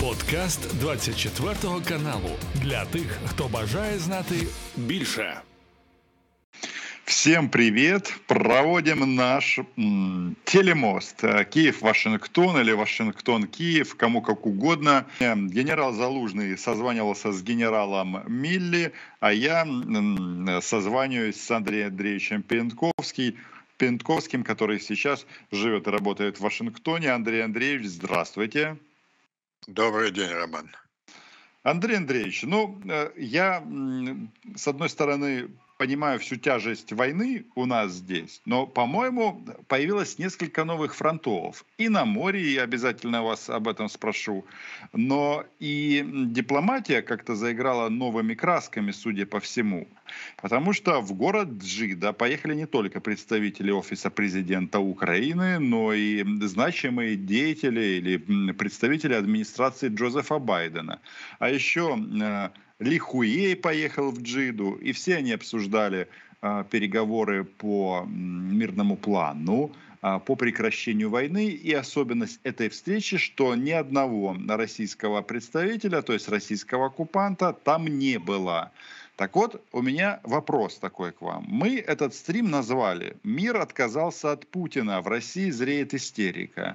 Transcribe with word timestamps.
Подкаст 0.00 0.78
24 0.80 1.54
каналу 1.88 2.30
для 2.54 2.84
тих, 2.84 3.18
хто 3.26 3.48
бажає 3.48 3.98
знати 3.98 4.34
більше. 4.76 5.40
Всем 7.04 7.48
привет! 7.48 8.14
Проводим 8.26 9.14
наш 9.14 9.58
м, 9.78 10.36
телемост. 10.44 11.24
Э, 11.24 11.44
Киев-Вашингтон 11.44 12.60
или 12.60 12.72
Вашингтон-Киев, 12.72 13.94
кому 13.96 14.22
как 14.22 14.46
угодно. 14.46 15.04
Э, 15.20 15.34
Генерал 15.36 15.92
Залужный 15.92 16.56
созванивался 16.56 17.32
с 17.32 17.42
генералом 17.42 18.22
Милли, 18.28 18.92
а 19.20 19.32
я 19.32 19.62
м, 19.62 20.60
созваниваюсь 20.62 21.40
с 21.40 21.50
Андреем 21.50 21.88
Андреевичем 21.88 22.42
Пентковским, 22.42 23.34
Пентковским, 23.76 24.44
который 24.44 24.80
сейчас 24.80 25.26
живет 25.52 25.86
и 25.88 25.90
работает 25.90 26.38
в 26.38 26.40
Вашингтоне. 26.40 27.12
Андрей 27.12 27.44
Андреевич, 27.44 27.86
здравствуйте. 27.86 28.76
Добрый 29.70 30.10
день, 30.10 30.30
Роман. 30.30 30.74
Андрей 31.62 31.98
Андреевич, 31.98 32.42
ну, 32.42 32.82
э, 32.88 33.12
я, 33.16 33.64
с 34.56 34.66
одной 34.66 34.88
стороны, 34.88 35.50
понимаю 35.80 36.18
всю 36.18 36.36
тяжесть 36.36 36.92
войны 36.92 37.46
у 37.54 37.64
нас 37.64 37.92
здесь, 37.92 38.42
но, 38.44 38.66
по-моему, 38.66 39.42
появилось 39.66 40.18
несколько 40.18 40.64
новых 40.64 40.94
фронтов. 40.94 41.64
И 41.78 41.88
на 41.88 42.04
море, 42.04 42.42
и 42.42 42.58
обязательно 42.58 43.22
вас 43.22 43.48
об 43.48 43.66
этом 43.66 43.88
спрошу. 43.88 44.44
Но 44.92 45.42
и 45.58 46.04
дипломатия 46.06 47.00
как-то 47.00 47.34
заиграла 47.34 47.88
новыми 47.88 48.34
красками, 48.34 48.90
судя 48.90 49.24
по 49.24 49.40
всему. 49.40 49.88
Потому 50.42 50.74
что 50.74 51.00
в 51.00 51.14
город 51.14 51.48
Джида 51.48 52.12
поехали 52.12 52.54
не 52.54 52.66
только 52.66 53.00
представители 53.00 53.70
Офиса 53.70 54.10
президента 54.10 54.80
Украины, 54.80 55.58
но 55.58 55.94
и 55.94 56.22
значимые 56.46 57.16
деятели 57.16 57.80
или 57.80 58.52
представители 58.52 59.14
администрации 59.14 59.88
Джозефа 59.88 60.38
Байдена. 60.38 60.98
А 61.38 61.48
еще 61.48 61.96
э, 62.80 62.84
ли 62.84 62.98
Хуей 62.98 63.54
поехал 63.54 64.10
в 64.10 64.20
Джиду, 64.22 64.72
и 64.72 64.92
все 64.92 65.16
они 65.16 65.32
обсуждали 65.32 66.08
э, 66.42 66.64
переговоры 66.70 67.44
по 67.44 68.04
мирному 68.08 68.96
плану, 68.96 69.70
э, 70.02 70.18
по 70.24 70.34
прекращению 70.34 71.10
войны. 71.10 71.46
И 71.46 71.72
особенность 71.72 72.40
этой 72.42 72.68
встречи, 72.68 73.18
что 73.18 73.54
ни 73.54 73.70
одного 73.70 74.36
российского 74.48 75.22
представителя, 75.22 76.02
то 76.02 76.12
есть 76.12 76.28
российского 76.28 76.86
оккупанта, 76.86 77.52
там 77.52 77.86
не 77.86 78.18
было. 78.18 78.72
Так 79.20 79.36
вот, 79.36 79.62
у 79.72 79.82
меня 79.82 80.18
вопрос 80.22 80.78
такой 80.78 81.12
к 81.12 81.20
вам. 81.20 81.44
Мы 81.46 81.76
этот 81.76 82.14
стрим 82.14 82.48
назвали 82.48 83.18
«Мир 83.22 83.58
отказался 83.58 84.32
от 84.32 84.46
Путина, 84.46 85.02
в 85.02 85.08
России 85.08 85.50
зреет 85.50 85.92
истерика». 85.92 86.74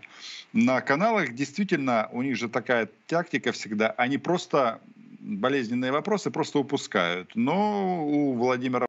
На 0.54 0.80
каналах 0.82 1.34
действительно, 1.34 2.08
у 2.12 2.22
них 2.22 2.36
же 2.38 2.48
такая 2.48 2.88
тактика 3.08 3.52
всегда, 3.52 3.90
они 3.98 4.20
просто 4.20 4.80
болезненные 5.26 5.92
вопросы 5.92 6.32
просто 6.32 6.60
упускают. 6.60 7.36
Но 7.36 8.06
у 8.06 8.34
Владимира 8.34 8.86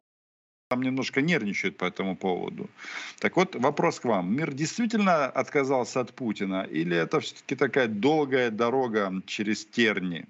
там 0.69 0.81
немножко 0.81 1.21
нервничают 1.21 1.77
по 1.77 1.85
этому 1.85 2.15
поводу. 2.15 2.69
Так 3.19 3.37
вот, 3.37 3.55
вопрос 3.55 3.99
к 3.99 4.05
вам. 4.05 4.35
Мир 4.35 4.53
действительно 4.53 5.25
отказался 5.25 6.01
от 6.01 6.13
Путина 6.13 6.63
или 6.63 6.95
это 6.95 7.19
все-таки 7.19 7.55
такая 7.55 7.87
долгая 7.87 8.51
дорога 8.51 9.13
через 9.25 9.65
терни? 9.65 10.27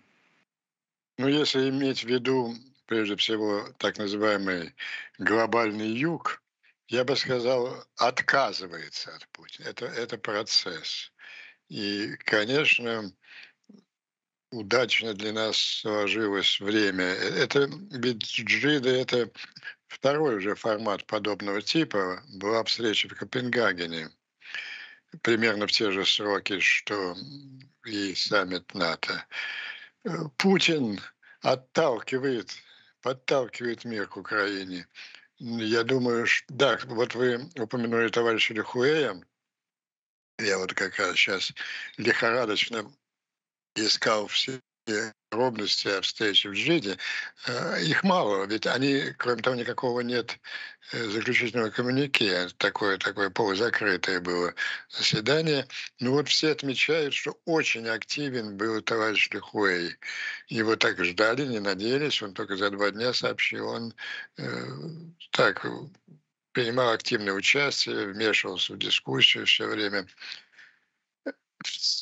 Ну, 1.17 1.27
если 1.27 1.69
иметь 1.69 2.03
в 2.03 2.07
виду, 2.07 2.53
прежде 2.85 3.15
всего, 3.15 3.63
так 3.77 3.97
называемый 3.97 4.73
глобальный 5.17 5.89
юг, 5.89 6.43
я 6.87 7.03
бы 7.03 7.15
сказал, 7.15 7.83
отказывается 7.97 9.15
от 9.15 9.27
Путина. 9.29 9.67
Это, 9.67 9.85
это 9.85 10.17
процесс. 10.17 11.11
И, 11.69 12.15
конечно, 12.19 13.11
удачно 14.51 15.13
для 15.13 15.33
нас 15.33 15.57
сложилось 15.57 16.59
время. 16.59 17.05
Это 17.05 17.69
ведь 17.91 18.23
Джида– 18.23 18.89
это 19.01 19.29
второй 19.87 20.37
уже 20.37 20.55
формат 20.55 21.05
подобного 21.05 21.61
типа. 21.61 22.21
Была 22.35 22.63
встреча 22.63 23.07
в 23.09 23.15
Копенгагене 23.15 24.09
примерно 25.21 25.67
в 25.67 25.71
те 25.71 25.91
же 25.91 26.05
сроки, 26.05 26.59
что 26.59 27.15
и 27.85 28.13
саммит 28.15 28.73
НАТО. 28.73 29.25
Путин 30.37 30.99
отталкивает, 31.41 32.51
подталкивает 33.01 33.85
мир 33.85 34.07
к 34.07 34.17
Украине. 34.17 34.87
Я 35.39 35.83
думаю, 35.83 36.25
что, 36.25 36.45
да, 36.49 36.79
вот 36.85 37.15
вы 37.15 37.49
упомянули 37.57 38.09
товарища 38.09 38.53
Лихуэя. 38.53 39.21
Я 40.39 40.57
вот 40.57 40.73
как 40.73 40.97
раз 40.97 41.15
сейчас 41.15 41.53
лихорадочно 41.97 42.91
искал 43.77 44.27
все 44.27 44.59
подробности 45.29 45.87
о 45.89 46.01
встрече 46.01 46.49
в 46.49 46.53
Джиде, 46.53 46.97
э, 47.47 47.83
их 47.83 48.03
мало, 48.03 48.45
ведь 48.45 48.65
они, 48.65 49.13
кроме 49.17 49.41
того, 49.41 49.55
никакого 49.55 50.01
нет 50.01 50.39
э, 50.93 51.09
заключительного 51.09 51.69
коммунике, 51.69 52.47
такое, 52.57 52.97
такое 52.97 53.29
полузакрытое 53.29 54.21
было 54.21 54.53
заседание. 54.89 55.67
Ну 55.99 56.11
вот 56.13 56.29
все 56.29 56.51
отмечают, 56.51 57.13
что 57.13 57.37
очень 57.45 57.87
активен 57.87 58.55
был 58.57 58.81
товарищ 58.81 59.29
Лихуэй. 59.31 59.97
Его 60.47 60.75
так 60.75 61.03
ждали, 61.03 61.45
не 61.45 61.59
надеялись, 61.59 62.21
он 62.21 62.33
только 62.33 62.55
за 62.55 62.69
два 62.69 62.91
дня 62.91 63.13
сообщил, 63.13 63.67
он 63.67 63.93
э, 64.37 64.43
так 65.31 65.65
принимал 66.53 66.91
активное 66.91 67.33
участие, 67.33 68.07
вмешивался 68.07 68.73
в 68.73 68.79
дискуссию 68.79 69.45
все 69.45 69.67
время 69.67 70.07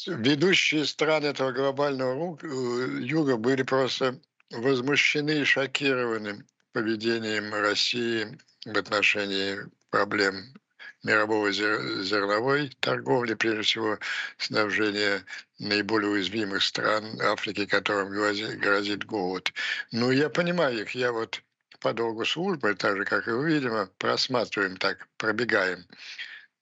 ведущие 0.07 0.85
страны 0.85 1.27
этого 1.27 1.51
глобального 1.51 2.37
э, 2.41 2.99
юга 3.01 3.37
были 3.37 3.63
просто 3.63 4.19
возмущены 4.51 5.41
и 5.41 5.43
шокированы 5.43 6.45
поведением 6.73 7.53
России 7.53 8.37
в 8.65 8.77
отношении 8.77 9.57
проблем 9.89 10.53
мирового 11.03 11.51
зерновой 11.51 12.69
торговли, 12.79 13.35
прежде 13.35 13.61
всего 13.61 13.99
снабжения 14.37 15.23
наиболее 15.59 16.09
уязвимых 16.09 16.63
стран 16.63 17.21
Африки, 17.21 17.65
которым 17.65 18.09
грозит, 18.09 18.59
грозит 18.59 19.05
голод. 19.05 19.53
Ну, 19.91 20.11
я 20.11 20.29
понимаю 20.29 20.81
их, 20.81 20.91
я 20.95 21.11
вот 21.11 21.41
по 21.79 21.93
долгу 21.93 22.25
службы, 22.25 22.73
так 22.73 22.97
же, 22.97 23.05
как 23.05 23.27
и 23.27 23.31
вы, 23.31 23.53
видимо, 23.53 23.87
просматриваем 23.99 24.77
так, 24.77 25.07
пробегаем 25.17 25.85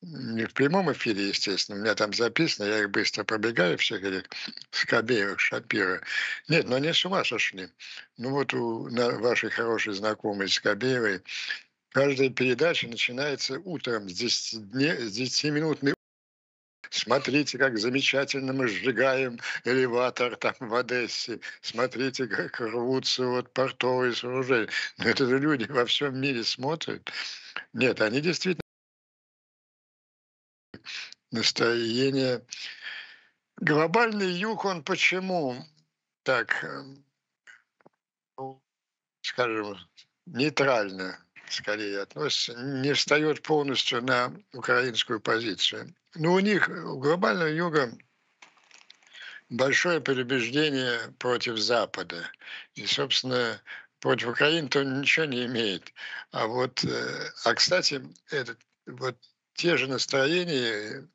не 0.03 0.45
в 0.45 0.53
прямом 0.53 0.91
эфире, 0.91 1.29
естественно, 1.29 1.77
у 1.77 1.81
меня 1.81 1.95
там 1.95 2.13
записано, 2.13 2.65
я 2.65 2.79
их 2.81 2.91
быстро 2.91 3.23
пробегаю, 3.23 3.77
всех 3.77 4.03
этих 4.03 4.29
Скобеевых, 4.71 5.39
Шапира. 5.39 6.01
Нет, 6.47 6.67
но 6.67 6.75
они 6.75 6.91
с 6.91 7.05
ума 7.05 7.23
сошли. 7.23 7.69
Ну 8.17 8.31
вот 8.31 8.53
у 8.53 8.89
на, 8.89 9.11
вашей 9.11 9.49
хорошей 9.49 9.93
знакомой 9.93 10.49
Скобеевой 10.49 11.21
каждая 11.89 12.29
передача 12.29 12.87
начинается 12.87 13.59
утром 13.59 14.09
с 14.09 14.21
10-минутной 14.21 15.93
Смотрите, 16.89 17.57
как 17.57 17.79
замечательно 17.79 18.53
мы 18.53 18.67
сжигаем 18.67 19.39
элеватор 19.65 20.35
там 20.35 20.53
в 20.59 20.75
Одессе. 20.75 21.39
Смотрите, 21.61 22.27
как 22.27 22.61
рвутся 22.61 23.25
вот 23.25 23.51
портовые 23.51 24.13
сооружения. 24.13 24.69
Но 24.99 25.09
это 25.09 25.25
же 25.25 25.39
люди 25.39 25.65
во 25.71 25.87
всем 25.87 26.19
мире 26.21 26.43
смотрят. 26.43 27.09
Нет, 27.73 27.99
они 27.99 28.21
действительно 28.21 28.62
настроение. 31.33 32.45
Глобальный 33.57 34.31
юг, 34.31 34.65
он 34.65 34.83
почему 34.83 35.55
так, 36.23 36.63
э, 36.63 36.83
ну, 38.37 38.63
скажем, 39.21 39.77
нейтрально 40.25 41.19
скорее 41.49 42.01
относится, 42.01 42.53
не 42.55 42.93
встает 42.93 43.41
полностью 43.43 44.01
на 44.01 44.33
украинскую 44.53 45.19
позицию. 45.19 45.93
Но 46.15 46.33
у 46.33 46.39
них, 46.39 46.69
у 46.69 46.99
глобального 46.99 47.49
юга, 47.49 47.91
большое 49.49 50.01
предубеждение 50.01 51.13
против 51.19 51.57
Запада. 51.57 52.29
И, 52.75 52.85
собственно, 52.85 53.61
против 53.99 54.29
Украины 54.29 54.67
то 54.67 54.83
ничего 54.83 55.25
не 55.25 55.45
имеет. 55.45 55.93
А 56.31 56.47
вот, 56.47 56.83
э, 56.83 57.31
а 57.45 57.53
кстати, 57.53 58.01
этот, 58.29 58.59
вот 58.85 59.17
те 59.53 59.77
же 59.77 59.87
настроения 59.87 61.07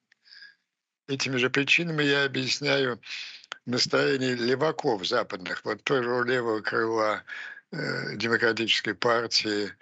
Этими 1.09 1.39
же 1.39 1.49
причинами 1.49 2.03
я 2.03 2.25
объясняю 2.25 3.01
настроение 3.65 4.35
леваков 4.35 5.07
западных, 5.07 5.65
вот 5.65 5.83
тоже 5.83 6.23
левого 6.25 6.61
крыла 6.61 7.23
э, 7.73 8.15
демократической 8.17 8.95
партии. 8.95 9.73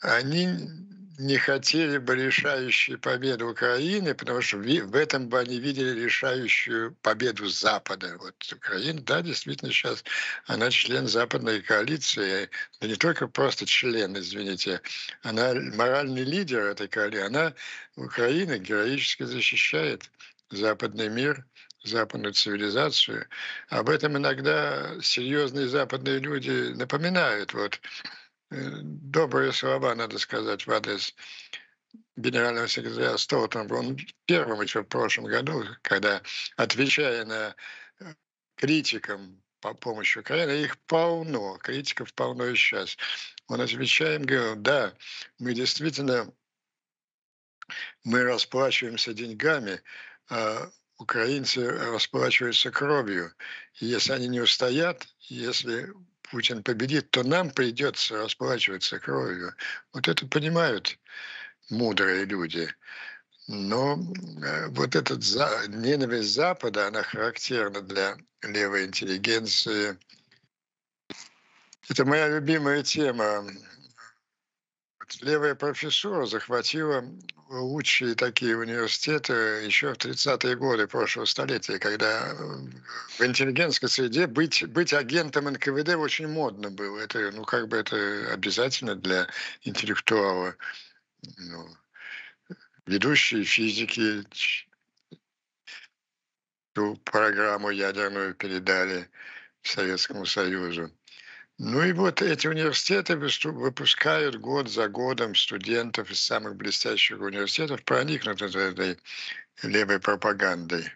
Они 0.00 0.68
не 1.18 1.36
хотели 1.36 1.98
бы 1.98 2.16
решающей 2.16 2.96
победы 2.96 3.44
Украины, 3.44 4.14
потому 4.14 4.40
что 4.40 4.58
в 4.58 4.96
этом 4.96 5.28
бы 5.28 5.38
они 5.38 5.58
видели 5.58 6.04
решающую 6.04 6.94
победу 7.02 7.46
Запада. 7.46 8.16
Вот 8.18 8.34
Украина, 8.52 9.00
да, 9.02 9.22
действительно 9.22 9.72
сейчас 9.72 10.04
она 10.46 10.70
член 10.70 11.06
западной 11.06 11.62
коалиции, 11.62 12.50
да 12.80 12.88
не 12.88 12.96
только 12.96 13.28
просто 13.28 13.66
член, 13.66 14.16
извините, 14.18 14.80
она 15.22 15.54
моральный 15.54 16.24
лидер 16.24 16.62
этой 16.62 16.88
коалиции, 16.88 17.26
она 17.26 17.54
Украина 17.96 18.58
героически 18.58 19.22
защищает 19.22 20.10
западный 20.50 21.08
мир, 21.08 21.44
западную 21.84 22.32
цивилизацию. 22.32 23.26
Об 23.68 23.88
этом 23.88 24.16
иногда 24.16 25.00
серьезные 25.02 25.68
западные 25.68 26.18
люди 26.18 26.72
напоминают. 26.74 27.52
Вот 27.52 27.80
добрые 28.50 29.52
слова, 29.52 29.94
надо 29.94 30.18
сказать, 30.18 30.66
в 30.66 30.72
адрес 30.72 31.14
генерального 32.16 32.68
секретаря 32.68 33.16
Столтенберга. 33.18 33.80
Он 33.80 33.98
первым 34.26 34.60
еще 34.60 34.82
в 34.82 34.88
прошлом 34.88 35.26
году, 35.26 35.64
когда, 35.82 36.22
отвечая 36.56 37.24
на 37.24 37.56
э, 38.00 38.14
критикам 38.56 39.42
по 39.60 39.74
помощи 39.74 40.18
Украины, 40.18 40.62
их 40.62 40.78
полно, 40.86 41.58
критиков 41.58 42.12
полно 42.14 42.46
и 42.46 42.54
сейчас. 42.54 42.96
Он 43.48 43.60
отвечает, 43.60 44.24
говорил, 44.24 44.56
да, 44.56 44.94
мы 45.38 45.54
действительно 45.54 46.32
мы 48.04 48.22
расплачиваемся 48.22 49.14
деньгами, 49.14 49.80
а 50.28 50.70
украинцы 50.98 51.66
расплачиваются 51.66 52.70
кровью. 52.70 53.32
Если 53.74 54.12
они 54.12 54.28
не 54.28 54.40
устоят, 54.40 55.06
если 55.18 55.92
Путин 56.34 56.64
победит, 56.64 57.12
то 57.12 57.22
нам 57.22 57.48
придется 57.48 58.16
расплачиваться 58.16 58.98
кровью. 58.98 59.54
Вот 59.92 60.08
это 60.08 60.26
понимают 60.26 60.98
мудрые 61.70 62.24
люди. 62.24 62.68
Но 63.46 63.96
э, 64.42 64.66
вот 64.70 64.96
эта 64.96 65.14
ненависть 65.68 66.34
Запада, 66.34 66.88
она 66.88 67.04
характерна 67.04 67.82
для 67.82 68.16
левой 68.42 68.86
интеллигенции. 68.86 69.96
Это 71.88 72.04
моя 72.04 72.26
любимая 72.26 72.82
тема 72.82 73.46
левая 75.20 75.54
профессура 75.54 76.26
захватила 76.26 77.04
лучшие 77.48 78.14
такие 78.14 78.56
университеты 78.56 79.32
еще 79.64 79.92
в 79.92 79.98
30-е 79.98 80.56
годы 80.56 80.86
прошлого 80.86 81.24
столетия, 81.26 81.78
когда 81.78 82.28
э, 82.28 82.34
в 83.18 83.20
интеллигентской 83.20 83.88
среде 83.88 84.26
быть, 84.26 84.66
быть 84.68 84.92
агентом 84.92 85.46
НКВД 85.46 85.90
очень 85.90 86.28
модно 86.28 86.70
было. 86.70 86.98
Это, 87.00 87.30
ну, 87.32 87.44
как 87.44 87.68
бы 87.68 87.76
это 87.76 88.32
обязательно 88.32 88.94
для 88.94 89.26
интеллектуала. 89.62 90.56
Ну, 91.38 91.68
ведущие 92.86 93.44
физики 93.44 94.24
ту 96.72 96.96
программу 97.04 97.70
ядерную 97.70 98.34
передали 98.34 99.08
Советскому 99.62 100.26
Союзу. 100.26 100.90
Ну 101.58 101.84
и 101.84 101.92
вот 101.92 102.20
эти 102.20 102.48
университеты 102.48 103.16
выпускают 103.16 104.36
год 104.36 104.68
за 104.68 104.88
годом 104.88 105.36
студентов 105.36 106.10
из 106.10 106.20
самых 106.20 106.56
блестящих 106.56 107.20
университетов, 107.20 107.84
проникнутых 107.84 108.54
этой 108.56 108.98
левой 109.62 110.00
пропагандой. 110.00 110.92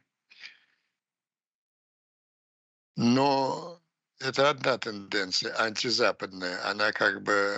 Но 2.96 3.81
это 4.19 4.50
одна 4.50 4.78
тенденция, 4.78 5.56
антизападная. 5.60 6.69
Она 6.69 6.90
как 6.90 7.22
бы, 7.22 7.56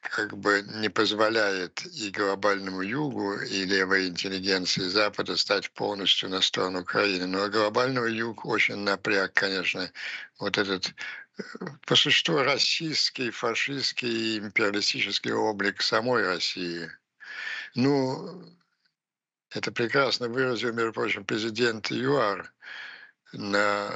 как 0.00 0.38
бы 0.38 0.62
не 0.76 0.88
позволяет 0.88 1.84
и 1.86 2.10
глобальному 2.10 2.82
югу, 2.82 3.40
и 3.40 3.64
левой 3.64 4.06
интеллигенции 4.06 4.82
Запада 4.82 5.36
стать 5.36 5.72
полностью 5.72 6.28
на 6.28 6.40
сторону 6.40 6.82
Украины. 6.82 7.26
Но 7.26 7.48
глобальный 7.48 8.14
юг 8.14 8.44
очень 8.46 8.76
напряг, 8.76 9.32
конечно, 9.32 9.90
вот 10.38 10.56
этот 10.56 10.94
по 11.86 11.96
существу 11.96 12.38
расистский, 12.42 13.30
фашистский, 13.30 14.38
империалистический 14.38 15.32
облик 15.32 15.82
самой 15.82 16.24
России. 16.24 16.90
Ну, 17.74 18.44
это 19.50 19.72
прекрасно 19.72 20.28
выразил, 20.28 20.72
между 20.72 20.92
прочим, 20.92 21.24
президент 21.24 21.90
ЮАР 21.90 22.52
на 23.32 23.90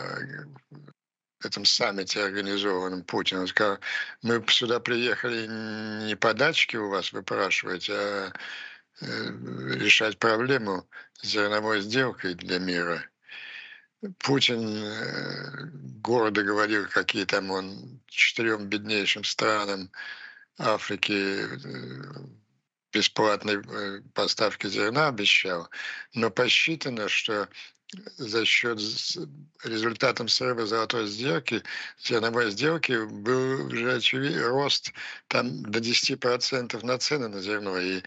этом 1.42 1.64
саммите, 1.64 2.22
организованном 2.22 3.04
Путиным. 3.04 3.42
Он 3.42 3.48
сказал, 3.48 3.78
мы 4.22 4.44
сюда 4.48 4.80
приехали 4.80 5.46
не 6.06 6.16
по 6.16 6.34
дачке 6.34 6.78
у 6.78 6.88
вас 6.88 7.12
выпрашивать, 7.12 7.88
а 7.90 8.32
э, 9.00 9.06
решать 9.76 10.18
проблему 10.18 10.88
зерновой 11.22 11.80
сделкой 11.80 12.34
для 12.34 12.58
мира. 12.58 13.04
Путин 14.18 14.76
э, 14.76 15.70
города 16.00 16.42
говорил, 16.42 16.86
какие 16.88 17.24
там 17.24 17.50
он 17.50 18.00
четырем 18.06 18.66
беднейшим 18.66 19.24
странам 19.24 19.90
Африки 20.58 21.12
э, 21.12 22.26
бесплатной 22.92 23.56
э, 23.56 24.00
поставки 24.12 24.66
зерна 24.68 25.08
обещал, 25.08 25.68
но 26.12 26.30
посчитано, 26.30 27.08
что 27.08 27.48
за 28.16 28.44
счет 28.44 28.78
результатом 29.62 30.28
срыва 30.28 30.66
золотой 30.66 31.06
сделки, 31.06 31.62
зерновой 31.98 32.50
сделки, 32.50 33.04
был 33.06 33.66
уже 33.66 33.96
очевидный 33.96 34.46
рост 34.46 34.92
там 35.28 35.62
до 35.62 35.78
10% 35.78 36.84
на 36.84 36.98
цены 36.98 37.28
на 37.28 37.40
зерно. 37.40 37.78
И 37.78 38.02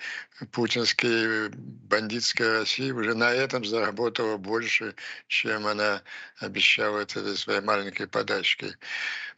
путинская 0.52 1.50
бандитская 1.54 2.60
Россия 2.60 2.94
уже 2.94 3.14
на 3.14 3.32
этом 3.32 3.66
заработала 3.66 4.38
больше, 4.38 4.96
чем 5.28 5.68
она 5.68 6.02
обещала 6.40 7.00
этой 7.00 7.36
своей 7.38 7.62
маленькой 7.62 8.08
подачкой. 8.08 8.76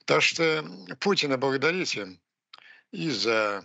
Так 0.06 0.22
что 0.22 0.66
Путина 1.00 1.38
благодарите 1.38 2.18
и 2.92 3.10
за 3.10 3.64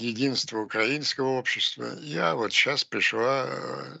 единство 0.00 0.58
украинского 0.58 1.38
общества. 1.38 1.94
Я 2.00 2.34
вот 2.34 2.52
сейчас 2.52 2.84
пришла 2.84 3.46
э, 3.46 3.96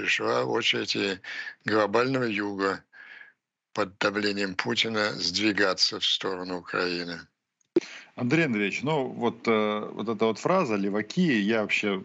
пришла 0.00 0.44
очередь 0.44 1.20
глобального 1.64 2.24
юга 2.24 2.82
под 3.74 3.98
давлением 3.98 4.54
Путина 4.54 5.10
сдвигаться 5.12 6.00
в 6.00 6.04
сторону 6.04 6.58
Украины. 6.58 7.20
Андрей 8.16 8.46
Андреевич, 8.46 8.82
ну 8.82 9.08
вот, 9.08 9.46
э, 9.46 9.90
вот 9.92 10.08
эта 10.08 10.24
вот 10.24 10.38
фраза 10.38 10.76
«леваки», 10.76 11.40
я 11.40 11.62
вообще, 11.62 12.02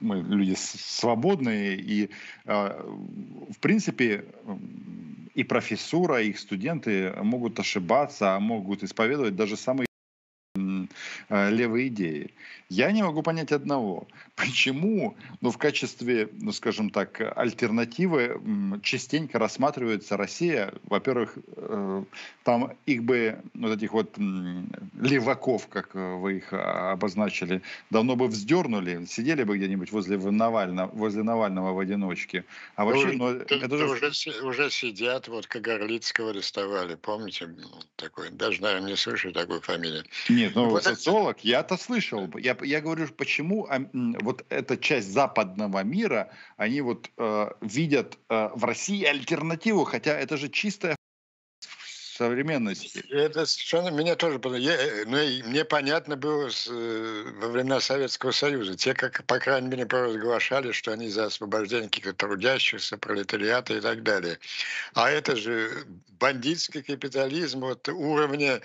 мы 0.00 0.22
люди 0.22 0.54
свободные, 0.56 1.76
и 1.76 2.10
э, 2.44 2.82
в 3.50 3.58
принципе 3.60 4.24
и 5.34 5.44
профессура, 5.44 6.22
и 6.22 6.30
их 6.30 6.38
студенты 6.38 7.12
могут 7.22 7.58
ошибаться, 7.58 8.36
а 8.36 8.40
могут 8.40 8.82
исповедовать 8.82 9.36
даже 9.36 9.56
самые 9.56 9.88
э, 10.54 11.50
левые 11.50 11.88
идеи. 11.88 12.34
Я 12.68 12.92
не 12.92 13.02
могу 13.02 13.22
понять 13.22 13.52
одного. 13.52 14.06
Почему 14.38 15.16
ну, 15.40 15.50
в 15.50 15.58
качестве, 15.58 16.28
ну, 16.40 16.52
скажем 16.52 16.90
так, 16.90 17.20
альтернативы 17.36 18.40
частенько 18.82 19.38
рассматривается 19.38 20.16
Россия? 20.16 20.72
Во-первых, 20.84 21.36
э, 21.56 22.04
там 22.44 22.72
их 22.86 23.02
бы, 23.02 23.40
вот 23.54 23.76
этих 23.76 23.92
вот 23.92 24.16
леваков, 24.16 25.66
как 25.66 25.94
вы 25.94 26.36
их 26.36 26.52
обозначили, 26.52 27.62
давно 27.90 28.14
бы 28.14 28.28
вздернули, 28.28 29.04
сидели 29.06 29.42
бы 29.42 29.58
где-нибудь 29.58 29.90
возле 29.90 30.18
Навального, 30.18 30.88
возле 30.92 31.24
Навального 31.24 31.72
в 31.72 31.78
одиночке. 31.80 32.44
А 32.76 32.84
вообще, 32.84 33.12
ну, 33.12 33.30
это 33.30 33.76
же... 33.76 33.88
Уже, 33.88 34.12
уже 34.42 34.70
сидят, 34.70 35.26
вот 35.26 35.48
Кагарлицкого 35.48 36.30
арестовали, 36.30 36.94
помните? 36.94 37.46
Ну, 37.46 37.68
такой, 37.96 38.30
даже, 38.30 38.62
наверное, 38.62 38.90
не 38.90 38.96
слышали 38.96 39.32
такой 39.32 39.60
фамилии. 39.60 40.04
Нет, 40.28 40.52
ну, 40.54 40.70
вот 40.70 40.84
социолог, 40.84 41.38
это... 41.38 41.48
я-то 41.48 41.76
слышал. 41.76 42.30
Я 42.38 42.56
я 42.62 42.80
говорю, 42.80 43.08
почему 43.08 43.66
а, 43.68 43.80
вот 44.28 44.44
эта 44.50 44.76
часть 44.76 45.10
западного 45.10 45.82
мира, 45.84 46.30
они 46.58 46.82
вот 46.82 47.10
э, 47.16 47.46
видят 47.62 48.18
э, 48.28 48.50
в 48.54 48.62
России 48.62 49.02
альтернативу, 49.02 49.84
хотя 49.84 50.18
это 50.18 50.36
же 50.36 50.50
чистая 50.50 50.96
современности. 52.18 53.02
Это 53.10 53.46
совершенно 53.46 53.88
меня 53.88 54.16
тоже 54.16 54.38
я, 54.58 54.74
э, 54.74 55.04
ну, 55.06 55.16
мне 55.48 55.64
понятно 55.64 56.16
было 56.16 56.50
с, 56.50 56.68
э, 56.70 57.32
во 57.40 57.48
времена 57.48 57.80
Советского 57.80 58.32
Союза. 58.32 58.76
Те, 58.76 58.92
как, 58.92 59.24
по 59.24 59.38
крайней 59.38 59.68
мере, 59.68 59.86
провозглашали, 59.86 60.72
что 60.72 60.92
они 60.92 61.08
за 61.08 61.24
освобождение 61.24 61.88
каких-то 61.88 62.12
трудящихся, 62.12 62.98
пролетариата 62.98 63.78
и 63.78 63.80
так 63.80 64.02
далее. 64.02 64.38
А 64.92 65.08
это 65.08 65.36
же 65.36 65.86
бандитский 66.20 66.82
капитализм 66.82 67.60
вот 67.60 67.88
уровня 67.88 68.60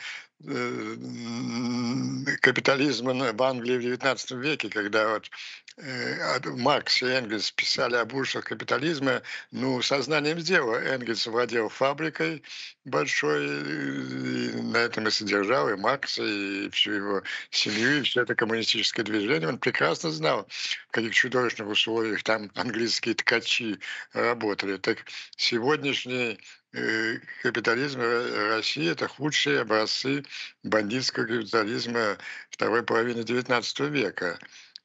капитализма 2.42 3.32
в 3.34 3.44
Англии 3.44 3.78
в 3.78 3.82
XIX 3.82 4.40
веке, 4.40 4.70
когда 4.70 5.14
вот 5.14 5.30
э, 5.78 6.40
Маркс 6.50 7.02
и 7.02 7.06
Энгельс 7.06 7.50
писали 7.52 7.96
об 7.96 8.14
ужасах 8.14 8.44
капитализма, 8.46 9.22
ну, 9.52 9.82
сознанием 9.82 10.40
дела. 10.40 10.76
Энгельс 10.76 11.26
владел 11.28 11.70
фабрикой 11.70 12.44
большой, 12.84 13.46
и 13.46 14.62
на 14.62 14.78
этом 14.78 15.08
и 15.08 15.12
содержал 15.12 15.70
и 15.70 15.76
Маркса, 15.76 16.24
и 16.24 16.70
всю 16.72 16.92
его 16.92 17.24
семью, 17.50 18.00
и 18.00 18.04
все 18.04 18.24
это 18.24 18.36
коммунистическое 18.36 19.06
движение. 19.06 19.48
Он 19.48 19.58
прекрасно 19.58 20.12
знал, 20.12 20.46
в 20.90 20.92
каких 20.92 21.14
чудовищных 21.14 21.70
условиях 21.70 22.22
там 22.24 22.52
английские 22.56 23.16
ткачи 23.16 23.80
работали. 24.12 24.76
Так 24.76 25.06
сегодняшний 25.38 26.40
Э, 26.74 27.20
капитализм 27.44 28.02
России– 28.02 28.90
это 28.92 29.08
худшие 29.08 29.62
образцы 29.62 30.26
бандитского 30.64 31.26
капитализма 31.26 32.18
второй 32.50 32.82
половины 32.84 33.22
XIX 33.22 33.90
века. 33.90 34.40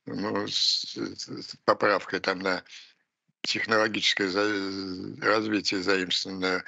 Ну, 0.04 0.46
с, 0.46 0.96
с 0.96 1.56
поправкой 1.64 2.20
там 2.20 2.40
на 2.40 2.62
технологическое 3.42 4.28
развитие 5.22 5.82
заимствованное. 5.82 6.62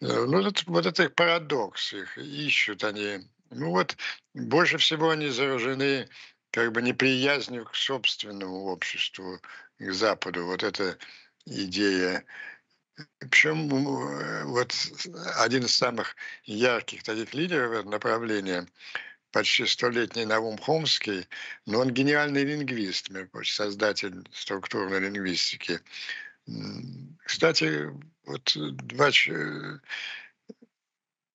Ну, 0.00 0.42
вот, 0.42 0.64
вот 0.66 0.86
это 0.86 1.10
парадокс 1.10 1.92
их. 1.92 2.18
Ищут 2.18 2.82
они. 2.82 3.20
Ну 3.50 3.70
вот, 3.70 3.96
больше 4.34 4.78
всего 4.78 5.10
они 5.10 5.28
заражены 5.28 6.08
как 6.50 6.72
бы 6.72 6.82
неприязнью 6.82 7.66
к 7.66 7.74
собственному 7.76 8.64
обществу, 8.64 9.40
к 9.78 9.92
Западу. 9.92 10.46
Вот 10.46 10.64
эта 10.64 10.98
идея 11.44 12.24
причем 13.18 13.68
вот 14.46 14.74
один 15.36 15.64
из 15.64 15.76
самых 15.76 16.16
ярких 16.44 17.02
таких 17.02 17.34
лидеров 17.34 17.72
этого 17.72 17.90
направления, 17.90 18.66
почти 19.32 19.66
столетний 19.66 20.24
Навум 20.24 20.58
Хомский, 20.58 21.26
но 21.66 21.80
он 21.80 21.90
гениальный 21.90 22.44
лингвист, 22.44 23.10
создатель 23.44 24.26
структурной 24.32 25.00
лингвистики. 25.00 25.80
Кстати, 27.24 27.90
вот 28.24 28.52
два... 28.54 29.10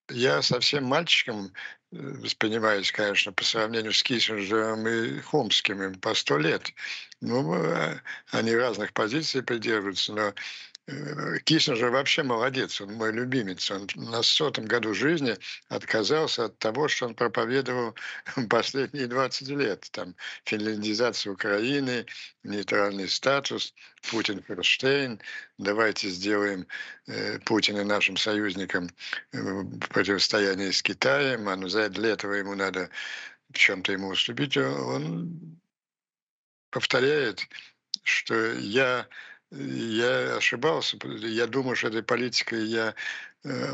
Я 0.09 0.41
совсем 0.41 0.83
мальчиком 0.83 1.53
э, 1.93 1.95
воспринимаюсь, 1.95 2.91
конечно, 2.91 3.31
по 3.31 3.45
сравнению 3.45 3.93
с 3.93 4.03
Киссинджером 4.03 4.85
и 4.85 5.21
Хомским, 5.21 5.81
им 5.81 5.95
по 6.01 6.13
сто 6.15 6.37
лет. 6.37 6.73
Ну, 7.21 7.53
э, 7.53 7.97
они 8.31 8.53
разных 8.53 8.91
позиций 8.91 9.41
придерживаются, 9.41 10.11
но 10.11 10.21
Э, 10.29 10.33
Киссинджер 11.43 11.89
вообще 11.89 12.23
молодец, 12.23 12.81
он 12.81 12.93
мой 12.93 13.11
любимец. 13.11 13.69
Он 13.71 13.87
на 13.95 14.21
сотом 14.21 14.65
году 14.65 14.93
жизни 14.93 15.35
отказался 15.69 16.45
от 16.45 16.57
того, 16.59 16.87
что 16.87 17.07
он 17.07 17.15
проповедовал 17.15 17.95
последние 18.49 19.07
20 19.07 19.47
лет. 19.49 19.87
Там 19.91 20.15
финляндизация 20.45 21.33
Украины, 21.33 22.05
нейтральный 22.43 23.07
статус, 23.07 23.73
Путин 24.09 24.41
Ферштейн, 24.43 25.19
давайте 25.57 26.09
сделаем 26.09 26.67
э, 27.07 27.39
Путина 27.39 27.83
нашим 27.83 28.17
союзником 28.17 28.89
в 29.31 29.87
противостоянии 29.89 30.71
с 30.71 30.81
Китаем, 30.81 31.47
а 31.47 31.55
ну, 31.55 31.67
для 31.67 32.09
этого 32.09 32.33
ему 32.33 32.55
надо 32.55 32.89
в 33.49 33.57
чем-то 33.57 33.91
ему 33.91 34.09
уступить. 34.09 34.57
Он 34.57 35.59
повторяет, 36.71 37.47
что 38.03 38.53
я 38.53 39.07
я 39.51 40.37
ошибался. 40.37 40.97
Я 41.05 41.47
думал, 41.47 41.75
что 41.75 41.89
этой 41.89 42.03
политикой 42.03 42.65
я 42.65 42.95
э, 43.43 43.73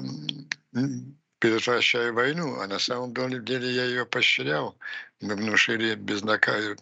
предотвращаю 1.39 2.13
войну, 2.13 2.59
а 2.59 2.67
на 2.67 2.79
самом 2.79 3.13
деле 3.13 3.71
я 3.71 3.85
ее 3.85 4.05
поощрял. 4.05 4.77
Мы 5.21 5.35
внушили 5.35 5.95
безнака... 5.95 6.75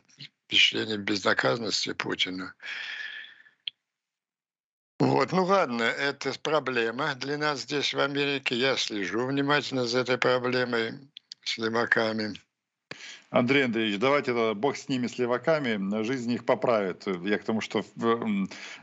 впечатление 0.46 0.98
безнаказанности 0.98 1.94
Путина. 1.94 2.54
Вот, 5.00 5.34
ну 5.34 5.44
ладно, 5.44 5.84
это 5.84 6.34
проблема 6.40 7.16
для 7.16 7.38
нас 7.38 7.62
здесь 7.62 7.94
в 7.94 8.00
Америке. 8.00 8.56
Я 8.56 8.78
слежу 8.78 9.26
внимательно 9.26 9.86
за 9.86 10.00
этой 10.00 10.18
проблемой 10.18 10.94
с 11.44 11.58
леваками. 11.58 12.34
Андрей 13.30 13.66
Андреевич, 13.66 14.00
давайте 14.00 14.34
тогда 14.34 14.54
бог 14.54 14.78
с 14.78 14.88
ними, 14.90 15.08
с 15.08 15.18
леваками, 15.18 16.04
жизнь 16.04 16.32
их 16.32 16.46
поправит. 16.46 17.08
Я 17.24 17.38
к 17.38 17.44
тому, 17.44 17.62
что 17.62 17.80
э, 17.80 18.14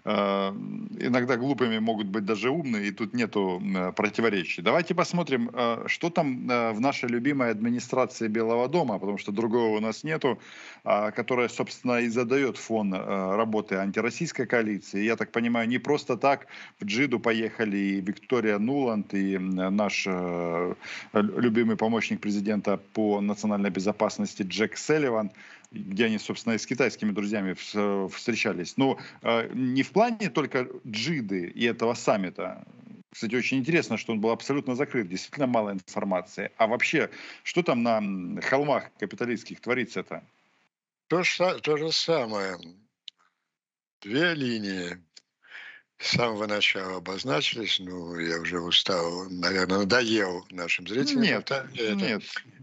иногда 0.05 1.37
глупыми 1.37 1.79
могут 1.79 2.09
быть 2.09 2.25
даже 2.25 2.51
умные, 2.51 2.89
и 2.89 2.91
тут 2.91 3.15
нету 3.15 3.63
противоречий. 3.97 4.63
Давайте 4.63 4.95
посмотрим, 4.95 5.51
э, 5.53 5.85
что 5.87 6.11
там 6.11 6.51
э, 6.51 6.73
в 6.73 6.81
нашей 6.81 7.09
любимой 7.09 7.51
администрации 7.51 8.29
Белого 8.29 8.69
дома, 8.69 8.99
потому 8.99 9.19
что 9.19 9.33
другого 9.33 9.77
у 9.77 9.81
нас 9.81 10.05
нету, 10.05 10.39
э, 10.85 11.11
которая, 11.13 11.49
собственно, 11.49 12.01
и 12.01 12.09
задает 12.09 12.57
фон 12.57 12.95
э, 12.95 13.37
работы 13.37 13.77
антироссийской 13.77 14.47
коалиции. 14.47 15.05
Я 15.05 15.17
так 15.17 15.31
понимаю, 15.31 15.69
не 15.69 15.79
просто 15.79 16.17
так 16.17 16.47
в 16.81 16.85
Джиду 16.85 17.21
поехали 17.21 17.77
и 17.77 18.01
Виктория 18.01 18.59
Нуланд, 18.59 19.15
и 19.15 19.39
наш 19.39 20.07
любимый 21.13 21.77
помощник 21.77 22.21
президента 22.21 22.79
по 22.93 23.21
национальной 23.21 23.71
безопасности 23.71 24.32
частности 24.33 24.43
Джек 24.43 24.77
Селливан, 24.77 25.33
где 25.71 26.07
они, 26.07 26.19
собственно, 26.19 26.55
и 26.55 26.59
с 26.59 26.67
китайскими 26.67 27.13
друзьями 27.13 27.55
встречались. 28.09 28.77
Но 28.77 28.99
э, 29.23 29.51
не 29.55 29.83
в 29.83 29.91
плане 29.91 30.31
только 30.31 30.69
джиды 30.87 31.47
и 31.47 31.65
этого 31.65 31.95
саммита. 31.95 32.65
Кстати, 33.11 33.35
очень 33.35 33.59
интересно, 33.59 33.99
что 33.99 34.13
он 34.13 34.21
был 34.21 34.31
абсолютно 34.31 34.75
закрыт, 34.75 35.09
действительно 35.09 35.47
мало 35.47 35.73
информации. 35.73 36.51
А 36.57 36.67
вообще, 36.67 37.11
что 37.43 37.63
там 37.63 37.83
на 37.83 38.41
холмах 38.41 38.91
капиталистских 38.99 39.61
творится-то? 39.61 40.23
То, 41.09 41.23
то 41.61 41.77
же 41.77 41.93
самое. 41.93 42.57
Две 44.01 44.35
линии 44.35 44.99
с 45.99 46.17
самого 46.17 46.47
начала 46.47 46.97
обозначились. 46.97 47.79
Ну, 47.81 48.19
я 48.19 48.41
уже 48.41 48.61
устал, 48.61 49.29
наверное, 49.31 49.81
надоел 49.81 50.45
нашим 50.51 50.87
зрителям. 50.87 51.23
Нет, 51.23 51.51
это, 51.51 51.95
нет. 51.95 52.23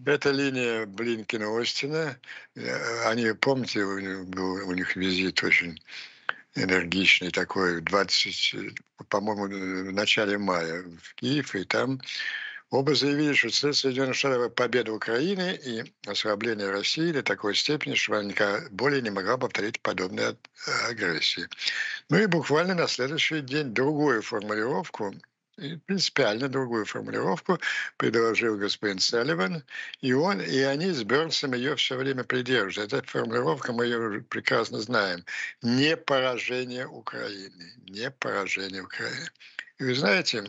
Это 0.10 0.32
линия 0.32 0.88
Блинкина-Остина. 0.88 2.18
Э, 2.56 3.10
они, 3.10 3.32
помните, 3.34 3.86
был 4.26 4.68
у 4.68 4.74
них 4.74 4.96
визит 4.96 5.44
очень 5.44 5.80
энергичный 6.56 7.30
такой, 7.30 7.82
20, 7.82 8.74
по-моему, 9.08 9.90
в 9.90 9.94
начале 9.94 10.40
мая 10.40 10.84
в 11.00 11.14
Киев, 11.14 11.54
и 11.54 11.64
там 11.64 12.02
Оба 12.72 12.94
заявили, 12.94 13.34
что 13.34 13.50
цель 13.50 13.74
Соединенных 13.74 14.16
Штатов– 14.16 14.54
победа 14.56 14.94
Украины 14.94 15.60
и 15.66 15.84
ослабление 16.06 16.70
России 16.70 17.12
до 17.12 17.24
такой 17.24 17.56
степени, 17.56 17.96
что 17.96 18.14
она 18.14 18.26
никогда 18.26 18.68
более 18.70 19.02
не 19.02 19.10
могла 19.10 19.38
повторить 19.38 19.82
подобной 19.82 20.38
агрессии. 20.88 21.48
Ну 22.10 22.20
и 22.20 22.28
буквально 22.28 22.76
на 22.76 22.88
следующий 22.88 23.42
день 23.42 23.74
другую 23.74 24.22
формулировку 24.22 25.16
принципиально 25.86 26.48
другую 26.48 26.86
формулировку 26.86 27.60
предложил 27.98 28.58
господин 28.58 29.00
Салливан, 29.00 29.64
и 30.02 30.14
он, 30.14 30.42
и 30.42 30.60
они 30.60 30.92
с 30.92 31.04
Бернсом 31.04 31.54
ее 31.54 31.76
все 31.76 31.96
время 31.98 32.24
придерживаются. 32.24 32.98
Эта 32.98 33.08
формулировка, 33.08 33.74
мы 33.74 33.86
ее 33.86 34.22
прекрасно 34.22 34.80
знаем. 34.80 35.26
Не 35.62 35.98
поражение 35.98 36.88
Украины. 36.88 37.74
Не 37.88 38.12
поражение 38.12 38.84
Украины. 38.84 39.30
И 39.80 39.84
вы 39.84 39.96
знаете, 39.96 40.44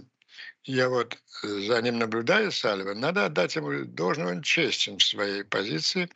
я 0.65 0.89
вот 0.89 1.17
э, 1.43 1.47
за 1.47 1.81
ним 1.83 1.99
наблюдаю, 1.99 2.53
Салливан, 2.53 3.01
надо 3.01 3.27
отдать 3.27 3.57
ему 3.57 3.85
должное, 3.85 4.27
он 4.27 4.43
честен 4.43 4.99
в 4.99 5.03
своей 5.03 5.45
позиции. 5.45 6.09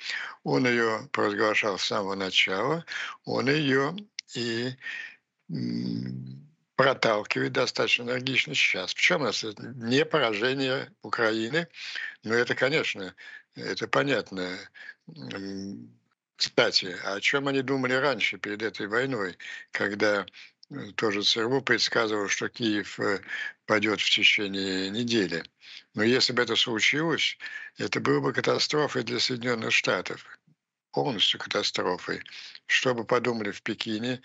Он 0.42 0.66
ее 0.66 1.08
провозглашал 1.12 1.78
с 1.78 1.84
самого 1.84 2.14
начала, 2.14 2.84
он 3.24 3.48
ее 3.48 3.96
и 4.34 4.74
проталкивает 6.76 7.52
достаточно 7.52 8.02
энергично 8.02 8.54
сейчас. 8.54 8.94
Причем 8.94 9.22
у 9.22 9.24
нас 9.24 9.44
не 9.58 10.04
поражение 10.04 10.90
Украины, 11.02 11.68
но 12.22 12.34
это, 12.34 12.54
конечно, 12.54 13.14
это 13.54 13.88
понятно. 13.88 14.58
Кстати, 16.36 16.96
о 17.04 17.20
чем 17.20 17.48
они 17.48 17.62
думали 17.62 17.94
раньше, 17.94 18.38
перед 18.38 18.62
этой 18.62 18.88
войной, 18.88 19.36
когда 19.70 20.26
Э, 20.70 20.92
тоже 20.96 21.22
ЦРУ 21.22 21.62
предсказывал, 21.62 22.28
что 22.28 22.48
Киев 22.48 22.98
э, 23.00 23.20
падет 23.66 24.00
в 24.00 24.10
течение 24.10 24.90
недели. 24.90 25.44
Но 25.94 26.02
если 26.02 26.32
бы 26.32 26.42
это 26.42 26.56
случилось, 26.56 27.38
это 27.78 28.00
было 28.00 28.20
бы 28.20 28.32
катастрофой 28.32 29.02
для 29.04 29.20
Соединенных 29.20 29.72
Штатов. 29.72 30.26
Полностью 30.92 31.40
катастрофой. 31.40 32.22
Что 32.66 32.94
бы 32.94 33.04
подумали 33.04 33.50
в 33.50 33.62
Пекине, 33.62 34.22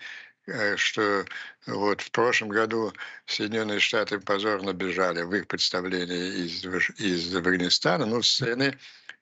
что 0.76 1.24
вот 1.66 2.00
в 2.00 2.10
прошлом 2.10 2.48
году 2.48 2.92
Соединенные 3.26 3.80
Штаты 3.80 4.18
позорно 4.18 4.72
бежали 4.72 5.22
в 5.22 5.34
их 5.34 5.46
представлении 5.46 6.46
из, 6.46 6.64
из 6.98 7.34
Афганистана, 7.34 8.06
ну, 8.06 8.22
сцены 8.22 8.74
Э, 8.74 8.76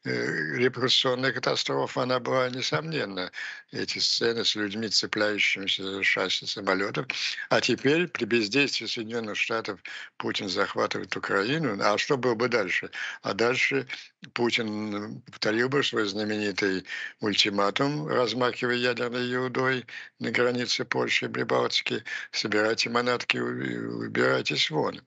репрессионная 0.04 1.32
катастрофа, 1.32 2.02
она 2.02 2.20
была 2.20 2.48
несомненно. 2.50 3.30
Эти 3.70 3.98
сцены 3.98 4.44
с 4.44 4.54
людьми, 4.54 4.88
цепляющимися 4.88 5.82
за 5.82 6.02
шасси 6.02 6.46
самолетов. 6.46 7.06
А 7.50 7.60
теперь 7.60 8.08
при 8.08 8.24
бездействии 8.24 8.86
Соединенных 8.86 9.36
Штатов 9.36 9.80
Путин 10.16 10.48
захватывает 10.48 11.16
Украину. 11.16 11.78
А 11.82 11.98
что 11.98 12.16
было 12.16 12.34
бы 12.34 12.48
дальше? 12.48 12.90
А 13.22 13.34
дальше 13.34 13.86
Путин 14.32 15.20
повторил 15.22 15.68
бы 15.68 15.82
свой 15.82 16.06
знаменитый 16.06 16.84
ультиматум, 17.20 18.06
размахивая 18.08 18.76
ядерной 18.76 19.26
еудой 19.26 19.86
на 20.18 20.30
границе 20.30 20.84
Польши 20.84 21.26
и 21.26 21.28
Прибалтики. 21.28 22.04
Собирайте 22.32 22.88
манатки 22.90 23.38
убирайтесь 23.38 24.70
вон. 24.70 25.00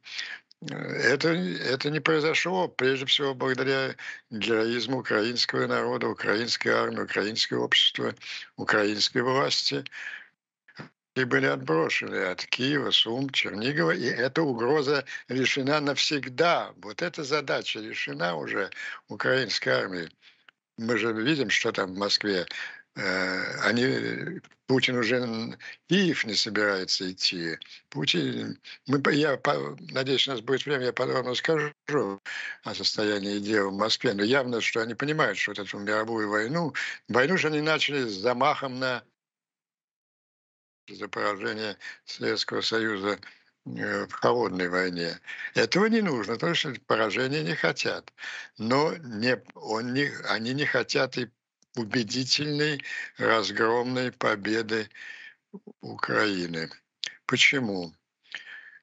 Это, 0.70 1.30
это 1.30 1.89
не 1.89 2.00
произошло, 2.00 2.68
прежде 2.68 3.08
всего, 3.08 3.34
благодаря 3.34 3.96
героизму 4.30 5.00
украинского 5.00 5.65
народа, 5.65 6.08
украинской 6.08 6.70
армии, 6.70 7.01
украинского 7.01 7.63
общества, 7.63 8.13
украинской 8.58 9.24
власти. 9.24 9.84
И 11.15 11.24
были 11.25 11.48
отброшены 11.48 12.15
от 12.25 12.46
Киева, 12.46 12.91
Сум, 12.91 13.32
Чернигова, 13.32 13.91
и 13.91 14.06
эта 14.06 14.44
угроза 14.44 15.03
решена 15.27 15.82
навсегда. 15.82 16.74
Вот 16.77 17.01
эта 17.01 17.24
задача 17.24 17.80
решена 17.80 18.36
уже 18.36 18.70
украинской 19.10 19.70
армией. 19.70 20.10
Мы 20.77 20.98
же 20.98 21.12
видим, 21.12 21.50
что 21.50 21.72
там 21.72 21.96
в 21.96 21.98
Москве 21.98 22.46
они, 22.95 24.41
Путин 24.67 24.98
уже 24.98 25.57
Киев 25.88 26.25
не 26.25 26.33
собирается 26.33 27.10
идти. 27.12 27.57
Путин, 27.89 28.60
мы, 28.88 29.01
я 29.13 29.39
надеюсь, 29.91 30.27
у 30.27 30.31
нас 30.31 30.41
будет 30.41 30.65
время, 30.65 30.86
я 30.86 30.93
подробно 30.93 31.33
скажу 31.36 31.74
о 32.63 32.75
состоянии 32.75 33.39
дел 33.39 33.71
в 33.71 33.77
Москве. 33.77 34.13
Но 34.13 34.24
явно, 34.24 34.62
что 34.62 34.81
они 34.81 34.93
понимают, 34.93 35.38
что 35.38 35.51
вот 35.51 35.60
эту 35.60 35.79
мировую 35.79 36.29
войну, 36.29 36.74
войну 37.07 37.38
же 37.38 37.48
они 37.48 37.62
начали 37.62 38.07
с 38.07 38.13
замахом 38.13 38.79
на 38.79 39.03
за 40.89 41.07
поражение 41.07 41.77
Советского 42.05 42.62
Союза 42.62 43.19
э, 43.65 44.05
в 44.07 44.12
холодной 44.13 44.69
войне. 44.69 45.19
Этого 45.53 45.86
не 45.86 46.01
нужно, 46.01 46.33
потому 46.33 46.55
что 46.55 46.74
поражения 46.88 47.43
не 47.43 47.55
хотят. 47.55 48.12
Но 48.57 48.93
не, 48.98 49.41
он 49.55 49.93
не, 49.93 50.12
они 50.25 50.53
не 50.53 50.65
хотят 50.65 51.17
и 51.17 51.29
убедительной 51.75 52.84
разгромной 53.18 54.12
победы 54.12 54.90
Украины. 55.82 56.70
Почему? 57.25 57.94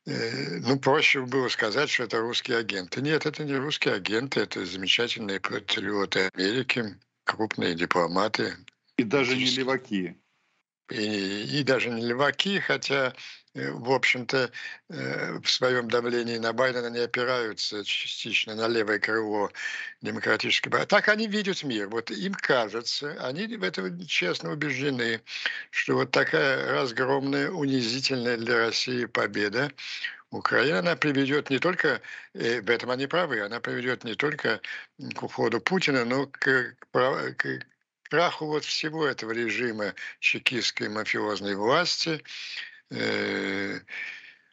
Э, 0.06 0.58
ну, 0.60 0.78
проще 0.78 1.20
было 1.20 1.48
сказать, 1.48 1.90
что 1.90 2.04
это 2.04 2.18
русские 2.20 2.58
агенты. 2.58 3.02
Нет, 3.02 3.26
это 3.26 3.44
не 3.44 3.56
русские 3.56 3.94
агенты, 3.94 4.40
это 4.40 4.64
замечательные 4.64 5.40
патриоты 5.40 6.30
Америки, 6.34 6.98
крупные 7.24 7.74
дипломаты. 7.74 8.54
И 8.96 9.04
даже 9.04 9.36
не 9.36 9.46
леваки 9.46 10.16
и, 10.90 11.60
и 11.60 11.62
даже 11.62 11.90
не 11.90 12.06
леваки, 12.06 12.60
хотя, 12.60 13.14
э, 13.54 13.70
в 13.70 13.90
общем-то, 13.90 14.50
э, 14.88 15.38
в 15.42 15.50
своем 15.50 15.88
давлении 15.90 16.38
на 16.38 16.52
Байдена 16.52 16.88
не 16.88 17.00
опираются 17.00 17.84
частично 17.84 18.54
на 18.54 18.68
левое 18.68 18.98
крыло 18.98 19.50
демократической 20.02 20.70
партии. 20.70 20.88
Так 20.88 21.08
они 21.08 21.26
видят 21.26 21.62
мир. 21.62 21.88
Вот 21.88 22.10
им 22.10 22.34
кажется, 22.34 23.16
они 23.20 23.46
в 23.56 23.62
этом 23.62 24.06
честно 24.06 24.52
убеждены, 24.52 25.20
что 25.70 25.94
вот 25.94 26.10
такая 26.10 26.72
разгромная, 26.72 27.50
унизительная 27.50 28.36
для 28.36 28.58
России 28.58 29.04
победа 29.04 29.70
Украина, 30.30 30.80
она 30.80 30.96
приведет 30.96 31.50
не 31.50 31.58
только, 31.58 32.00
э, 32.34 32.60
в 32.60 32.70
этом 32.70 32.90
они 32.90 33.06
правы, 33.06 33.40
она 33.40 33.60
приведет 33.60 34.04
не 34.04 34.14
только 34.14 34.60
к 35.14 35.22
уходу 35.22 35.60
Путина, 35.60 36.04
но 36.04 36.26
к, 36.26 36.74
к 36.90 37.66
краху 38.08 38.46
вот 38.46 38.64
всего 38.64 39.06
этого 39.06 39.32
режима 39.32 39.94
чекистской 40.20 40.88
мафиозной 40.88 41.54
власти. 41.54 42.22
Э, 42.90 43.80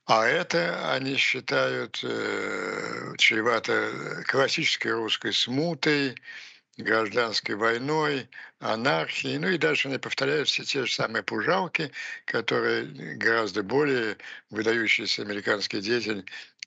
а 0.05 0.25
это 0.27 0.93
они 0.93 1.15
считают 1.15 1.99
э, 2.03 3.13
чревато 3.17 4.23
классической 4.27 4.91
русской 4.91 5.33
смутой, 5.33 6.15
гражданской 6.77 7.55
войной, 7.55 8.29
анархией. 8.59 9.37
Ну 9.37 9.47
и 9.47 9.57
дальше 9.57 9.87
они 9.87 9.97
повторяют 9.97 10.47
все 10.49 10.63
те 10.63 10.85
же 10.85 10.93
самые 10.93 11.23
пужалки, 11.23 11.91
которые 12.25 12.85
гораздо 13.15 13.63
более 13.63 14.17
выдающийся 14.49 15.21
американский 15.21 15.81
деятель 15.81 16.25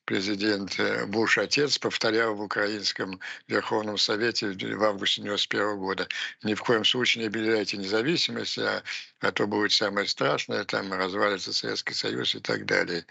президент 0.08 0.80
э, 0.80 1.04
Буш 1.04 1.36
отец 1.36 1.76
повторял 1.78 2.34
в 2.34 2.40
Украинском 2.40 3.20
Верховном 3.46 3.98
Совете 3.98 4.46
в 4.46 4.82
августе 4.82 5.20
1991 5.20 5.76
года. 5.78 6.08
Ни 6.42 6.54
в 6.54 6.62
коем 6.62 6.82
случае 6.82 7.24
не 7.24 7.28
объявляйте 7.28 7.76
независимость, 7.76 8.56
а, 8.56 8.82
а 9.20 9.32
то 9.32 9.46
будет 9.46 9.72
самое 9.72 10.08
страшное, 10.08 10.64
там 10.64 10.94
развалится 10.94 11.52
Советский 11.52 11.92
Союз 11.92 12.34
и 12.34 12.40
так 12.40 12.64
далее. 12.64 13.04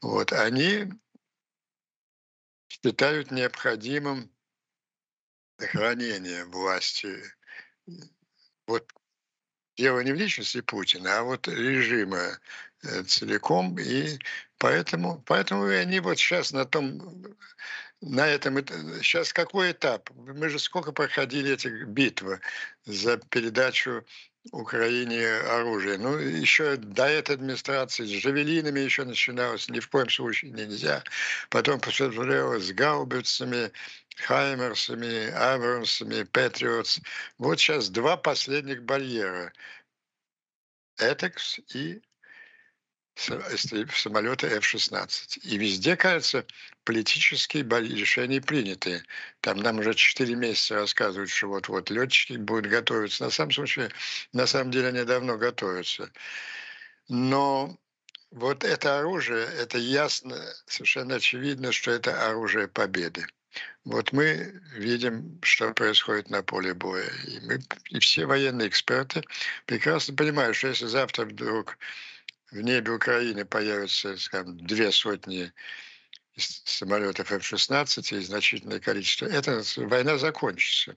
Вот. 0.00 0.32
Они 0.32 0.90
считают 2.68 3.30
необходимым 3.30 4.30
сохранение 5.58 6.46
власти. 6.46 7.22
Вот 8.66 8.90
дело 9.76 10.00
не 10.00 10.12
в 10.12 10.16
личности 10.16 10.62
Путина, 10.62 11.18
а 11.18 11.22
вот 11.22 11.48
режима 11.48 12.38
целиком. 13.06 13.78
И 13.78 14.18
поэтому, 14.58 15.22
поэтому 15.26 15.64
они 15.66 16.00
вот 16.00 16.18
сейчас 16.18 16.52
на 16.52 16.64
том, 16.64 17.24
на 18.00 18.26
этом, 18.26 18.58
сейчас 19.02 19.32
какой 19.32 19.72
этап? 19.72 20.10
Мы 20.16 20.48
же 20.48 20.58
сколько 20.58 20.92
проходили 20.92 21.52
этих 21.52 21.86
битв 21.86 22.24
за 22.84 23.18
передачу 23.18 24.04
Украине 24.52 25.26
оружия. 25.26 25.98
Ну, 25.98 26.16
еще 26.16 26.76
до 26.76 27.06
этой 27.06 27.34
администрации 27.34 28.06
с 28.06 28.22
«Жавелинами» 28.22 28.80
еще 28.80 29.04
начиналось, 29.04 29.68
ни 29.68 29.80
в 29.80 29.88
коем 29.88 30.08
случае 30.08 30.52
нельзя. 30.52 31.04
Потом 31.50 31.78
посмотрело 31.78 32.58
с 32.58 32.72
гаубицами, 32.72 33.70
Хаймерсами, 34.16 35.30
Абрамсами, 35.30 36.22
Патриотс. 36.24 37.00
Вот 37.38 37.60
сейчас 37.60 37.90
два 37.90 38.16
последних 38.16 38.82
барьера. 38.82 39.52
Этекс 40.98 41.60
и 41.74 42.00
самолеты 43.20 44.46
F-16. 44.46 45.40
И 45.42 45.58
везде, 45.58 45.96
кажется, 45.96 46.44
политические 46.84 47.62
решения 47.62 48.40
приняты. 48.40 49.02
Там 49.40 49.58
нам 49.58 49.78
уже 49.78 49.94
4 49.94 50.34
месяца 50.34 50.76
рассказывают, 50.76 51.30
что 51.30 51.48
вот-вот 51.48 51.90
летчики 51.90 52.34
будут 52.34 52.66
готовиться. 52.66 53.24
На 53.24 53.30
самом 53.30 53.52
случае, 53.52 53.90
на 54.32 54.46
самом 54.46 54.70
деле 54.70 54.88
они 54.88 55.04
давно 55.04 55.36
готовятся. 55.36 56.10
Но 57.08 57.76
вот 58.30 58.64
это 58.64 58.98
оружие, 59.00 59.46
это 59.58 59.78
ясно, 59.78 60.36
совершенно 60.66 61.16
очевидно, 61.16 61.72
что 61.72 61.90
это 61.90 62.28
оружие 62.28 62.68
победы. 62.68 63.26
Вот 63.84 64.12
мы 64.12 64.60
видим, 64.74 65.38
что 65.42 65.72
происходит 65.72 66.30
на 66.30 66.42
поле 66.42 66.72
боя. 66.72 67.10
И, 67.26 67.40
мы, 67.40 67.60
и 67.88 67.98
все 67.98 68.26
военные 68.26 68.68
эксперты 68.68 69.24
прекрасно 69.66 70.14
понимают, 70.14 70.56
что 70.56 70.68
если 70.68 70.86
завтра 70.86 71.24
вдруг 71.24 71.76
в 72.50 72.60
небе 72.60 72.92
Украины 72.92 73.44
появятся, 73.44 74.16
скажем, 74.16 74.56
две 74.58 74.90
сотни 74.92 75.52
самолетов 76.36 77.32
F-16 77.32 78.16
и 78.16 78.20
значительное 78.20 78.80
количество, 78.80 79.26
эта 79.26 79.62
война 79.76 80.16
закончится. 80.18 80.96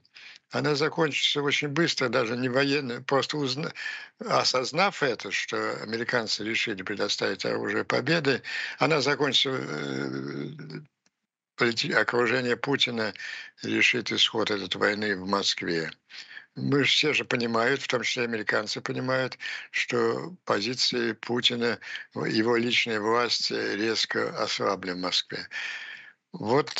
Она 0.50 0.74
закончится 0.74 1.42
очень 1.42 1.68
быстро, 1.68 2.08
даже 2.08 2.36
не 2.36 2.48
военная, 2.48 3.00
просто 3.00 3.36
узна... 3.36 3.72
осознав 4.20 5.02
это, 5.02 5.30
что 5.30 5.82
американцы 5.82 6.44
решили 6.44 6.82
предоставить 6.82 7.44
оружие 7.44 7.84
победы, 7.84 8.42
она 8.78 9.00
закончится 9.00 9.50
э, 9.50 10.58
окружение 11.94 12.56
Путина 12.56 13.12
решит 13.62 14.12
исход 14.12 14.50
этой 14.50 14.76
войны 14.76 15.16
в 15.16 15.26
Москве. 15.26 15.90
Мы 16.56 16.84
все 16.84 17.12
же 17.12 17.24
понимают, 17.24 17.82
в 17.82 17.88
том 17.88 18.02
числе 18.02 18.24
американцы 18.24 18.80
понимают, 18.80 19.38
что 19.72 20.36
позиции 20.44 21.12
Путина, 21.12 21.80
его 22.14 22.56
личная 22.56 23.00
власть 23.00 23.50
резко 23.50 24.40
ослабли 24.40 24.92
в 24.92 24.98
Москве. 24.98 25.48
Вот 26.32 26.72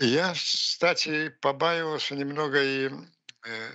я, 0.00 0.32
кстати, 0.32 1.30
побаивался 1.40 2.14
немного 2.14 2.62
и 2.62 2.88
э, 2.88 3.70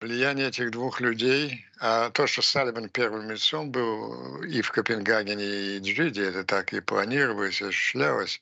влияние 0.00 0.48
этих 0.48 0.70
двух 0.70 1.00
людей, 1.02 1.66
а 1.80 2.10
то, 2.10 2.26
что 2.26 2.40
Салливан 2.40 2.88
первым 2.88 3.30
лицом 3.30 3.70
был 3.70 4.42
и 4.42 4.62
в 4.62 4.72
Копенгагене, 4.72 5.44
и 5.44 5.78
в 5.80 5.82
Джиде, 5.82 6.24
это 6.24 6.44
так 6.44 6.72
и 6.72 6.80
планировалось, 6.80 7.60
осуществлялось, 7.60 8.40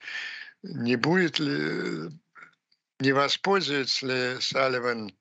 не 0.62 0.94
будет 0.94 1.40
ли, 1.40 2.10
не 3.00 3.12
воспользуется 3.12 4.06
ли 4.06 4.40
Салливан 4.40 5.14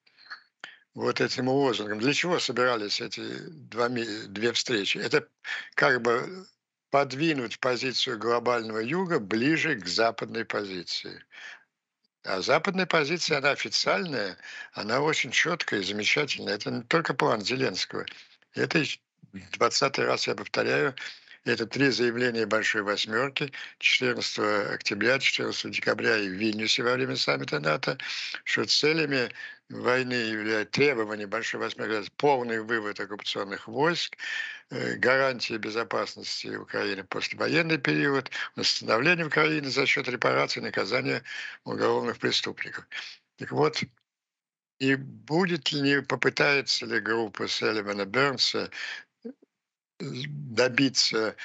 вот 0.93 1.21
этим 1.21 1.47
лозунгом? 1.47 1.99
Для 1.99 2.13
чего 2.13 2.39
собирались 2.39 3.01
эти 3.01 3.21
два, 3.49 3.89
две 3.89 4.53
встречи? 4.53 4.97
Это 4.97 5.27
как 5.75 6.01
бы 6.01 6.47
подвинуть 6.89 7.59
позицию 7.59 8.17
глобального 8.17 8.79
юга 8.79 9.19
ближе 9.19 9.75
к 9.75 9.87
западной 9.87 10.45
позиции. 10.45 11.23
А 12.23 12.41
западная 12.41 12.85
позиция, 12.85 13.37
она 13.37 13.51
официальная, 13.51 14.37
она 14.73 15.01
очень 15.01 15.31
четкая 15.31 15.81
и 15.81 15.83
замечательная. 15.83 16.55
Это 16.55 16.71
не 16.71 16.83
только 16.83 17.13
план 17.13 17.41
Зеленского. 17.41 18.05
Это 18.53 18.83
20 19.31 19.99
раз 19.99 20.27
я 20.27 20.35
повторяю, 20.35 20.95
это 21.51 21.65
три 21.65 21.89
заявления 21.89 22.45
Большой 22.45 22.81
Восьмерки 22.81 23.51
14 23.79 24.73
октября, 24.73 25.19
14 25.19 25.71
декабря 25.71 26.17
и 26.17 26.29
в 26.29 26.33
Вильнюсе 26.33 26.83
во 26.83 26.93
время 26.93 27.15
саммита 27.15 27.59
НАТО, 27.59 27.97
что 28.43 28.65
целями 28.65 29.31
войны 29.69 30.13
является 30.13 30.71
требование 30.71 31.27
Большой 31.27 31.59
Восьмерки 31.59 32.09
полный 32.17 32.61
вывод 32.61 32.99
оккупационных 32.99 33.67
войск, 33.67 34.17
э, 34.69 34.95
гарантия 34.95 35.57
безопасности 35.57 36.55
Украины 36.55 37.03
после 37.03 37.37
военный 37.37 37.77
период, 37.77 38.29
восстановление 38.55 39.25
Украины 39.25 39.69
за 39.69 39.85
счет 39.85 40.07
репарации 40.07 40.59
и 40.59 40.63
наказания 40.63 41.23
уголовных 41.63 42.17
преступников. 42.19 42.85
Так 43.37 43.51
вот, 43.51 43.83
и 44.79 44.95
будет 44.95 45.71
ли, 45.71 46.01
попытается 46.01 46.85
ли 46.85 46.99
группа 46.99 47.47
Селивана 47.47 48.05
Бернса 48.05 48.69
добиться 49.99 51.35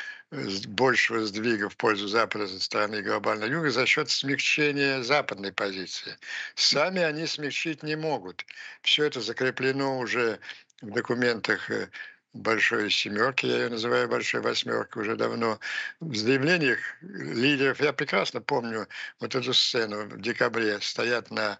большего 0.66 1.24
сдвига 1.26 1.68
в 1.68 1.76
пользу 1.76 2.08
Запада 2.08 2.48
со 2.48 2.58
стороны 2.60 3.02
глобального 3.02 3.50
юга 3.50 3.70
за 3.70 3.86
счет 3.86 4.08
смягчения 4.08 5.02
западной 5.02 5.52
позиции. 5.52 6.16
Сами 6.54 7.02
они 7.02 7.26
смягчить 7.26 7.82
не 7.82 7.96
могут. 7.96 8.44
Все 8.80 9.04
это 9.04 9.20
закреплено 9.20 9.98
уже 9.98 10.38
в 10.80 10.90
документах 10.90 11.70
э, 11.70 11.90
большой 12.32 12.90
семерки, 12.90 13.46
я 13.46 13.64
ее 13.64 13.68
называю 13.68 14.08
большой 14.08 14.40
восьмеркой 14.40 15.02
уже 15.02 15.16
давно, 15.16 15.60
в 16.00 16.16
заявлениях 16.16 16.78
лидеров, 17.02 17.80
я 17.80 17.92
прекрасно 17.92 18.40
помню 18.40 18.88
вот 19.20 19.34
эту 19.34 19.52
сцену 19.52 20.06
в 20.06 20.20
декабре, 20.20 20.80
стоят 20.80 21.30
на 21.30 21.58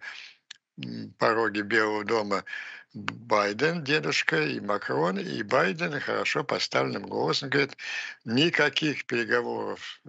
пороге 1.18 1.62
Белого 1.62 2.04
дома 2.04 2.44
Байден, 2.94 3.84
дедушка, 3.84 4.42
и 4.42 4.60
Макрон, 4.60 5.18
и 5.18 5.42
Байден 5.42 5.98
хорошо 6.00 6.44
поставленным 6.44 7.06
голосом 7.06 7.48
говорит, 7.48 7.76
никаких 8.24 9.06
переговоров 9.06 10.00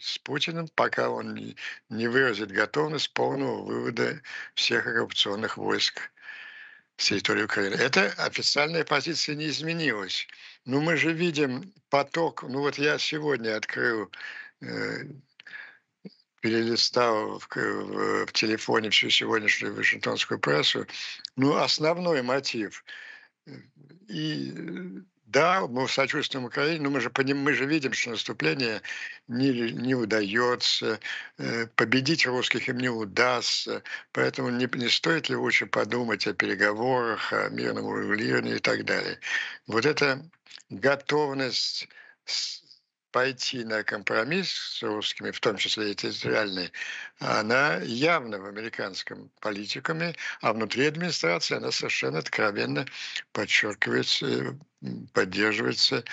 с 0.00 0.18
Путиным, 0.18 0.68
пока 0.74 1.10
он 1.10 1.54
не 1.88 2.08
выразит 2.08 2.50
готовность 2.50 3.12
полного 3.12 3.62
вывода 3.62 4.20
всех 4.54 4.86
оккупационных 4.86 5.56
войск 5.56 6.10
с 6.96 7.06
территории 7.06 7.44
Украины. 7.44 7.74
Это 7.74 8.12
официальная 8.18 8.84
позиция 8.84 9.36
не 9.36 9.48
изменилась. 9.48 10.26
Но 10.64 10.80
мы 10.80 10.96
же 10.96 11.12
видим 11.12 11.72
поток, 11.90 12.42
ну 12.42 12.60
вот 12.60 12.76
я 12.76 12.98
сегодня 12.98 13.56
открыл 13.56 14.10
э, 14.60 15.04
перелистал 16.46 17.40
в, 17.40 17.48
в, 17.48 18.26
в 18.26 18.32
телефоне 18.32 18.90
всю 18.90 19.10
сегодняшнюю 19.10 19.74
Вашингтонскую 19.74 20.38
прессу, 20.38 20.86
ну, 21.34 21.56
основной 21.56 22.22
мотив. 22.22 22.84
И 24.08 24.52
да, 25.26 25.66
мы 25.66 25.88
сочувствуем 25.88 26.44
Украине, 26.44 26.82
но 26.82 26.90
мы 26.90 27.00
же, 27.00 27.10
поним, 27.10 27.38
мы 27.38 27.52
же 27.52 27.66
видим, 27.66 27.92
что 27.92 28.10
наступление 28.10 28.80
не, 29.26 29.72
не 29.72 29.96
удается, 29.96 31.00
э, 31.38 31.66
победить 31.74 32.26
русских 32.26 32.68
им 32.68 32.78
не 32.78 32.88
удастся, 32.88 33.82
поэтому 34.12 34.50
не, 34.50 34.68
не 34.72 34.88
стоит 34.88 35.28
ли 35.28 35.34
лучше 35.34 35.66
подумать 35.66 36.28
о 36.28 36.32
переговорах, 36.32 37.32
о 37.32 37.48
мирном 37.48 37.86
урегулировании 37.86 38.56
и 38.56 38.60
так 38.60 38.84
далее. 38.84 39.18
Вот 39.66 39.84
эта 39.84 40.24
готовность 40.70 41.88
пойти 43.16 43.64
на 43.64 43.82
компромисс 43.82 44.50
с 44.50 44.82
русскими, 44.82 45.30
в 45.30 45.40
том 45.40 45.56
числе 45.56 45.92
и 45.92 45.94
территориальной, 45.94 46.70
она 47.18 47.76
явно 47.78 48.38
в 48.38 48.44
американском 48.44 49.30
политикуме, 49.40 50.14
а 50.42 50.52
внутри 50.52 50.84
администрации 50.84 51.56
она 51.56 51.72
совершенно 51.72 52.18
откровенно 52.18 52.84
подчеркивается, 53.32 54.58
поддерживается 55.14 56.04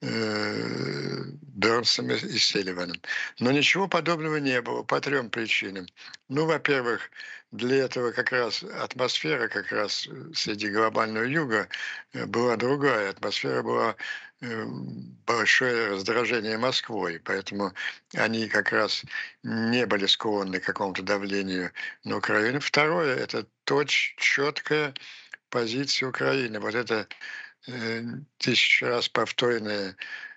э, 0.00 1.24
Бернсом 1.56 2.12
и 2.12 2.38
Селиваном. 2.38 3.02
Но 3.40 3.50
ничего 3.50 3.88
подобного 3.88 4.36
не 4.36 4.62
было 4.62 4.84
по 4.84 5.00
трем 5.00 5.30
причинам. 5.30 5.86
Ну, 6.28 6.46
во-первых, 6.46 7.10
для 7.50 7.84
этого 7.84 8.12
как 8.12 8.30
раз 8.30 8.62
атмосфера 8.62 9.48
как 9.48 9.72
раз 9.72 10.08
среди 10.34 10.68
глобального 10.68 11.24
юга 11.24 11.68
э, 12.12 12.26
была 12.26 12.56
другая. 12.56 13.10
Атмосфера 13.10 13.64
была 13.64 13.96
Э, 14.33 14.33
большое 15.26 15.88
раздражение 15.88 16.58
Москвой, 16.58 17.20
поэтому 17.24 17.72
они 18.14 18.48
как 18.48 18.72
раз 18.72 19.02
не 19.42 19.86
были 19.86 20.06
склонны 20.06 20.60
к 20.60 20.64
какому-то 20.64 21.02
давлению 21.02 21.72
на 22.04 22.18
Украину. 22.18 22.60
Второе– 22.60 23.16
это 23.16 23.46
точь, 23.64 24.14
четкая 24.18 24.94
позиция 25.50 26.08
Украины. 26.08 26.60
Вот 26.60 26.74
это 26.74 27.06
э, 27.66 28.02
тысячу 28.38 28.86
раз 28.86 29.08
повторенная 29.08 29.96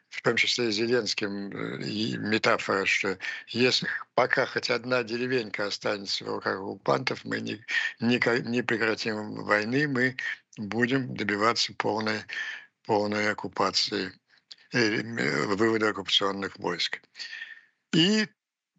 в 0.10 0.22
том 0.22 0.36
числе 0.36 0.70
и 0.70 0.72
Зеленским, 0.72 1.52
э, 1.52 2.18
метафора, 2.18 2.86
что 2.86 3.18
если 3.48 3.88
пока 4.16 4.46
хоть 4.46 4.70
одна 4.70 5.04
деревенька 5.04 5.68
останется 5.68 6.24
в 6.24 6.30
руках 6.30 6.60
оккупантов, 6.60 7.26
мы 7.26 7.40
не, 7.42 7.64
не, 8.00 8.20
не 8.50 8.62
прекратим 8.62 9.44
войны, 9.44 9.88
мы 9.88 10.16
будем 10.58 11.16
добиваться 11.16 11.74
полной 11.78 12.22
полной 12.88 13.30
оккупации, 13.30 14.12
э, 14.72 15.02
вывода 15.46 15.90
оккупационных 15.90 16.58
войск. 16.58 17.02
И 17.94 18.28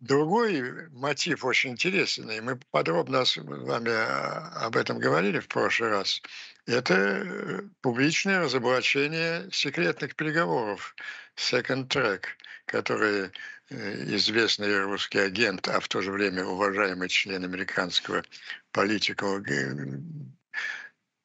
другой 0.01 0.89
мотив 0.91 1.45
очень 1.45 1.71
интересный, 1.71 2.41
мы 2.41 2.59
подробно 2.71 3.25
с 3.25 3.37
вами 3.37 3.91
а, 3.91 4.67
об 4.67 4.77
этом 4.77 4.99
говорили 4.99 5.41
в 5.41 5.49
прошлый 5.49 5.91
раз, 5.91 6.23
это 6.67 6.95
э, 6.95 7.63
публичное 7.83 8.41
разоблачение 8.41 9.49
секретных 9.53 10.17
переговоров. 10.17 10.97
Second 11.37 11.89
Track, 11.89 12.25
которые 12.65 13.31
э, 13.69 14.15
известный 14.17 14.85
русский 14.85 15.19
агент, 15.19 15.69
а 15.69 15.81
в 15.81 15.89
то 15.89 16.01
же 16.01 16.13
время 16.13 16.45
уважаемый 16.45 17.09
член 17.09 17.45
американского 17.45 18.25
политика 18.73 19.27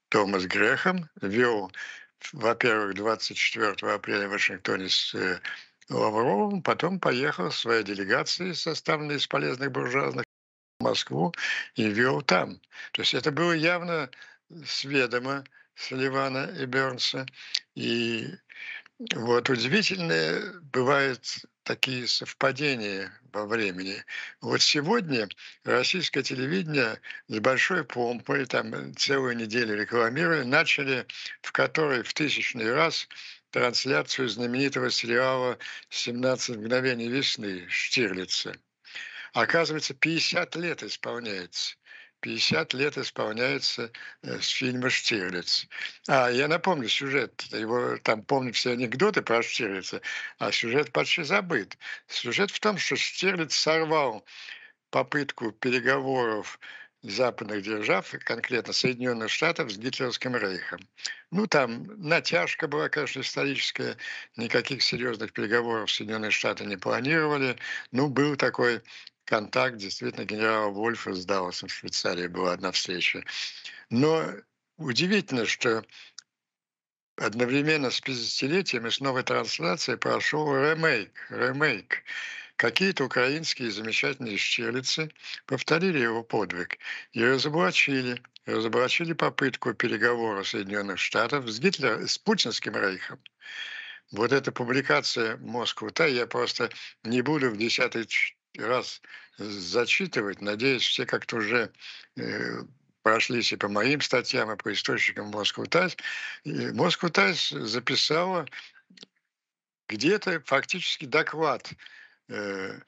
Томас 0.09 0.45
Грехом 0.45 1.09
вел 1.21 1.71
во-первых, 2.31 2.95
24 2.95 3.75
апреля 3.91 4.27
в 4.27 4.31
Вашингтоне 4.31 4.89
с 4.89 5.13
э, 5.15 5.39
Лавровым, 5.89 6.61
потом 6.61 6.99
поехал 6.99 7.51
с 7.51 7.57
своей 7.57 7.83
делегацией, 7.83 8.53
составленной 8.53 9.17
из 9.17 9.27
полезных 9.27 9.71
буржуазных, 9.71 10.25
в 10.79 10.83
Москву 10.83 11.33
и 11.75 11.89
вел 11.89 12.21
там. 12.21 12.59
То 12.93 13.01
есть 13.01 13.13
это 13.13 13.31
было 13.31 13.51
явно 13.51 14.09
сведомо 14.65 15.43
Салливана 15.75 16.51
и 16.59 16.65
Бернса. 16.65 17.25
И 17.75 18.27
вот 19.15 19.49
удивительное 19.49 20.59
бывает 20.61 21.45
такие 21.63 22.07
совпадения 22.07 23.11
во 23.31 23.45
времени. 23.45 24.03
Вот 24.41 24.61
сегодня 24.61 25.27
российское 25.63 26.23
телевидение 26.23 26.99
с 27.27 27.39
большой 27.39 27.83
помпой, 27.83 28.45
там 28.45 28.95
целую 28.95 29.35
неделю 29.35 29.75
рекламируя, 29.75 30.43
начали 30.43 31.05
в 31.41 31.51
которой 31.51 32.03
в 32.03 32.13
тысячный 32.13 32.71
раз 32.71 33.07
трансляцию 33.51 34.29
знаменитого 34.29 34.89
сериала 34.91 35.57
«17 35.89 36.57
мгновений 36.57 37.07
весны» 37.07 37.65
Штирлица. 37.69 38.55
Оказывается, 39.33 39.93
50 39.93 40.55
лет 40.57 40.83
исполняется. 40.83 41.75
50 42.23 42.73
лет 42.73 42.97
исполняется 42.97 43.91
э, 44.23 44.39
с 44.39 44.47
фильма 44.47 44.89
«Штирлиц». 44.89 45.67
А, 46.07 46.29
я 46.29 46.47
напомню 46.47 46.87
сюжет. 46.87 47.41
Его 47.51 47.97
там 48.01 48.23
помню 48.23 48.53
все 48.53 48.71
анекдоты 48.71 49.21
про 49.21 49.43
Штирлица, 49.43 50.01
а 50.39 50.51
сюжет 50.51 50.93
почти 50.93 51.23
забыт. 51.23 51.77
Сюжет 52.07 52.49
в 52.49 52.59
том, 52.61 52.77
что 52.77 52.95
Штирлиц 52.95 53.53
сорвал 53.53 54.25
попытку 54.89 55.51
переговоров 55.51 56.59
западных 57.01 57.61
держав, 57.61 58.09
конкретно 58.23 58.71
Соединенных 58.71 59.29
Штатов, 59.29 59.69
с 59.69 59.77
Гитлеровским 59.77 60.37
рейхом. 60.37 60.79
Ну, 61.31 61.47
там 61.47 61.83
натяжка 61.97 62.69
была, 62.69 62.87
конечно, 62.87 63.19
историческая, 63.19 63.97
никаких 64.37 64.81
серьезных 64.81 65.33
переговоров 65.33 65.91
Соединенные 65.91 66.31
Штаты 66.31 66.65
не 66.65 66.77
планировали. 66.77 67.57
Ну, 67.91 68.07
был 68.07 68.37
такой 68.37 68.81
контакт 69.25 69.77
действительно 69.77 70.25
генерала 70.25 70.69
Вольфа 70.69 71.13
с 71.13 71.25
Далласом 71.25 71.69
в 71.69 71.73
Швейцарии 71.73 72.27
была 72.27 72.53
одна 72.53 72.71
встреча. 72.71 73.23
Но 73.89 74.25
удивительно, 74.77 75.45
что 75.45 75.83
одновременно 77.17 77.91
с 77.91 78.01
50-летием 78.01 78.87
и 78.87 78.91
с 78.91 78.99
новой 78.99 79.23
трансляцией 79.23 79.97
прошел 79.97 80.53
ремейк. 80.55 81.11
ремейк. 81.29 82.03
Какие-то 82.55 83.05
украинские 83.05 83.71
замечательные 83.71 84.37
щелицы 84.37 85.11
повторили 85.45 85.99
его 85.99 86.23
подвиг 86.23 86.77
и 87.11 87.23
разоблачили, 87.23 88.21
разоблачили 88.45 89.13
попытку 89.13 89.73
переговора 89.73 90.43
Соединенных 90.43 90.99
Штатов 90.99 91.49
с 91.49 91.59
Гитлером, 91.59 92.07
с 92.07 92.17
путинским 92.17 92.75
рейхом. 92.75 93.19
Вот 94.11 94.31
эта 94.31 94.51
публикация 94.51 95.37
Москвы-то 95.37 96.05
я 96.07 96.27
просто 96.27 96.69
не 97.03 97.21
буду 97.21 97.49
в 97.49 97.57
десятый 97.57 98.05
раз 98.57 99.01
зачитывать. 99.37 100.41
Надеюсь, 100.41 100.83
все 100.83 101.05
как-то 101.05 101.37
уже 101.37 101.71
э, 102.17 102.61
прошлись 103.01 103.51
и 103.51 103.57
по 103.57 103.67
моим 103.67 104.01
статьям, 104.01 104.51
и 104.51 104.55
по 104.55 104.71
источникам 104.73 105.27
Москву 105.27 105.65
Тайс. 105.65 105.95
Москву 106.45 107.09
Тайс 107.09 107.49
записала 107.49 108.45
где-то 109.87 110.41
фактически 110.45 111.05
доклад 111.05 111.71
э, 112.29 112.79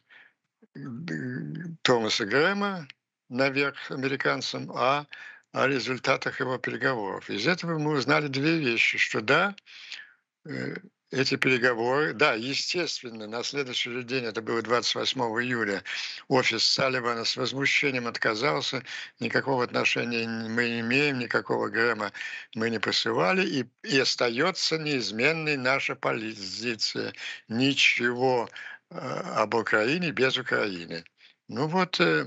Томаса 1.82 2.26
Грэма 2.26 2.88
наверх 3.30 3.92
американцам 3.92 4.72
о, 4.72 5.06
о 5.52 5.68
результатах 5.68 6.40
его 6.40 6.58
переговоров. 6.58 7.30
Из 7.30 7.48
этого 7.48 7.78
мы 7.78 7.94
узнали 7.94 8.28
две 8.28 8.60
вещи, 8.60 8.98
что 8.98 9.22
да, 9.22 9.56
э, 10.46 10.76
эти 11.16 11.38
переговоры, 11.38 12.14
да, 12.14 12.34
естественно, 12.34 13.26
на 13.26 13.42
следующий 13.44 14.04
день, 14.04 14.26
это 14.26 14.42
было 14.42 14.62
28 14.62 15.22
июля, 15.22 15.82
офис 16.28 16.68
Салливана 16.68 17.24
с 17.24 17.38
возмущением 17.38 18.08
отказался, 18.08 18.84
никакого 19.22 19.64
отношения 19.64 20.28
мы 20.28 20.68
не 20.68 20.82
имеем, 20.82 21.20
никакого 21.20 21.70
Грэма 21.70 22.12
мы 22.54 22.70
не 22.70 22.80
посылали, 22.80 23.48
и, 23.48 23.66
и 23.84 23.98
остается 23.98 24.78
неизменной 24.78 25.56
наша 25.56 25.96
позиция. 25.96 27.14
Ничего 27.48 28.50
э, 28.90 28.98
об 28.98 29.54
Украине 29.54 30.12
без 30.12 30.38
Украины. 30.38 31.06
Ну 31.48 31.68
вот, 31.68 32.00
э, 32.02 32.26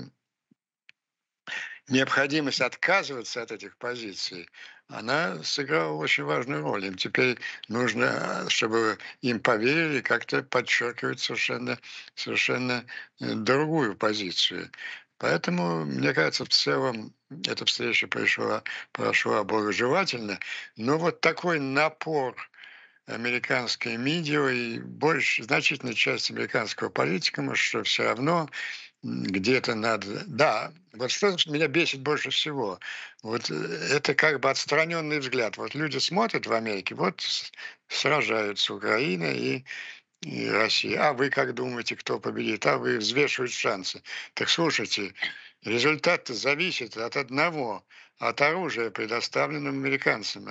необходимость 1.89 2.61
отказываться 2.61 3.41
от 3.41 3.51
этих 3.51 3.77
позиций, 3.77 4.47
она 4.87 5.43
сыграла 5.43 5.93
очень 5.93 6.23
важную 6.23 6.63
роль. 6.63 6.85
Им 6.85 6.95
теперь 6.95 7.37
нужно, 7.67 8.49
чтобы 8.49 8.97
им 9.21 9.39
поверили, 9.39 10.01
как-то 10.01 10.41
подчеркивать 10.41 11.19
совершенно, 11.19 11.77
совершенно 12.15 12.85
э, 13.19 13.33
другую 13.33 13.95
позицию. 13.95 14.71
Поэтому, 15.19 15.85
мне 15.85 16.13
кажется, 16.13 16.45
в 16.45 16.49
целом 16.49 17.13
эта 17.45 17.65
встреча 17.65 18.07
прошла, 18.07 18.63
прошла 18.93 19.43
благожелательно. 19.43 20.39
Но 20.77 20.97
вот 20.97 21.21
такой 21.21 21.59
напор 21.59 22.35
американской 23.05 23.97
медиа 23.97 24.47
и 24.47 24.79
больше, 24.79 25.43
значительная 25.43 25.93
часть 25.93 26.31
американского 26.31 26.89
политика, 26.89 27.43
что 27.55 27.83
все 27.83 28.03
равно 28.03 28.49
где-то 29.03 29.75
надо... 29.75 30.23
Да, 30.27 30.73
вот 30.93 31.11
что 31.11 31.35
меня 31.47 31.67
бесит 31.67 32.01
больше 32.01 32.29
всего, 32.29 32.79
вот 33.23 33.49
э, 33.49 33.53
это 33.91 34.13
как 34.13 34.39
бы 34.39 34.49
отстраненный 34.49 35.19
взгляд. 35.19 35.57
Вот 35.57 35.75
люди 35.75 35.97
смотрят 35.97 36.47
в 36.47 36.53
Америке, 36.53 36.95
вот 36.95 37.23
сражаются 37.87 38.73
Украина 38.73 39.25
и, 39.25 39.63
и 40.21 40.49
Россия. 40.49 41.09
А 41.09 41.13
вы 41.13 41.29
как 41.29 41.53
думаете, 41.53 41.95
кто 41.95 42.19
победит? 42.19 42.65
А 42.65 42.77
вы 42.77 42.97
взвешивают 42.97 43.51
шансы. 43.51 44.01
Так 44.33 44.49
слушайте, 44.49 45.13
результат 45.63 46.27
зависит 46.27 46.97
от 46.97 47.17
одного– 47.17 47.85
от 48.19 48.41
оружия, 48.41 48.91
предоставленного 48.91 49.75
американцам. 49.75 50.45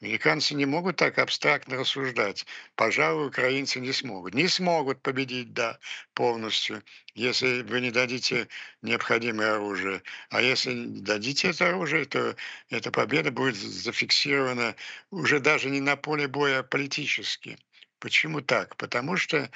Американцы 0.00 0.54
не 0.54 0.64
могут 0.64 0.96
так 0.96 1.18
абстрактно 1.18 1.76
рассуждать. 1.76 2.46
Пожалуй, 2.74 3.28
украинцы 3.28 3.80
не 3.80 3.92
смогут. 3.92 4.32
Не 4.34 4.48
смогут 4.48 5.02
победить, 5.02 5.52
да, 5.52 5.78
полностью, 6.14 6.82
если 7.14 7.62
вы 7.62 7.82
не 7.82 7.90
дадите 7.90 8.48
необходимое 8.80 9.56
оружие. 9.56 10.02
А 10.30 10.40
если 10.40 10.86
дадите 10.86 11.50
это 11.50 11.68
оружие, 11.68 12.06
то 12.06 12.34
эта 12.70 12.90
победа 12.90 13.30
будет 13.30 13.56
зафиксирована 13.56 14.74
уже 15.10 15.38
даже 15.38 15.68
не 15.68 15.80
на 15.80 15.96
поле 15.96 16.28
боя, 16.28 16.60
а 16.60 16.62
политически. 16.62 17.58
Почему 17.98 18.40
так? 18.40 18.74
Потому 18.78 19.18
что 19.18 19.50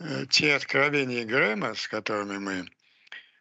э, 0.00 0.26
те 0.28 0.54
откровения 0.54 1.24
Грэма, 1.24 1.74
с 1.74 1.88
которыми 1.88 2.36
мы 2.36 2.68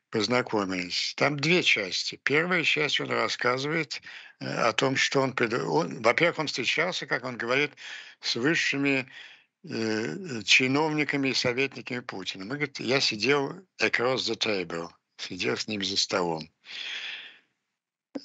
познакомились. 0.10 1.14
Там 1.18 1.40
две 1.40 1.64
части. 1.64 2.20
Первая 2.24 2.64
часть 2.64 3.00
он 3.00 3.10
рассказывает 3.10 4.02
э, 4.40 4.46
о 4.46 4.74
том, 4.74 4.96
что 4.96 5.22
он, 5.22 5.36
он 5.68 6.02
во-первых, 6.02 6.40
он 6.40 6.48
встречался, 6.48 7.06
как 7.06 7.24
он 7.24 7.38
говорит, 7.38 7.72
с 8.22 8.36
высшими 8.36 9.08
э, 9.64 10.42
чиновниками 10.44 11.30
и 11.30 11.34
советниками 11.34 12.00
Путина. 12.00 12.46
Мы, 12.46 12.56
говорит, 12.56 12.80
я 12.80 13.00
сидел 13.00 13.52
across 13.82 14.18
the 14.18 14.38
table, 14.38 14.90
сидел 15.18 15.58
с 15.58 15.68
ним 15.68 15.84
за 15.84 15.98
столом. 15.98 16.50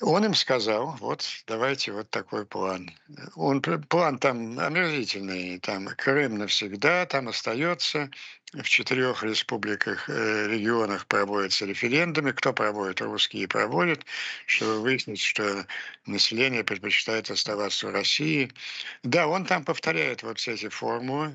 Он 0.00 0.24
им 0.24 0.34
сказал, 0.34 0.96
вот 1.00 1.24
давайте 1.46 1.92
вот 1.92 2.10
такой 2.10 2.46
план. 2.46 2.90
Он, 3.36 3.60
план 3.60 4.18
там 4.18 4.58
омерзительный, 4.58 5.58
там 5.60 5.86
Крым 5.86 6.38
навсегда, 6.38 7.04
там 7.06 7.28
остается, 7.28 8.10
в 8.54 8.62
четырех 8.62 9.22
республиках, 9.22 10.08
э, 10.08 10.46
регионах 10.48 11.06
проводятся 11.06 11.66
референдумы. 11.66 12.32
Кто 12.32 12.52
проводит? 12.52 13.02
Русские 13.02 13.46
проводят, 13.46 14.04
чтобы 14.46 14.80
выяснить, 14.80 15.20
что 15.20 15.66
население 16.06 16.64
предпочитает 16.64 17.30
оставаться 17.30 17.86
в 17.86 17.90
России. 17.90 18.52
Да, 19.02 19.26
он 19.28 19.44
там 19.44 19.64
повторяет 19.64 20.22
вот 20.22 20.38
все 20.38 20.52
эти 20.52 20.68
формулы, 20.68 21.34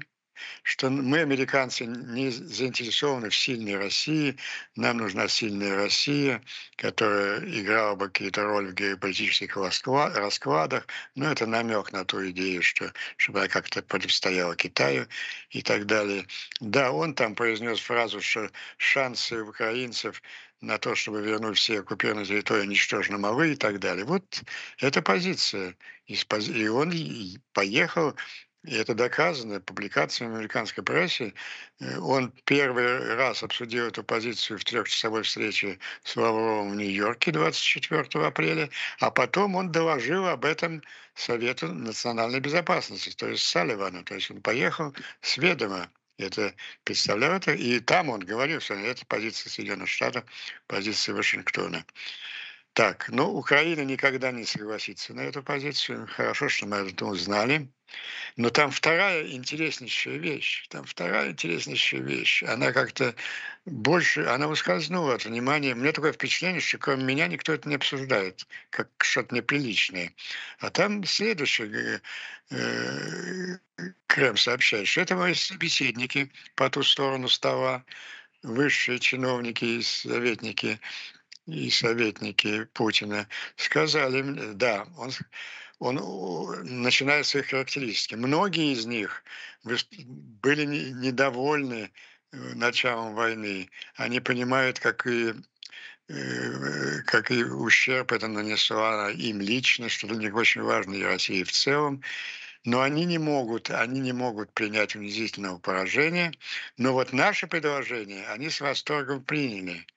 что 0.64 0.90
мы, 0.90 1.20
американцы, 1.20 1.86
не 1.86 2.30
заинтересованы 2.30 3.30
в 3.30 3.36
сильной 3.36 3.78
России, 3.78 4.38
нам 4.76 4.98
нужна 4.98 5.28
сильная 5.28 5.76
Россия, 5.76 6.42
которая 6.76 7.40
играла 7.40 7.96
бы 7.96 8.10
какие-то 8.10 8.44
роли 8.44 8.68
в 8.68 8.74
геополитических 8.74 9.58
раскладах, 9.58 10.88
но 11.16 11.32
это 11.32 11.46
намек 11.46 11.92
на 11.92 12.06
ту 12.06 12.30
идею, 12.30 12.62
что, 12.62 12.92
чтобы 13.18 13.40
она 13.40 13.48
как-то 13.48 13.82
противостояла 13.82 14.56
Китаю 14.56 15.08
и 15.50 15.62
так 15.62 15.86
далее. 15.86 16.26
Да, 16.60 16.92
он 16.92 17.14
там 17.14 17.36
произнес 17.36 17.80
фразу, 17.80 18.22
что 18.22 18.50
шансы 18.78 19.42
украинцев 19.42 20.22
на 20.62 20.78
то, 20.78 20.94
чтобы 20.94 21.22
вернуть 21.22 21.58
все 21.58 21.80
оккупированные 21.80 22.26
территории, 22.26 22.66
ничтожно 22.66 23.18
малы 23.18 23.54
и 23.54 23.56
так 23.56 23.80
далее. 23.80 24.04
Вот 24.04 24.42
эта 24.80 25.02
позиция. 25.02 25.76
И 26.08 26.68
он 26.68 26.92
поехал 27.54 28.16
и 28.64 28.76
это 28.76 28.94
доказано 28.94 29.62
публикациями 29.62 30.36
американской 30.36 30.84
прессы. 30.84 31.34
Э, 31.80 31.98
он 32.00 32.32
первый 32.46 33.16
раз 33.16 33.42
обсудил 33.44 33.88
эту 33.88 34.04
позицию 34.04 34.60
в 34.60 34.66
трехчасовой 34.66 35.24
встрече 35.24 35.80
с 36.04 36.16
Лавровым 36.16 36.72
в 36.72 36.76
Нью-Йорке 36.76 37.32
24 37.32 38.26
апреля, 38.26 38.70
а 39.00 39.12
потом 39.12 39.56
он 39.56 39.72
доложил 39.72 40.28
об 40.28 40.46
этом 40.46 40.82
Совету 41.16 41.68
национальной 41.74 42.40
безопасности, 42.40 43.16
то 43.16 43.28
есть 43.28 43.44
Салливану. 43.44 44.04
То 44.04 44.16
есть 44.16 44.32
он 44.32 44.42
поехал 44.42 44.94
с 45.22 45.38
ведома 45.38 45.90
это 46.20 46.54
представлял 46.84 47.32
это, 47.32 47.54
и 47.54 47.80
там 47.80 48.10
он 48.10 48.20
говорил, 48.20 48.60
что 48.60 48.74
это 48.74 49.06
позиция 49.06 49.50
Соединенных 49.50 49.88
Штатов, 49.88 50.26
позиция 50.68 51.16
Вашингтона. 51.16 51.86
Так, 52.80 53.10
ну, 53.10 53.30
Украина 53.36 53.82
никогда 53.82 54.32
не 54.32 54.46
согласится 54.46 55.14
на 55.14 55.20
эту 55.20 55.44
позицию. 55.44 56.08
Хорошо, 56.08 56.48
что 56.48 56.66
мы 56.66 56.78
это 56.78 57.06
узнали. 57.08 57.68
Но 58.38 58.52
там 58.52 58.72
вторая 58.72 59.28
интереснейшая 59.28 60.16
вещь. 60.16 60.66
Там 60.70 60.86
вторая 60.86 61.32
интереснейшая 61.32 62.00
вещь. 62.00 62.42
Она 62.44 62.72
как-то 62.72 63.16
больше, 63.66 64.22
она 64.22 64.48
ускользнула 64.48 65.16
от 65.16 65.26
внимания. 65.26 65.76
Мне 65.76 65.92
такое 65.92 66.14
впечатление, 66.14 66.62
что 66.62 66.78
кроме 66.78 67.04
меня 67.04 67.28
никто 67.28 67.52
это 67.52 67.68
не 67.68 67.76
обсуждает, 67.76 68.48
как 68.70 68.88
что-то 69.00 69.36
неприличное. 69.36 70.14
А 70.60 70.70
там 70.70 71.04
следующее. 71.04 72.02
Э, 72.50 73.58
Крем 74.08 74.38
сообщает, 74.38 74.88
что 74.88 75.02
это 75.02 75.18
мои 75.18 75.34
собеседники 75.34 76.32
по 76.56 76.70
ту 76.70 76.84
сторону 76.84 77.28
стола, 77.28 77.84
высшие 78.42 79.00
чиновники 79.00 79.66
и 79.66 79.82
советники 79.82 80.80
и 81.52 81.70
советники 81.70 82.66
Путина 82.74 83.28
сказали, 83.56 84.54
да, 84.54 84.88
он 84.98 85.12
он 85.80 86.82
начинает 86.82 87.26
свои 87.26 87.44
характеристики. 87.44 88.16
Многие 88.16 88.74
из 88.74 88.86
них 88.86 89.24
были 89.64 90.66
недовольны 90.66 91.92
э, 92.32 92.38
началом 92.56 93.16
войны. 93.16 93.70
Они 93.96 94.20
понимают, 94.20 94.80
как 94.80 95.08
и 95.08 95.34
э, 96.10 97.02
как 97.06 97.32
и 97.32 97.44
ущерб 97.44 98.12
это 98.12 98.28
нанесла 98.28 99.10
им 99.12 99.40
лично, 99.40 99.88
что 99.88 100.08
для 100.08 100.18
них 100.18 100.36
очень 100.36 100.62
важно 100.62 100.96
и 100.96 101.04
России 101.04 101.44
в 101.44 101.52
целом. 101.52 102.02
Но 102.66 102.82
они 102.82 103.06
не 103.06 103.18
могут, 103.18 103.70
они 103.70 104.02
не 104.02 104.12
могут 104.12 104.54
принять 104.54 104.96
унизительного 104.96 105.60
поражения. 105.60 106.34
Но 106.78 106.92
вот 106.92 107.14
наше 107.14 107.48
предложение 107.48 108.28
они 108.28 108.50
с 108.50 108.60
восторгом 108.60 109.24
приняли. 109.24 109.88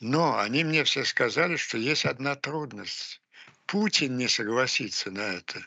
Но 0.00 0.38
они 0.38 0.64
мне 0.64 0.84
все 0.84 1.04
сказали, 1.04 1.56
что 1.56 1.76
есть 1.76 2.06
одна 2.06 2.34
трудность. 2.34 3.20
Путин 3.66 4.16
не 4.16 4.28
согласится 4.28 5.10
на 5.10 5.20
это. 5.20 5.60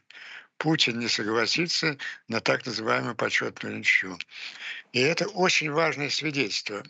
Путин 0.57 0.99
не 0.99 1.07
согласится 1.07 1.97
на 2.27 2.39
так 2.39 2.65
называемую 2.65 3.15
почетную 3.15 3.77
ничью. 3.77 4.17
И 4.91 4.99
это 4.99 5.27
очень 5.27 5.71
важное 5.71 6.09
свидетельство. 6.09 6.83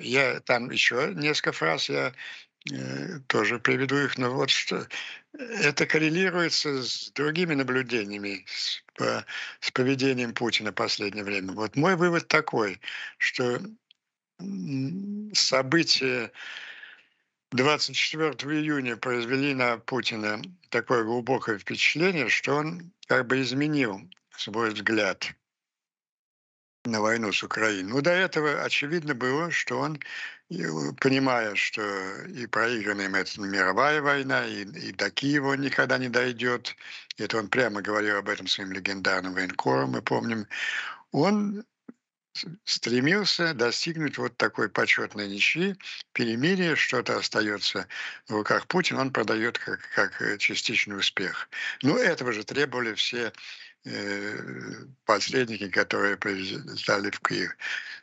Я 0.00 0.40
там 0.40 0.70
еще 0.70 1.12
несколько 1.14 1.52
фраз 1.52 1.88
я 1.88 2.12
э, 2.70 3.20
тоже 3.26 3.58
приведу 3.58 3.96
их, 3.96 4.16
но 4.16 4.32
вот 4.32 4.50
что 4.50 4.86
это 5.38 5.86
коррелируется 5.86 6.82
с 6.82 7.10
другими 7.12 7.54
наблюдениями, 7.54 8.44
с, 8.46 8.82
по, 8.94 9.24
с 9.60 9.70
поведением 9.70 10.34
Путина 10.34 10.70
в 10.70 10.74
последнее 10.74 11.24
время. 11.24 11.52
Вот 11.52 11.76
мой 11.76 11.96
вывод 11.96 12.28
такой, 12.28 12.80
что 13.18 13.60
события 15.32 16.30
24 17.52 18.32
июня 18.60 18.96
произвели 18.96 19.54
на 19.54 19.78
Путина 19.78 20.42
такое 20.70 21.04
глубокое 21.04 21.58
впечатление, 21.58 22.28
что 22.28 22.56
он 22.56 22.92
как 23.06 23.26
бы 23.26 23.40
изменил 23.40 24.00
свой 24.36 24.72
взгляд 24.72 25.32
на 26.84 27.00
войну 27.00 27.32
с 27.32 27.42
Украиной. 27.42 27.92
Но 27.92 28.00
до 28.00 28.10
этого 28.10 28.62
очевидно 28.62 29.14
было, 29.14 29.50
что 29.50 29.78
он, 29.78 30.00
понимая, 30.48 31.54
что 31.54 31.82
и 32.26 32.46
проигранная 32.46 33.10
это 33.10 33.40
мировая 33.40 34.02
война, 34.02 34.46
и, 34.46 34.64
и 34.64 34.92
до 34.92 35.10
Киева 35.10 35.54
никогда 35.54 35.98
не 35.98 36.08
дойдет, 36.08 36.74
это 37.16 37.38
он 37.38 37.48
прямо 37.48 37.82
говорил 37.82 38.16
об 38.16 38.28
этом 38.28 38.46
своим 38.46 38.72
легендарным 38.72 39.34
военкорам, 39.34 39.90
мы 39.90 40.02
помним, 40.02 40.46
он 41.12 41.64
стремился 42.64 43.54
достигнуть 43.54 44.18
вот 44.18 44.36
такой 44.36 44.68
почетной 44.68 45.28
ничьи, 45.28 45.76
перемирия, 46.12 46.76
что-то 46.76 47.16
остается 47.16 47.86
в 48.28 48.32
руках 48.32 48.66
Путина, 48.66 49.00
он 49.00 49.12
продает 49.12 49.58
как, 49.58 49.80
как 49.94 50.20
э, 50.22 50.38
частичный 50.38 50.98
успех. 50.98 51.48
Но 51.82 51.96
этого 51.96 52.32
же 52.32 52.44
требовали 52.44 52.94
все 52.94 53.32
э, 53.84 54.38
посредники, 55.04 55.68
которые 55.68 56.16
приезжали 56.16 57.10
в 57.10 57.20
Киев. 57.20 57.56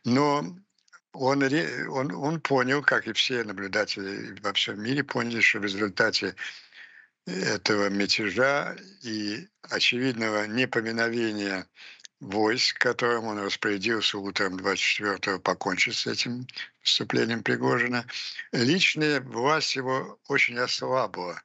Но 0.06 0.58
он, 1.14 1.44
он, 1.90 2.12
он 2.16 2.42
понял, 2.42 2.82
как 2.82 3.08
и 3.08 3.14
все 3.14 3.44
наблюдатели 3.44 4.38
во 4.42 4.54
всем 4.54 4.82
мире 4.82 5.04
поняли, 5.04 5.42
что 5.42 5.60
в 5.60 5.64
результате 5.64 6.36
этого 7.26 7.90
мятежа 7.90 8.76
и 9.02 9.48
очевидного 9.70 10.46
непоминовения 10.46 11.68
войск, 12.24 12.78
которым 12.80 13.26
он 13.26 13.40
распорядился 13.40 14.18
утром 14.18 14.56
24-го 14.56 15.40
покончить 15.40 15.96
с 15.96 16.08
этим 16.08 16.48
вступлением 16.82 17.44
Пригожина, 17.44 18.06
личная 18.52 19.22
власть 19.22 19.76
его 19.76 20.20
очень 20.28 20.58
ослабла. 20.58 21.42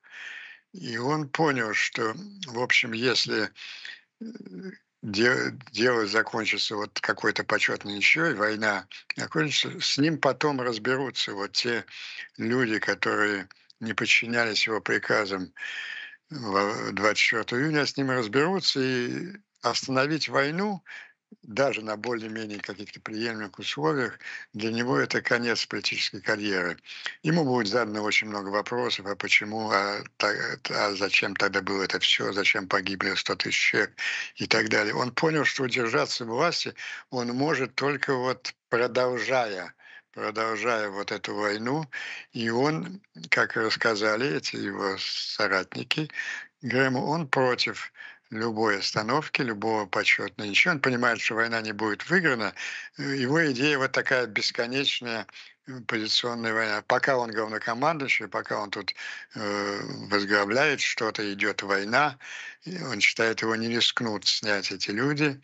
И 0.72 0.96
он 0.98 1.28
понял, 1.28 1.74
что, 1.74 2.14
в 2.46 2.60
общем, 2.60 2.92
если 2.92 3.50
э, 4.20 4.26
дело 5.02 6.06
закончится 6.06 6.76
вот 6.76 7.00
какой-то 7.00 7.44
почетной 7.44 7.94
ничьей, 7.94 8.34
война 8.34 8.86
закончится, 9.16 9.80
с 9.80 9.98
ним 9.98 10.18
потом 10.18 10.60
разберутся 10.60 11.32
вот 11.32 11.52
те 11.52 11.84
люди, 12.36 12.78
которые 12.78 13.48
не 13.80 13.94
подчинялись 13.94 14.66
его 14.66 14.80
приказам 14.80 15.52
24 16.30 17.62
июня, 17.62 17.86
с 17.86 17.96
ними 17.96 18.12
разберутся, 18.12 18.80
и 18.80 19.32
остановить 19.62 20.28
войну 20.28 20.82
даже 21.42 21.82
на 21.82 21.96
более-менее 21.96 22.60
каких-то 22.60 23.00
приемлемых 23.00 23.58
условиях, 23.58 24.18
для 24.54 24.72
него 24.72 24.98
это 24.98 25.20
конец 25.20 25.66
политической 25.66 26.20
карьеры. 26.20 26.78
Ему 27.22 27.44
будет 27.44 27.68
задано 27.68 28.02
очень 28.02 28.28
много 28.28 28.48
вопросов, 28.48 29.06
а 29.06 29.16
почему, 29.16 29.70
а, 29.70 30.02
а 30.20 30.94
зачем 30.94 31.36
тогда 31.36 31.60
было 31.60 31.82
это 31.82 31.98
все, 32.00 32.32
зачем 32.32 32.66
погибли 32.66 33.14
100 33.14 33.36
тысяч 33.36 33.70
человек 33.70 33.96
и 34.36 34.46
так 34.46 34.68
далее. 34.68 34.94
Он 34.94 35.12
понял, 35.12 35.44
что 35.44 35.64
удержаться 35.64 36.24
в 36.24 36.28
власти 36.28 36.74
он 37.10 37.28
может 37.28 37.74
только 37.74 38.14
вот 38.14 38.54
продолжая 38.68 39.74
продолжая 40.12 40.88
вот 40.88 41.12
эту 41.12 41.34
войну. 41.34 41.84
И 42.32 42.50
он, 42.50 43.00
как 43.30 43.56
рассказали 43.56 44.36
эти 44.36 44.56
его 44.56 44.96
соратники, 44.98 46.10
Грэму, 46.60 47.06
он 47.06 47.28
против 47.28 47.92
любой 48.30 48.78
остановки, 48.78 49.42
любого 49.42 49.86
почетного 49.86 50.48
ничего. 50.48 50.74
Он 50.74 50.80
понимает, 50.80 51.20
что 51.20 51.34
война 51.34 51.60
не 51.60 51.72
будет 51.72 52.08
выиграна. 52.08 52.54
Его 52.96 53.50
идея 53.52 53.78
вот 53.78 53.92
такая 53.92 54.26
бесконечная 54.26 55.26
э, 55.66 55.80
позиционная 55.86 56.52
война. 56.52 56.82
Пока 56.82 57.16
он 57.16 57.30
главнокомандующий, 57.30 58.28
пока 58.28 58.60
он 58.60 58.70
тут 58.70 58.94
э, 59.34 59.80
возглавляет 60.10 60.80
что-то, 60.80 61.32
идет 61.32 61.62
война, 61.62 62.18
он 62.66 63.00
считает, 63.00 63.42
его 63.42 63.56
не 63.56 63.68
рискнут 63.68 64.26
снять 64.26 64.70
эти 64.70 64.90
люди. 64.90 65.40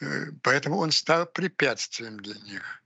Э, 0.00 0.26
поэтому 0.42 0.78
он 0.78 0.92
стал 0.92 1.26
препятствием 1.26 2.18
для 2.18 2.34
них. 2.34 2.82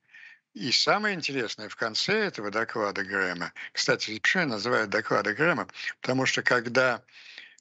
И 0.55 0.73
самое 0.73 1.15
интересное, 1.15 1.69
в 1.69 1.77
конце 1.77 2.27
этого 2.27 2.51
доклада 2.51 3.05
Грэма, 3.05 3.53
кстати, 3.73 4.19
почему 4.19 4.43
я 4.43 4.49
называю 4.49 4.89
доклады 4.89 5.33
Грэма? 5.33 5.69
Потому 6.01 6.27
что 6.27 6.43
когда, 6.43 7.05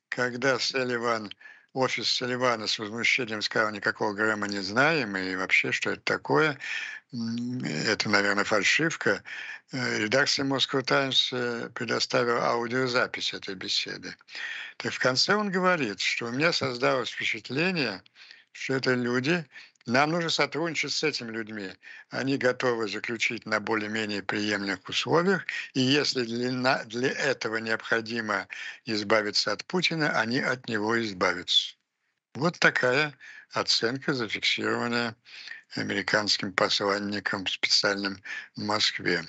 когда 0.09 0.57
Селиван 0.57 1.31
офис 1.73 2.09
Салливана 2.09 2.67
с 2.67 2.79
возмущением 2.79 3.41
сказал, 3.41 3.71
никакого 3.71 4.13
Грэма 4.13 4.47
не 4.47 4.59
знаем, 4.59 5.15
и 5.17 5.35
вообще, 5.35 5.71
что 5.71 5.91
это 5.91 6.01
такое, 6.01 6.57
это, 7.11 8.09
наверное, 8.09 8.43
фальшивка. 8.43 9.23
Э, 9.71 9.99
редакция 9.99 10.45
Moscow 10.45 10.81
Times 10.81 11.29
э, 11.31 11.69
предоставила 11.73 12.47
аудиозапись 12.49 13.33
этой 13.33 13.55
беседы. 13.55 14.15
Так 14.77 14.93
в 14.93 14.99
конце 14.99 15.35
он 15.35 15.51
говорит, 15.51 15.99
что 15.99 16.25
у 16.25 16.31
меня 16.31 16.53
создалось 16.53 17.09
впечатление, 17.09 18.01
что 18.51 18.75
это 18.75 18.93
люди, 18.93 19.45
нам 19.85 20.11
нужно 20.11 20.29
сотрудничать 20.29 20.91
с 20.91 21.03
этими 21.03 21.31
людьми. 21.31 21.71
Они 22.09 22.37
готовы 22.37 22.87
заключить 22.87 23.45
на 23.45 23.59
более-менее 23.59 24.21
приемлемых 24.21 24.87
условиях. 24.87 25.45
И 25.73 25.79
если 25.79 26.23
для, 26.23 26.83
для 26.85 27.09
этого 27.09 27.57
необходимо 27.57 28.47
избавиться 28.85 29.51
от 29.51 29.65
Путина, 29.65 30.19
они 30.19 30.39
от 30.39 30.67
него 30.67 31.01
избавятся. 31.01 31.75
Вот 32.35 32.59
такая 32.59 33.17
оценка, 33.51 34.13
зафиксированная 34.13 35.15
американским 35.75 36.53
посланником 36.53 37.47
специальным 37.47 38.21
в 38.55 38.61
Москве. 38.61 39.23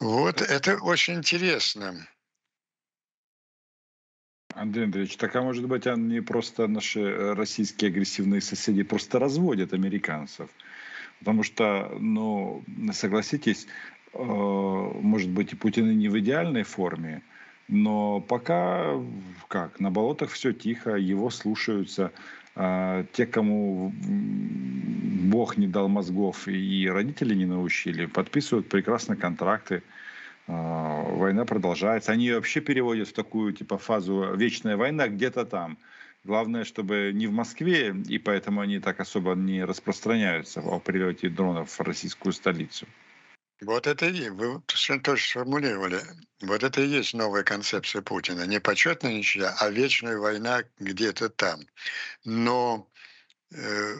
Вот 0.00 0.42
это 0.42 0.76
очень 0.78 1.14
интересно. 1.14 2.08
Андрей 4.54 4.84
Андреевич, 4.84 5.16
так 5.16 5.34
а 5.36 5.42
может 5.42 5.66
быть 5.66 5.86
они 5.86 6.20
просто, 6.20 6.66
наши 6.66 7.00
э, 7.00 7.32
российские 7.34 7.88
агрессивные 7.88 8.40
соседи 8.40 8.82
просто 8.82 9.18
разводят 9.18 9.72
американцев? 9.72 10.48
Потому 11.18 11.42
что, 11.42 11.96
ну, 11.98 12.64
согласитесь, 12.92 13.66
э, 14.12 14.18
может 14.22 15.30
быть 15.30 15.52
и 15.52 15.56
Путин 15.56 15.90
и 15.90 15.94
не 15.94 16.08
в 16.08 16.18
идеальной 16.18 16.64
форме, 16.64 17.22
но 17.68 18.20
пока, 18.20 19.00
как, 19.48 19.80
на 19.80 19.90
болотах 19.90 20.30
все 20.30 20.52
тихо, 20.52 20.96
его 20.96 21.30
слушаются. 21.30 22.12
А 22.54 23.06
те, 23.12 23.24
кому 23.24 23.92
Бог 23.94 25.56
не 25.56 25.66
дал 25.66 25.88
мозгов 25.88 26.48
и 26.48 26.86
родители 26.88 27.34
не 27.34 27.46
научили, 27.46 28.06
подписывают 28.06 28.68
прекрасно 28.68 29.16
контракты. 29.16 29.82
А, 30.46 31.02
война 31.02 31.44
продолжается. 31.44 32.12
Они 32.12 32.30
вообще 32.32 32.60
переводят 32.60 33.08
в 33.08 33.12
такую 33.12 33.52
типа 33.52 33.78
фазу 33.78 34.34
вечная 34.34 34.76
война 34.76 35.08
где-то 35.08 35.44
там. 35.44 35.78
Главное, 36.24 36.64
чтобы 36.64 37.10
не 37.12 37.26
в 37.26 37.32
Москве, 37.32 37.94
и 38.08 38.18
поэтому 38.18 38.60
они 38.60 38.78
так 38.78 39.00
особо 39.00 39.34
не 39.34 39.64
распространяются 39.64 40.60
о 40.60 40.78
прилете 40.78 41.28
дронов 41.28 41.70
в 41.70 41.80
российскую 41.80 42.32
столицу. 42.32 42.86
Вот 43.60 43.86
это 43.86 44.06
и 44.06 44.28
вы 44.28 44.60
совершенно 44.66 45.02
точно 45.02 45.28
сформулировали. 45.28 46.00
Вот 46.40 46.62
это 46.64 46.80
и 46.80 46.88
есть 46.88 47.14
новая 47.14 47.44
концепция 47.44 48.02
Путина. 48.02 48.44
Не 48.46 48.60
почетная 48.60 49.14
ничья, 49.14 49.54
а 49.58 49.70
вечная 49.70 50.18
война 50.18 50.64
где-то 50.78 51.28
там. 51.28 51.60
Но 52.24 52.88
э, 53.52 53.94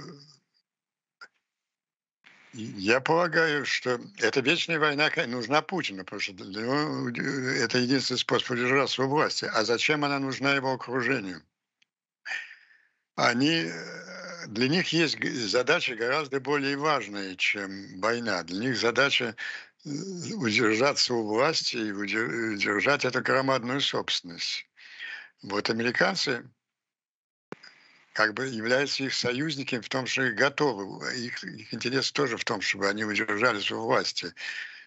я 2.52 3.00
полагаю, 3.00 3.64
что 3.64 4.00
эта 4.18 4.40
вечная 4.40 4.78
война 4.78 5.10
нужна 5.26 5.62
Путину, 5.62 6.04
потому 6.04 6.20
что 6.20 6.32
него 6.32 7.08
это 7.08 7.78
единственный 7.78 8.18
способ 8.18 8.50
удержаться 8.50 9.02
у 9.02 9.08
власти. 9.08 9.46
А 9.52 9.64
зачем 9.64 10.04
она 10.04 10.18
нужна 10.18 10.54
его 10.54 10.72
окружению? 10.72 11.42
Они, 13.16 13.66
э, 13.66 14.46
для 14.48 14.68
них 14.68 14.88
есть 14.88 15.18
задачи 15.22 15.92
гораздо 15.92 16.40
более 16.40 16.76
важные, 16.76 17.36
чем 17.36 18.00
война. 18.00 18.42
Для 18.42 18.58
них 18.58 18.76
задача 18.76 19.34
э, 19.84 19.88
удержаться 20.34 21.14
у 21.14 21.26
власти 21.26 21.76
и 21.76 21.92
удержать 21.92 23.04
эту 23.04 23.22
громадную 23.22 23.80
собственность. 23.80 24.66
Вот 25.42 25.70
американцы 25.70 26.48
как 28.12 28.34
бы 28.34 28.46
являются 28.46 29.04
их 29.04 29.14
союзниками 29.14 29.80
в 29.80 29.88
том, 29.88 30.06
что 30.06 30.22
их 30.22 30.34
готовы. 30.34 31.14
Их, 31.16 31.42
их 31.44 31.72
интерес 31.72 32.12
тоже 32.12 32.36
в 32.36 32.44
том, 32.44 32.60
чтобы 32.60 32.88
они 32.88 33.04
удержались 33.04 33.70
у 33.70 33.80
власти. 33.80 34.32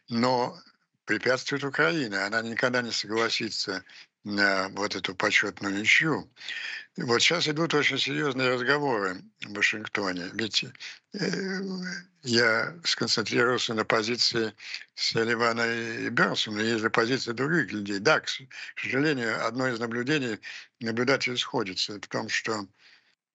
Но 0.09 0.57
препятствует 1.05 1.63
Украина. 1.63 2.25
Она 2.25 2.41
никогда 2.41 2.81
не 2.81 2.91
согласится 2.91 3.83
на 4.23 4.69
вот 4.69 4.95
эту 4.95 5.15
почетную 5.15 5.75
ничью. 5.75 6.29
Вот 6.97 7.21
сейчас 7.21 7.47
идут 7.47 7.73
очень 7.73 7.99
серьезные 7.99 8.53
разговоры 8.53 9.21
в 9.41 9.53
Вашингтоне. 9.53 10.29
Ведь 10.33 10.65
э, 11.13 11.61
я 12.23 12.75
сконцентрировался 12.83 13.75
на 13.75 13.85
позиции 13.85 14.53
Селивана 14.95 15.61
и 15.61 16.09
Бернсона, 16.09 16.59
есть 16.59 16.81
же 16.81 16.89
позиция 16.89 17.35
других 17.35 17.71
людей. 17.71 17.99
Да, 17.99 18.19
к 18.19 18.27
сожалению, 18.77 19.45
одно 19.45 19.67
из 19.67 19.79
наблюдений 19.79 20.39
наблюдатели 20.79 21.35
сходится 21.35 21.93
в 21.93 22.07
том, 22.07 22.27
что 22.29 22.65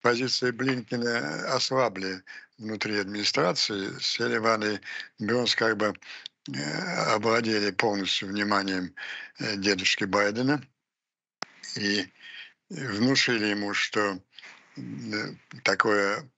позиции 0.01 0.51
Блинкина 0.51 1.55
ослабли 1.55 2.23
внутри 2.59 2.99
администрации. 2.99 3.99
Селиван 4.01 4.65
и 4.65 4.79
Бернс 5.19 5.55
как 5.55 5.77
бы 5.77 5.95
э, 6.53 7.13
обладали 7.15 7.71
полностью 7.71 8.29
вниманием 8.29 8.95
э, 9.39 9.57
дедушки 9.57 10.05
Байдена 10.05 10.63
и 11.77 12.07
внушили 12.69 13.46
ему, 13.46 13.75
что 13.75 14.21
такое 15.65 16.29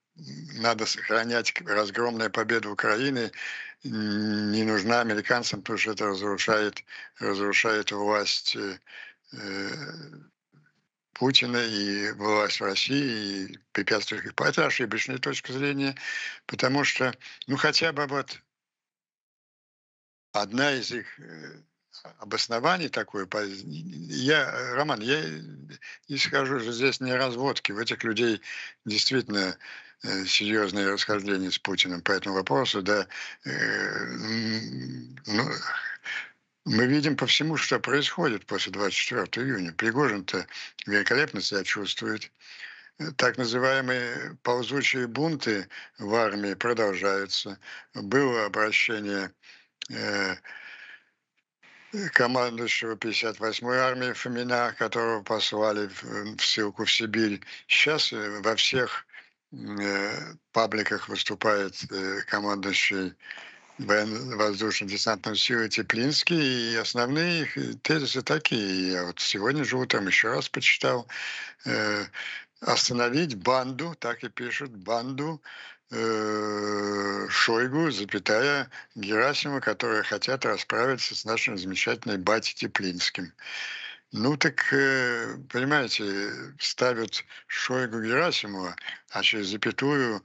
надо 0.59 0.87
сохранять 0.87 1.55
разгромная 1.63 2.29
победа 2.31 2.71
Украины 2.71 3.31
не 3.85 4.63
нужна 4.63 5.01
американцам, 5.01 5.61
потому 5.61 5.79
что 5.79 5.93
это 5.93 6.07
разрушает, 6.07 6.85
разрушает 7.19 7.91
власть 7.91 8.57
э, 8.57 8.79
Путина 11.13 11.59
и 11.59 12.11
власть 12.13 12.61
в 12.61 12.65
России, 12.65 13.47
и 13.47 13.59
препятствует 13.73 14.25
их. 14.25 14.33
Это 14.37 14.67
ошибочная 14.67 15.19
точка 15.19 15.53
зрения, 15.53 15.95
потому 16.47 16.85
что, 16.85 17.15
ну, 17.47 17.57
хотя 17.57 17.93
бы 17.93 18.07
вот 18.07 18.41
одна 20.33 20.73
из 20.73 20.91
их 20.91 21.07
э, 21.21 21.61
обоснований 22.19 22.89
такой, 22.89 23.29
я, 23.67 24.75
Роман, 24.75 25.01
я 25.01 25.23
исхожу 26.09 26.59
же 26.59 26.73
здесь 26.73 27.01
не 27.01 27.15
разводки, 27.15 27.73
в 27.73 27.79
этих 27.79 28.03
людей 28.05 28.41
действительно 28.85 29.57
э, 30.03 30.25
серьезные 30.25 30.91
расхождения 30.91 31.51
с 31.51 31.59
Путиным 31.59 32.01
по 32.01 32.13
этому 32.13 32.37
вопросу, 32.37 32.83
да, 32.83 33.07
э, 33.45 34.07
ну, 35.27 35.51
мы 36.65 36.87
видим 36.87 37.17
по 37.17 37.27
всему, 37.27 37.57
что 37.57 37.81
происходит 37.81 38.47
после 38.47 38.73
24 38.73 39.47
июня. 39.47 39.73
Пригожин-то 39.73 40.47
великолепно 40.87 41.41
себя 41.41 41.65
чувствует. 41.65 42.31
Так 43.17 43.37
называемые 43.37 44.39
ползучие 44.43 45.09
бунты 45.09 45.69
в 45.99 46.15
армии 46.15 46.55
продолжаются. 46.55 47.59
Было 47.95 48.45
обращение 48.45 49.33
э, 49.91 50.37
командующего 52.13 52.95
58-й 52.95 53.79
армии 53.79 54.13
Фомина, 54.13 54.73
которого 54.79 55.23
послали 55.23 55.89
в, 55.89 56.41
ссылку 56.41 56.85
в 56.85 56.93
Сибирь. 56.93 57.41
Сейчас 57.67 58.13
э, 58.13 58.41
во 58.41 58.55
всех 58.55 59.05
э, 59.53 60.35
пабликах 60.53 61.09
выступает 61.09 61.75
командующий 62.29 63.15
военно-воздушно-десантным 63.87 65.37
силы 65.37 65.68
Теплинский, 65.68 66.72
и 66.72 66.76
основные 66.76 67.43
их 67.43 67.83
тезисы 67.83 68.22
такие. 68.22 68.93
Я 68.93 69.05
вот 69.05 69.20
сегодня 69.20 69.64
же 69.64 69.76
утром 69.76 70.07
еще 70.07 70.28
раз 70.28 70.49
почитал. 70.49 71.07
Э, 71.64 72.05
остановить 72.61 73.37
банду, 73.37 73.95
так 73.99 74.22
и 74.24 74.28
пишут, 74.28 74.70
банду 74.70 75.43
э, 75.91 77.26
Шойгу, 77.28 77.91
запятая 77.91 78.70
Герасима, 78.95 79.61
которые 79.61 80.03
хотят 80.03 80.45
расправиться 80.45 81.14
с 81.14 81.24
нашим 81.24 81.59
замечательным 81.59 82.22
батей 82.22 82.55
Теплинским. 82.55 83.33
Ну 84.15 84.37
так, 84.37 84.71
э, 84.75 85.39
понимаете, 85.49 86.55
ставят 86.59 87.25
Шойгу 87.47 88.03
Герасимова, 88.03 88.77
а 89.11 89.23
через 89.23 89.47
запятую 89.47 90.23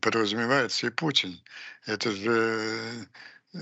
подразумевается 0.00 0.86
и 0.86 0.90
Путин. 0.90 1.38
Это 1.84 2.12
же 2.12 3.06
э, 3.52 3.58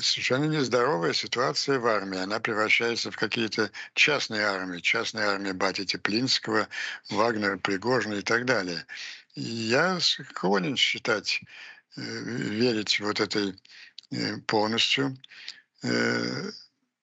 совершенно 0.00 0.46
нездоровая 0.46 1.12
ситуация 1.12 1.78
в 1.78 1.86
армии. 1.86 2.18
Она 2.18 2.40
превращается 2.40 3.10
в 3.10 3.16
какие-то 3.16 3.70
частные 3.92 4.46
армии. 4.46 4.80
Частная 4.80 5.28
армия 5.28 5.52
Бати 5.52 5.84
Теплинского, 5.84 6.66
Вагнера, 7.10 7.58
Пригожина 7.58 8.14
и 8.14 8.22
так 8.22 8.46
далее. 8.46 8.86
И 9.34 9.42
я 9.42 10.00
склонен 10.00 10.76
считать, 10.76 11.42
э, 11.98 12.00
верить 12.00 12.98
вот 13.00 13.20
этой 13.20 13.54
полностью 14.46 15.18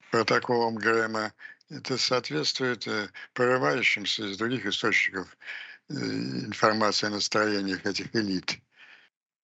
протоколам 0.10 0.74
Грэма 0.74 1.32
это 1.70 1.98
соответствует 1.98 2.88
э, 2.88 3.10
прорывающимся 3.34 4.30
из 4.30 4.38
других 4.38 4.66
источников 4.66 5.36
э, 5.90 5.94
информации 5.94 7.08
о 7.08 7.12
настроениях 7.12 7.86
этих 7.86 8.16
элит. 8.16 8.60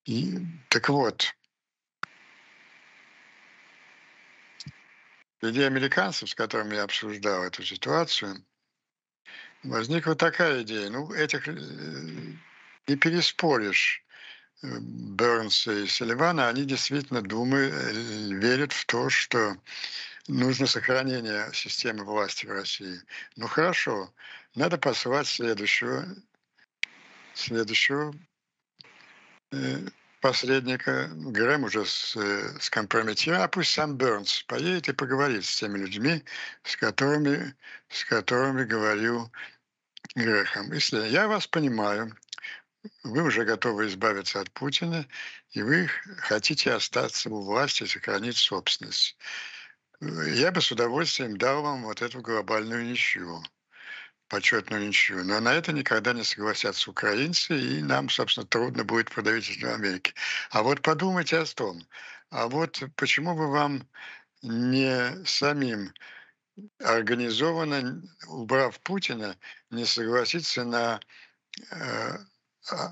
И, 0.05 0.37
так 0.69 0.89
вот, 0.89 1.33
среди 5.39 5.61
американцев, 5.61 6.29
с 6.29 6.35
которыми 6.35 6.75
я 6.75 6.83
обсуждал 6.83 7.43
эту 7.43 7.63
ситуацию, 7.63 8.43
возникла 9.63 10.15
такая 10.15 10.61
идея. 10.63 10.89
Ну, 10.89 11.11
этих 11.13 11.47
э, 11.47 11.53
не 12.87 12.95
переспоришь. 12.95 14.05
Бернса 14.63 15.71
и 15.71 15.87
Салливана, 15.87 16.47
они 16.47 16.65
действительно 16.65 17.23
думают, 17.23 17.73
верят 17.73 18.71
в 18.73 18.85
то, 18.85 19.09
что 19.09 19.57
нужно 20.27 20.67
сохранение 20.67 21.49
системы 21.53 22.03
власти 22.03 22.45
в 22.45 22.51
России. 22.51 23.01
Ну 23.35 23.47
хорошо, 23.47 24.13
надо 24.55 24.77
посылать 24.77 25.27
следующего, 25.27 26.05
следующего 27.33 28.13
э, 29.51 29.79
посредника. 30.21 31.09
Грэм 31.13 31.63
уже 31.65 31.85
с, 31.85 32.15
э, 32.15 33.35
а 33.35 33.47
пусть 33.47 33.71
сам 33.71 33.97
Бернс 33.97 34.43
поедет 34.43 34.89
и 34.89 34.93
поговорит 34.93 35.45
с 35.45 35.57
теми 35.57 35.79
людьми, 35.79 36.23
с 36.63 36.75
которыми, 36.75 37.55
с 37.89 38.05
которыми 38.05 38.63
говорил 38.63 39.31
Грехом. 40.15 40.71
Если 40.71 41.07
я 41.07 41.27
вас 41.27 41.47
понимаю, 41.47 42.15
вы 43.03 43.23
уже 43.23 43.45
готовы 43.45 43.87
избавиться 43.87 44.41
от 44.41 44.51
Путина, 44.51 45.05
и 45.51 45.61
вы 45.61 45.87
хотите 46.17 46.73
остаться 46.73 47.29
у 47.29 47.41
власти 47.41 47.83
и 47.83 47.87
сохранить 47.87 48.37
собственность 48.37 49.17
я 50.01 50.51
бы 50.51 50.61
с 50.61 50.71
удовольствием 50.71 51.37
дал 51.37 51.61
вам 51.61 51.83
вот 51.83 52.01
эту 52.01 52.21
глобальную 52.21 52.85
ничью, 52.85 53.43
почетную 54.27 54.87
ничью. 54.87 55.23
Но 55.23 55.39
на 55.39 55.53
это 55.53 55.71
никогда 55.73 56.13
не 56.13 56.23
согласятся 56.23 56.89
украинцы, 56.89 57.59
и 57.59 57.83
нам, 57.83 58.09
собственно, 58.09 58.47
трудно 58.47 58.83
будет 58.83 59.11
продавить 59.11 59.61
в 59.61 59.65
Америке. 59.65 60.13
А 60.49 60.63
вот 60.63 60.81
подумайте 60.81 61.37
о 61.37 61.45
том, 61.45 61.85
а 62.31 62.47
вот 62.47 62.81
почему 62.95 63.35
бы 63.35 63.51
вам 63.51 63.87
не 64.41 65.23
самим 65.25 65.93
организованно, 66.79 68.01
убрав 68.27 68.79
Путина, 68.79 69.37
не 69.69 69.85
согласиться 69.85 70.63
на 70.63 70.99
э, 71.71 72.17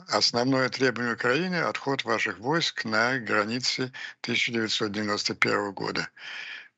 основное 0.09 0.69
требование 0.69 1.15
Украины– 1.15 1.55
отход 1.55 2.03
ваших 2.03 2.37
войск 2.39 2.85
на 2.85 3.17
границы 3.17 3.91
1991 4.21 5.71
года. 5.71 6.07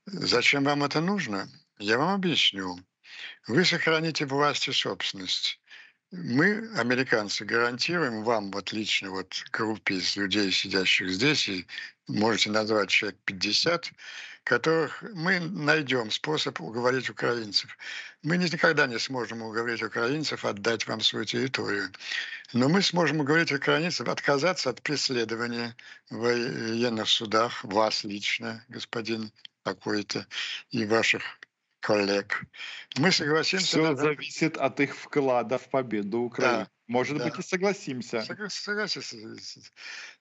Зачем 0.08 0.64
вам 0.64 0.84
это 0.84 0.99
нужно? 0.99 1.47
Я 1.78 1.99
вам 1.99 2.16
объясню. 2.16 2.80
Вы 3.47 3.64
сохраните 3.66 4.26
власть 4.26 4.68
и 4.68 4.72
собственность. 4.72 5.60
Мы, 6.12 6.70
американцы, 6.76 7.45
гарантируем 7.45 8.24
вам, 8.24 8.52
вот 8.52 8.74
лично 8.74 9.12
вот 9.12 9.43
группе 9.52 9.95
из 9.95 10.18
людей, 10.18 10.52
сидящих 10.52 11.10
здесь, 11.12 11.47
и 11.47 11.68
можете 12.08 12.49
назвать 12.49 12.89
человек 12.89 13.20
50, 13.26 13.91
которых 14.43 15.04
мы 15.14 15.39
найдем 15.39 16.10
способ 16.10 16.60
уговорить 16.60 17.10
украинцев. 17.10 17.78
Мы 18.24 18.38
никогда 18.38 18.88
не 18.88 18.97
сможем 18.97 19.43
уговорить 19.43 19.84
украинцев 19.84 20.43
отдать 20.45 20.88
вам 20.88 21.02
свою 21.02 21.26
территорию. 21.26 21.91
Но 22.54 22.68
мы 22.68 22.82
сможем 22.82 23.20
уговорить 23.20 23.52
украинцев 23.52 24.10
отказаться 24.10 24.72
от 24.72 24.82
преследования 24.82 25.76
в 26.10 26.18
военных 26.18 27.08
судах, 27.08 27.64
вас 27.64 28.04
лично, 28.04 28.66
господин 28.68 29.32
какой-то 29.64 30.28
и 30.70 30.86
ваших 30.86 31.24
коллег. 31.82 32.43
Мы 32.97 33.12
согласимся... 33.12 33.66
Все 33.66 33.82
на... 33.82 33.95
зависит 33.95 34.57
от 34.57 34.80
их 34.80 34.95
вклада 34.95 35.57
в 35.57 35.68
победу 35.70 36.20
Украины. 36.20 36.66
Да, 36.66 36.70
Может 36.88 37.18
да. 37.18 37.26
быть, 37.26 37.39
и 37.39 37.41
согласимся. 37.41 38.22
Согласимся. 38.22 39.16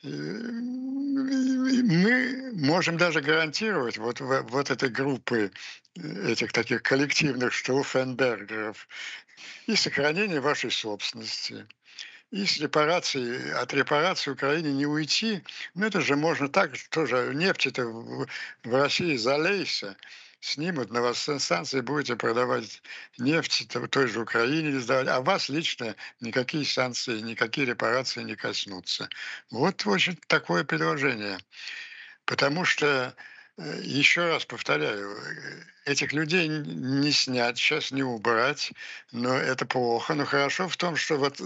Мы 0.03 1.21
можем 2.55 2.97
даже 2.97 3.21
гарантировать 3.21 3.99
вот, 3.99 4.21
вот 4.21 4.71
этой 4.71 4.89
группы 4.89 5.53
этих 5.95 6.53
таких 6.53 6.83
коллективных 6.83 7.53
Штауфенбергеров 7.53 8.89
и 9.67 9.77
сохранение 9.77 10.41
вашей 10.41 10.71
собственности, 10.71 11.67
и 12.31 12.47
с 12.47 12.59
репарацией, 12.59 13.53
от 13.53 13.73
репарации 13.75 14.31
Украине 14.31 14.73
не 14.73 14.87
уйти, 14.87 15.43
ну 15.75 15.87
это 15.87 16.01
же 16.01 16.17
можно 16.17 16.49
так, 16.49 16.73
тоже 16.91 17.33
нефть-то 17.35 17.87
в, 17.87 18.27
в 18.65 18.75
России 18.75 19.17
залейся, 19.17 19.97
снимут 20.41 20.91
на 20.91 21.03
вас 21.03 21.19
санкции, 21.19 21.81
будете 21.81 22.17
продавать 22.17 22.83
нефть 23.19 23.69
той 23.91 24.07
же 24.07 24.21
Украине 24.21 24.79
сдавать, 24.79 25.09
а 25.09 25.21
вас 25.21 25.49
лично 25.49 25.97
никакие 26.21 26.65
санкции, 26.65 27.21
никакие 27.21 27.67
репарации 27.67 28.23
не 28.23 28.37
коснутся. 28.37 29.09
Вот 29.51 29.87
очень 29.87 30.17
такое 30.29 30.65
предложение. 30.65 31.39
Потому 32.25 32.65
что 32.65 33.15
еще 33.83 34.27
раз 34.27 34.45
повторяю, 34.45 35.17
этих 35.85 36.13
людей 36.13 36.49
не 36.49 37.13
снять, 37.13 37.59
сейчас 37.59 37.91
не 37.91 38.03
убрать, 38.03 38.73
но 39.13 39.35
это 39.35 39.67
плохо. 39.67 40.15
Но 40.15 40.25
хорошо 40.25 40.69
в 40.69 40.77
том, 40.77 40.97
что 40.97 41.17
вот, 41.17 41.37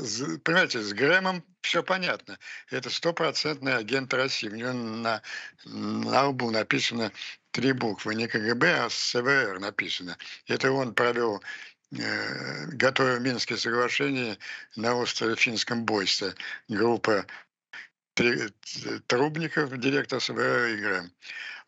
понимаете, 0.45 0.81
с 0.81 0.93
Грэмом 0.93 1.45
все 1.63 1.83
понятно. 1.83 2.39
Это 2.71 2.91
стопроцентный 2.91 3.77
агент 3.77 4.13
России. 4.15 4.49
У 4.49 4.55
него 4.55 4.73
на, 4.73 5.23
на 5.65 6.29
лбу 6.29 6.51
написано 6.51 7.13
три 7.51 7.73
буквы, 7.73 8.15
не 8.15 8.29
КГБ, 8.29 8.85
а 8.85 8.91
СВР 8.91 9.59
написано. 9.59 10.17
Это 10.47 10.71
он 10.73 10.95
провел 10.95 11.43
э, 11.93 12.67
готовя 12.67 13.19
Минские 13.19 13.59
соглашения 13.59 14.39
на 14.77 14.95
острове 14.95 15.37
Финском 15.37 15.85
Бойсе. 15.85 16.35
Группа 16.69 17.27
Трубников, 18.15 19.77
директор 19.79 20.21
СВР 20.21 20.67
и 20.67 20.77
Грэм. 20.77 21.13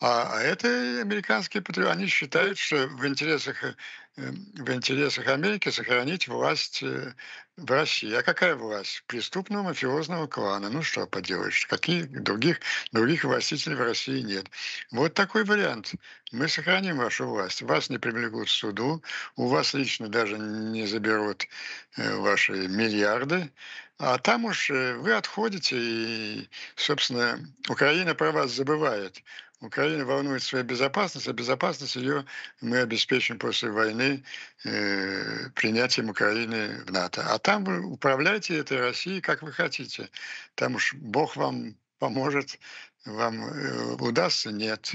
А, 0.01 0.38
а 0.38 0.42
это 0.42 0.68
американские 1.01 1.62
патриоты. 1.62 1.92
Они 1.92 2.07
считают, 2.07 2.59
что 2.59 2.86
в 2.86 3.07
интересах, 3.07 3.64
э, 3.64 3.74
в 4.16 4.72
интересах 4.72 5.26
Америки 5.28 5.70
сохранить 5.70 6.28
власть 6.28 6.82
э, 6.82 7.14
в 7.57 7.70
России. 7.70 8.12
А 8.12 8.22
какая 8.22 8.54
власть? 8.54 9.02
Преступного 9.07 9.62
мафиозного 9.62 10.26
клана. 10.26 10.68
Ну 10.70 10.82
что 10.82 11.07
поделаешь, 11.07 11.66
каких 11.66 12.11
других, 12.22 12.61
других 12.92 13.24
властителей 13.24 13.76
в 13.76 13.82
России 13.82 14.20
нет. 14.20 14.46
Вот 14.90 15.14
такой 15.14 15.44
вариант. 15.44 15.94
Мы 16.32 16.48
сохраним 16.48 16.98
вашу 16.98 17.26
власть. 17.26 17.62
Вас 17.62 17.88
не 17.88 17.98
привлекут 17.98 18.48
к 18.48 18.50
суду, 18.50 19.02
у 19.36 19.48
вас 19.48 19.74
лично 19.74 20.09
даже 20.09 20.38
не 20.38 20.86
заберут 20.86 21.46
э, 21.96 22.16
ваши 22.16 22.52
миллиарды, 22.52 23.50
а 23.98 24.18
там 24.18 24.44
уж 24.44 24.68
вы 24.68 25.14
отходите, 25.14 25.76
и, 25.78 26.48
собственно, 26.74 27.40
Украина 27.68 28.14
про 28.14 28.30
вас 28.30 28.50
забывает. 28.50 29.22
Украина 29.61 30.04
волнует 30.04 30.42
своя 30.42 30.64
безопасность, 30.64 31.28
а 31.28 31.32
безопасность 31.32 31.96
ее 31.96 32.26
мы 32.61 32.78
обеспечим 32.78 33.38
после 33.38 33.70
войны 33.70 34.22
э, 34.64 35.48
принятием 35.54 36.11
Украины 36.11 36.84
в 36.84 36.92
НАТО. 36.92 37.24
А 37.26 37.38
там 37.38 37.64
вы 37.64 37.80
управляйте 37.80 38.59
этой 38.59 38.80
Россией, 38.80 39.22
как 39.22 39.42
вы 39.42 39.52
хотите. 39.52 40.11
Там 40.57 40.74
уж 40.74 40.92
Бог 40.94 41.36
вам 41.36 41.74
поможет, 41.98 42.59
вам 43.07 43.42
э, 43.44 43.94
удастся, 43.94 44.50
нет. 44.50 44.92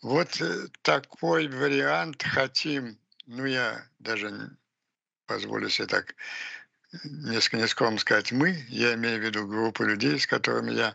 Вот 0.00 0.40
э, 0.40 0.68
такой 0.80 1.48
вариант 1.48 2.22
хотим, 2.22 2.98
ну 3.26 3.44
я 3.44 3.84
даже 3.98 4.56
позволю 5.26 5.68
себе 5.68 5.88
так 5.88 6.14
несколько 7.04 7.58
нескромно 7.58 7.98
сказать 7.98 8.32
мы, 8.32 8.64
я 8.68 8.94
имею 8.94 9.20
в 9.20 9.24
виду 9.24 9.46
группу 9.46 9.82
людей, 9.82 10.18
с 10.18 10.26
которыми 10.26 10.72
я 10.72 10.88
Э, 10.90 10.94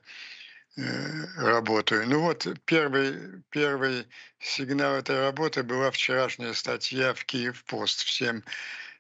работаю. 0.77 2.07
Ну 2.07 2.21
вот 2.21 2.47
первый, 2.65 3.43
первый 3.49 4.07
сигнал 4.39 4.95
этой 4.95 5.19
работы 5.19 5.63
была 5.63 5.89
вчерашняя 5.91 6.53
статья 6.53 7.13
в 7.13 7.25
Киев 7.25 7.63
Пост. 7.65 8.03
Всем, 8.03 8.43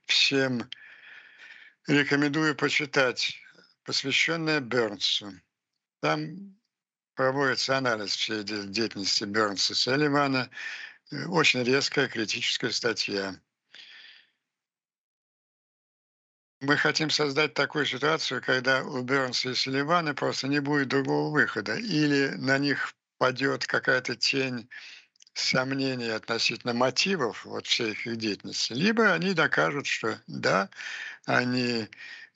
всем 0.05 0.69
рекомендую 1.87 2.55
почитать, 2.55 3.37
посвященная 3.83 4.59
Бернсу. 4.59 5.31
Там 6.01 6.57
проводится 7.15 7.77
анализ 7.77 8.15
всей 8.15 8.43
деятельности 8.43 9.23
Бернса 9.23 9.73
Селливана. 9.75 10.49
Э, 11.11 11.25
очень 11.25 11.63
резкая 11.63 12.07
критическая 12.07 12.71
статья. 12.71 13.39
Мы 16.59 16.75
хотим 16.75 17.11
создать 17.11 17.53
такую 17.53 17.85
ситуацию, 17.85 18.41
когда 18.41 18.83
у 18.83 19.03
Бернса 19.03 19.49
и 19.49 19.53
Салливана 19.53 20.15
просто 20.15 20.47
не 20.47 20.59
будет 20.59 20.87
другого 20.87 21.31
выхода. 21.31 21.75
Или 21.75 22.29
на 22.37 22.57
них 22.57 22.93
падет 23.19 23.67
какая-то 23.67 24.15
тень 24.15 24.67
сомнений 25.33 26.09
относительно 26.09 26.73
мотивов 26.73 27.45
вот 27.45 27.67
всей 27.67 27.91
их 27.91 28.17
деятельности, 28.17 28.73
либо 28.73 29.13
они 29.13 29.33
докажут, 29.33 29.85
что 29.85 30.19
да, 30.25 30.69
они 31.25 31.87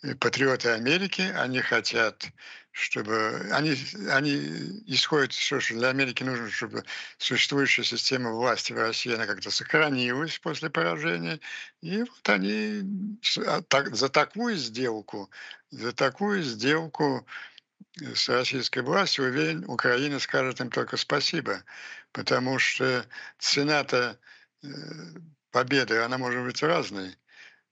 э, 0.04 0.16
патриоты 0.16 0.70
Америки, 0.70 1.22
они 1.22 1.62
хотят 1.62 2.28
чтобы 2.72 3.50
они, 3.52 3.76
они 4.10 4.84
исходят, 4.88 5.34
что 5.34 5.60
для 5.60 5.90
Америки 5.90 6.24
нужно, 6.24 6.50
чтобы 6.50 6.86
существующая 7.18 7.84
система 7.84 8.32
власти 8.32 8.72
в 8.72 8.78
России, 8.78 9.14
она 9.14 9.26
как-то 9.26 9.52
сохранилась 9.52 10.40
после 10.40 10.70
поражения. 10.70 11.40
И 11.82 12.00
вот 12.04 12.30
они 12.30 12.84
а, 13.46 13.62
за 13.92 14.10
такую 14.10 14.56
сделку, 14.56 15.30
за 15.70 15.92
такую 15.92 16.44
сделку 16.44 17.28
с 17.98 18.30
российской 18.30 18.84
властью, 18.84 19.26
уверен, 19.26 19.66
Украина 19.68 20.20
скажет 20.20 20.62
им 20.62 20.70
только 20.70 20.96
спасибо, 20.96 21.64
потому 22.14 22.58
что 22.58 23.06
цена-то 23.38 24.18
э, 24.64 24.68
победы, 25.52 25.98
она 25.98 26.18
может 26.18 26.44
быть 26.44 26.64
разной. 26.64 27.18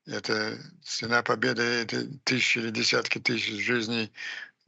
Это 0.05 0.57
цена 0.83 1.21
победы, 1.23 1.61
это 1.61 2.05
тысячи 2.23 2.57
или 2.57 2.71
десятки 2.71 3.19
тысяч 3.19 3.63
жизней 3.63 4.11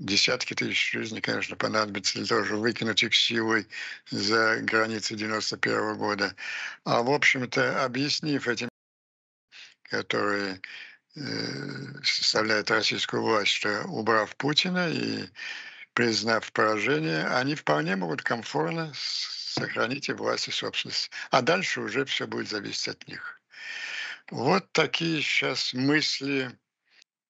десятки 0.01 0.55
тысяч 0.55 0.91
жизней, 0.91 1.21
конечно, 1.21 1.55
понадобится 1.55 2.17
для 2.17 2.25
того, 2.25 2.43
чтобы 2.43 2.61
выкинуть 2.61 3.03
их 3.03 3.15
силой 3.15 3.67
за 4.09 4.57
границы 4.61 5.15
91 5.15 5.93
-го 5.93 5.95
года. 5.95 6.35
А, 6.85 7.03
в 7.03 7.11
общем-то, 7.11 7.85
объяснив 7.85 8.47
этим, 8.47 8.69
которые 9.83 10.59
э, 11.15 11.21
составляют 12.03 12.71
российскую 12.71 13.21
власть, 13.21 13.51
что 13.51 13.83
убрав 13.83 14.35
Путина 14.37 14.89
и 14.89 15.29
признав 15.93 16.51
поражение, 16.51 17.25
они 17.27 17.55
вполне 17.55 17.95
могут 17.95 18.23
комфортно 18.23 18.91
сохранить 18.95 20.09
и 20.09 20.13
власть 20.13 20.47
и 20.47 20.51
собственность. 20.51 21.11
А 21.29 21.41
дальше 21.41 21.81
уже 21.81 22.05
все 22.05 22.25
будет 22.25 22.49
зависеть 22.49 22.87
от 22.87 23.07
них. 23.07 23.39
Вот 24.31 24.71
такие 24.71 25.21
сейчас 25.21 25.73
мысли 25.73 26.57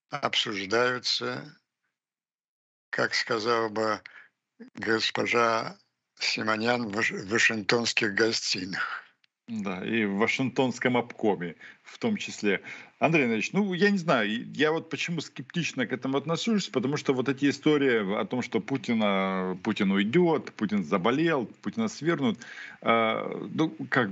обсуждаются 0.09 1.60
как 2.91 3.15
сказала 3.15 3.69
бы 3.69 4.01
госпожа 4.75 5.77
Симонян 6.19 6.87
в 6.87 7.29
Вашингтонских 7.29 8.13
гостиных. 8.13 9.00
Да, 9.51 9.85
и 9.85 10.05
в 10.05 10.15
Вашингтонском 10.15 10.95
обкоме 10.95 11.55
в 11.83 11.97
том 11.97 12.15
числе. 12.15 12.61
Андрей 12.99 13.23
Андреевич, 13.23 13.51
ну, 13.51 13.73
я 13.73 13.89
не 13.89 13.97
знаю, 13.97 14.49
я 14.53 14.71
вот 14.71 14.89
почему 14.89 15.19
скептично 15.19 15.85
к 15.85 15.91
этому 15.91 16.17
отношусь, 16.17 16.69
потому 16.69 16.95
что 16.95 17.13
вот 17.13 17.27
эти 17.27 17.49
истории 17.49 18.17
о 18.17 18.23
том, 18.23 18.43
что 18.43 18.61
Путина, 18.61 19.57
Путин 19.61 19.91
уйдет, 19.91 20.53
Путин 20.53 20.85
заболел, 20.85 21.47
Путина 21.61 21.89
свернут, 21.89 22.39
э, 22.81 23.47
ну, 23.53 23.75
как 23.89 24.09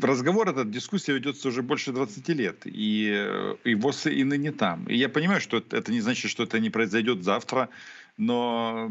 разговор 0.00 0.50
этот, 0.50 0.70
дискуссия 0.70 1.14
ведется 1.14 1.48
уже 1.48 1.62
больше 1.62 1.90
20 1.90 2.28
лет, 2.28 2.62
и, 2.64 3.28
и 3.64 3.74
ВОЗ 3.74 4.06
и 4.06 4.22
ныне 4.22 4.52
там. 4.52 4.84
И 4.84 4.96
я 4.96 5.08
понимаю, 5.08 5.40
что 5.40 5.56
это 5.56 5.90
не 5.90 6.00
значит, 6.00 6.30
что 6.30 6.44
это 6.44 6.60
не 6.60 6.70
произойдет 6.70 7.24
завтра, 7.24 7.70
но 8.16 8.90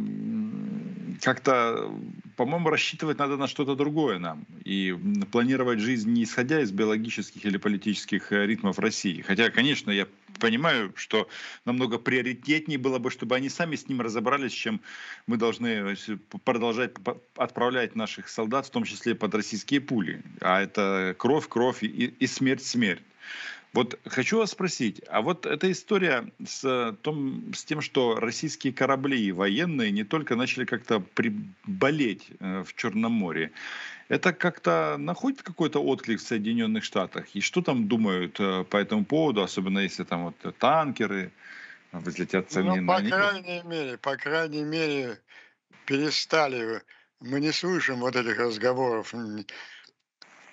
как-то, 1.21 1.91
по-моему, 2.35 2.69
рассчитывать 2.69 3.19
надо 3.19 3.37
на 3.37 3.47
что-то 3.47 3.75
другое 3.75 4.19
нам. 4.19 4.45
И 4.63 4.97
планировать 5.31 5.79
жизнь 5.79 6.11
не 6.11 6.23
исходя 6.23 6.61
из 6.61 6.71
биологических 6.71 7.45
или 7.45 7.57
политических 7.57 8.31
э, 8.31 8.45
ритмов 8.47 8.79
России. 8.79 9.21
Хотя, 9.21 9.49
конечно, 9.51 9.91
я 9.91 10.07
понимаю, 10.39 10.91
что 10.95 11.29
намного 11.65 11.99
приоритетнее 11.99 12.79
было 12.79 12.97
бы, 12.97 13.11
чтобы 13.11 13.35
они 13.35 13.49
сами 13.49 13.75
с 13.75 13.87
ним 13.87 14.01
разобрались, 14.01 14.53
чем 14.53 14.81
мы 15.27 15.37
должны 15.37 15.67
э, 15.67 15.95
продолжать 16.43 16.93
отправлять 17.35 17.95
наших 17.95 18.27
солдат, 18.27 18.65
в 18.65 18.71
том 18.71 18.83
числе 18.83 19.13
под 19.13 19.35
российские 19.35 19.81
пули. 19.81 20.23
А 20.41 20.61
это 20.61 21.15
кровь, 21.17 21.47
кровь 21.47 21.83
и, 21.83 21.87
и 22.07 22.27
смерть, 22.27 22.65
смерть. 22.65 23.03
Вот 23.73 23.97
хочу 24.05 24.37
вас 24.37 24.51
спросить, 24.51 25.01
а 25.07 25.21
вот 25.21 25.45
эта 25.45 25.71
история 25.71 26.29
с, 26.45 26.97
том, 27.01 27.53
с 27.53 27.63
тем, 27.63 27.79
что 27.79 28.19
российские 28.19 28.73
корабли 28.73 29.31
военные 29.31 29.91
не 29.91 30.03
только 30.03 30.35
начали 30.35 30.65
как-то 30.65 30.99
приболеть 30.99 32.27
э, 32.39 32.63
в 32.63 32.75
Черном 32.75 33.13
море, 33.13 33.51
это 34.09 34.33
как-то 34.33 34.97
находит 34.97 35.41
какой-то 35.41 35.81
отклик 35.81 36.19
в 36.19 36.23
Соединенных 36.23 36.83
Штатах? 36.83 37.27
И 37.33 37.39
что 37.39 37.61
там 37.61 37.87
думают 37.87 38.39
э, 38.41 38.65
по 38.65 38.75
этому 38.75 39.05
поводу, 39.05 39.41
особенно 39.41 39.79
если 39.79 40.03
там 40.03 40.25
вот 40.25 40.57
танкеры 40.57 41.31
взлетят 41.93 42.51
цены 42.51 42.81
ну, 42.81 42.87
по 42.87 43.01
крайней 43.01 43.61
мере, 43.63 43.97
по 43.97 44.17
крайней 44.17 44.63
мере, 44.63 45.17
перестали. 45.85 46.81
Мы 47.21 47.39
не 47.39 47.53
слышим 47.53 47.99
вот 47.99 48.15
этих 48.15 48.37
разговоров 48.37 49.13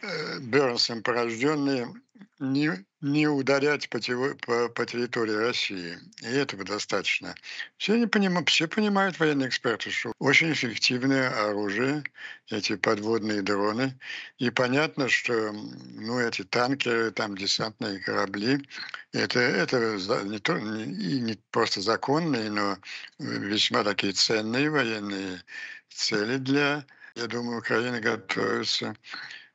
Э, 0.01 0.39
Бернсом 0.39 1.03
порожденные, 1.03 1.93
не, 2.39 2.71
не 3.01 3.29
ударять 3.29 3.89
по, 3.89 4.01
по, 4.01 4.69
по 4.69 4.87
территории 4.87 5.35
России. 5.35 5.99
И 6.23 6.27
этого 6.27 6.65
достаточно. 6.65 7.35
Все, 7.77 7.97
не 7.97 8.07
поним, 8.07 8.45
все 8.47 8.67
понимают, 8.67 9.19
военные 9.19 9.49
эксперты, 9.49 9.91
что 9.91 10.13
очень 10.19 10.53
эффективное 10.53 11.31
оружие, 11.49 12.03
эти 12.51 12.75
подводные 12.77 13.43
дроны. 13.43 13.97
И 14.39 14.51
понятно, 14.51 15.09
что 15.09 15.53
ну, 15.53 16.19
эти 16.19 16.43
танкеры, 16.43 17.13
там 17.13 17.37
десантные 17.37 18.01
корабли, 18.01 18.67
это, 19.13 19.39
это 19.39 19.97
не, 20.25 20.39
то, 20.39 20.59
не, 20.59 21.21
не 21.21 21.39
просто 21.51 21.81
законные, 21.81 22.51
но 22.51 22.79
весьма 23.19 23.85
такие 23.85 24.13
ценные 24.13 24.71
военные 24.71 25.43
цели 25.89 26.37
для, 26.39 26.85
я 27.15 27.27
думаю, 27.27 27.59
Украина 27.59 28.01
готовится 28.01 28.87
Э, 28.87 28.95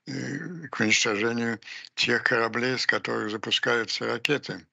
к 0.05 0.79
уничтожению 0.79 1.59
тех 1.95 2.23
кораблей, 2.23 2.77
с 2.77 2.85
которых 2.85 3.31
запускаются 3.31 4.05
ракеты, 4.05 4.65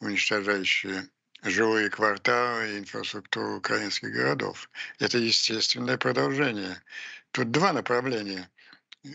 уничтожающие 0.00 1.08
жилые 1.42 1.88
кварталы 1.88 2.74
и 2.74 2.78
инфраструктуру 2.78 3.56
украинских 3.56 4.12
городов. 4.12 4.70
Это 4.98 5.18
естественное 5.18 5.96
продолжение. 5.96 6.82
Тут 7.30 7.50
два 7.50 7.72
направления 7.72 8.50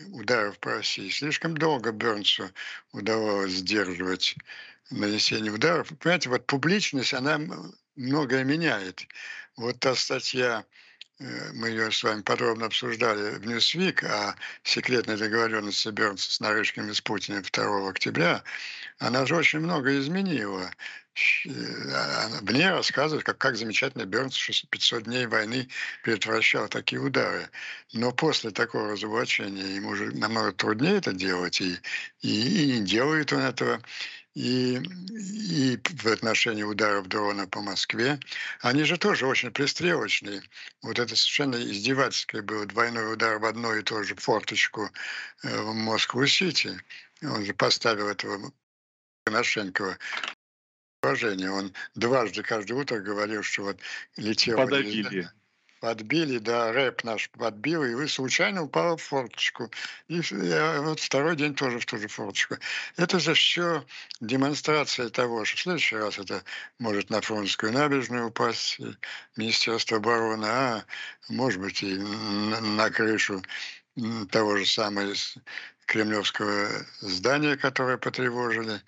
ударов 0.08 0.58
по 0.58 0.74
России. 0.74 1.10
Слишком 1.10 1.56
долго 1.56 1.92
Бернсу 1.92 2.50
удавалось 2.92 3.52
сдерживать 3.52 4.34
нанесение 4.90 5.52
ударов. 5.52 5.88
Понимаете, 5.98 6.28
вот 6.28 6.46
публичность, 6.46 7.14
она 7.14 7.40
многое 7.94 8.42
меняет. 8.42 9.06
Вот 9.56 9.78
та 9.78 9.94
статья 9.94 10.64
Э, 10.64 10.85
мы 11.18 11.68
ее 11.68 11.90
с 11.90 12.02
вами 12.02 12.22
подробно 12.22 12.66
обсуждали 12.66 13.36
в 13.36 13.46
Ньюсвик, 13.46 14.04
о 14.04 14.34
секретной 14.62 15.16
договоренности 15.16 15.88
Бернса 15.88 16.30
с 16.30 16.40
Нарышкиным 16.40 16.90
и 16.90 16.94
с 16.94 17.00
Путиным 17.00 17.42
2 17.42 17.88
октября, 17.88 18.42
она 18.98 19.26
же 19.26 19.36
очень 19.36 19.60
много 19.60 19.98
изменила. 19.98 20.70
Э, 21.46 22.28
мне 22.42 22.70
рассказывают, 22.70 23.24
как, 23.24 23.38
как 23.38 23.56
замечательно 23.56 24.04
Бернс 24.04 24.36
500 24.70 25.04
дней 25.04 25.26
войны 25.26 25.68
предотвращал 26.02 26.68
такие 26.68 27.00
удары. 27.00 27.48
Но 27.92 28.12
после 28.12 28.50
такого 28.50 28.92
разоблачения 28.92 29.76
ему 29.76 29.90
уже 29.90 30.14
намного 30.14 30.52
труднее 30.52 30.98
это 30.98 31.12
делать, 31.12 31.60
и, 31.60 31.78
и, 32.20 32.74
и 32.74 32.80
не 32.80 32.86
делает 32.86 33.32
он 33.32 33.40
этого 33.40 33.80
и, 34.36 34.76
и 34.76 35.80
в 35.82 36.06
отношении 36.08 36.62
ударов 36.62 37.08
дрона 37.08 37.48
по 37.48 37.62
Москве. 37.62 38.20
Они 38.60 38.84
же 38.84 38.98
тоже 38.98 39.26
очень 39.26 39.50
пристрелочные. 39.50 40.42
Вот 40.82 40.98
это 40.98 41.16
совершенно 41.16 41.56
издевательское 41.56 42.42
было 42.42 42.66
двойной 42.66 43.14
удар 43.14 43.38
в 43.38 43.46
одну 43.46 43.74
и 43.74 43.82
ту 43.82 44.04
же 44.04 44.14
форточку 44.14 44.90
э, 45.42 45.62
в 45.62 45.72
Москву-Сити. 45.72 46.78
Он 47.22 47.46
же 47.46 47.54
поставил 47.54 48.08
этого 48.08 48.52
Коношенкова 49.24 49.96
положение. 51.00 51.50
Он 51.50 51.72
дважды 51.94 52.42
каждое 52.42 52.74
утро 52.74 53.00
говорил, 53.00 53.42
что 53.42 53.62
вот 53.62 53.80
летел... 54.18 54.58
Подавили 54.58 55.30
подбили, 55.80 56.38
да, 56.38 56.72
рэп 56.72 57.04
наш 57.04 57.30
подбил, 57.30 57.84
и 57.84 57.94
вы 57.94 58.08
случайно 58.08 58.62
упала 58.62 58.96
в 58.96 59.02
форточку. 59.02 59.70
И 60.08 60.20
я 60.30 60.80
вот 60.80 61.00
второй 61.00 61.36
день 61.36 61.54
тоже 61.54 61.78
в 61.78 61.86
ту 61.86 61.98
же 61.98 62.08
форточку. 62.08 62.56
Это 62.96 63.18
же 63.18 63.34
все 63.34 63.84
демонстрация 64.20 65.08
того, 65.10 65.44
что 65.44 65.56
в 65.56 65.60
следующий 65.60 65.96
раз 65.96 66.18
это 66.18 66.42
может 66.78 67.10
на 67.10 67.20
Фрунзенскую 67.20 67.72
набережную 67.72 68.28
упасть, 68.28 68.78
Министерство 69.36 69.98
обороны, 69.98 70.46
а 70.46 70.84
может 71.28 71.60
быть 71.60 71.82
и 71.82 71.96
на 71.96 72.90
крышу 72.90 73.42
того 74.30 74.56
же 74.56 74.66
самого 74.66 75.14
кремлевского 75.86 76.68
здания, 77.00 77.56
которое 77.56 77.96
потревожили. 77.96 78.82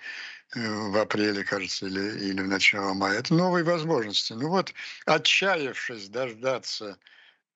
В 0.55 0.97
апреле, 0.97 1.45
кажется, 1.45 1.87
или, 1.87 2.25
или 2.31 2.41
в 2.41 2.49
начало 2.49 2.95
мая. 2.95 3.19
Это 3.19 3.35
новые 3.35 3.65
возможности. 3.65 4.33
Ну 4.33 4.49
вот, 4.49 4.73
отчаявшись 5.05 6.09
дождаться 6.09 6.99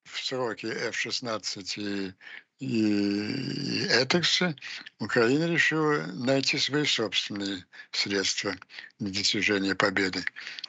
в 0.04 0.22
сроки 0.22 0.66
F-16 0.66 1.74
и, 1.76 2.14
и, 2.58 2.66
и 2.66 3.86
Этекса, 3.86 4.54
Украина 4.98 5.50
решила 5.50 6.04
найти 6.12 6.58
свои 6.58 6.84
собственные 6.84 7.64
средства 7.92 8.54
для 8.98 9.10
достижения 9.10 9.74
победы. 9.74 10.22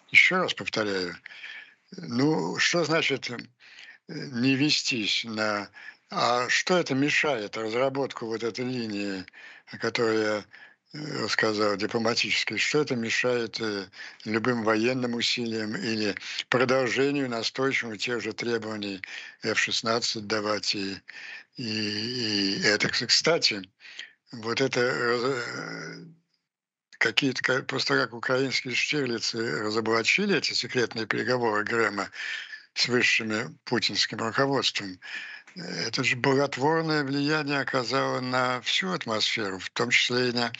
Еще 0.09 0.37
раз 0.37 0.53
повторяю, 0.53 1.17
ну, 1.97 2.57
что 2.57 2.85
значит 2.85 3.29
э, 3.29 3.37
не 4.07 4.55
вестись 4.55 5.25
на... 5.25 5.69
А 6.09 6.47
что 6.47 6.77
это 6.77 6.93
мешает 6.93 7.57
разработку 7.57 8.27
вот 8.27 8.43
этой 8.43 8.65
линии, 8.65 9.25
которая 9.79 10.45
сказал 11.27 11.75
дипломатически, 11.75 12.57
что 12.57 12.81
это 12.81 12.95
мешает 12.95 13.59
э, 13.59 13.87
любым 14.25 14.63
военным 14.63 15.15
усилиям 15.15 15.75
или 15.75 16.15
продолжению 16.49 17.29
настойчивому 17.29 17.97
тех 17.97 18.21
же 18.21 18.31
требований 18.33 19.01
F-16 19.41 20.21
давать. 20.21 20.75
И, 20.75 21.01
и, 21.57 22.59
и 22.59 22.61
это, 22.61 22.89
кстати, 22.89 23.61
вот 24.31 24.61
это 24.61 24.81
э, 24.81 26.05
какие-то, 26.99 27.63
просто 27.63 27.95
как 27.95 28.13
украинские 28.13 28.75
штирлицы 28.75 29.61
разоблачили 29.61 30.37
эти 30.37 30.53
секретные 30.53 31.07
переговоры 31.07 31.63
Грэма 31.63 32.09
с 32.75 32.87
высшими 32.87 33.55
путинским 33.65 34.19
руководством, 34.19 34.99
это 35.55 36.03
же 36.03 36.15
благотворное 36.15 37.03
влияние 37.03 37.59
оказало 37.59 38.19
на 38.21 38.61
всю 38.61 38.91
атмосферу, 38.91 39.59
в 39.59 39.69
том 39.69 39.89
числе 39.89 40.29
и 40.29 40.31
на, 40.31 40.47
э, 40.47 40.51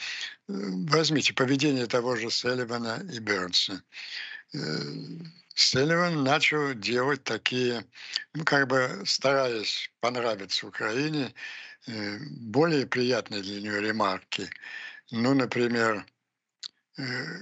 возьмите, 0.48 1.34
поведение 1.34 1.88
того 1.88 2.16
же 2.16 2.30
Селливана 2.30 3.04
и 3.12 3.20
Бернса. 3.20 3.82
Э, 4.54 4.60
Селливан 5.56 6.24
начал 6.24 6.74
делать 6.74 7.24
такие, 7.24 7.86
ну, 8.34 8.44
как 8.44 8.68
бы 8.68 9.04
стараясь 9.06 9.89
понравиться 10.00 10.68
Украине, 10.68 11.34
э, 11.88 12.18
более 12.41 12.86
приятные 12.86 13.41
для 13.41 13.62
нее 13.62 13.82
ремарки. 13.82 14.50
Ну, 15.12 15.34
например, 15.34 16.06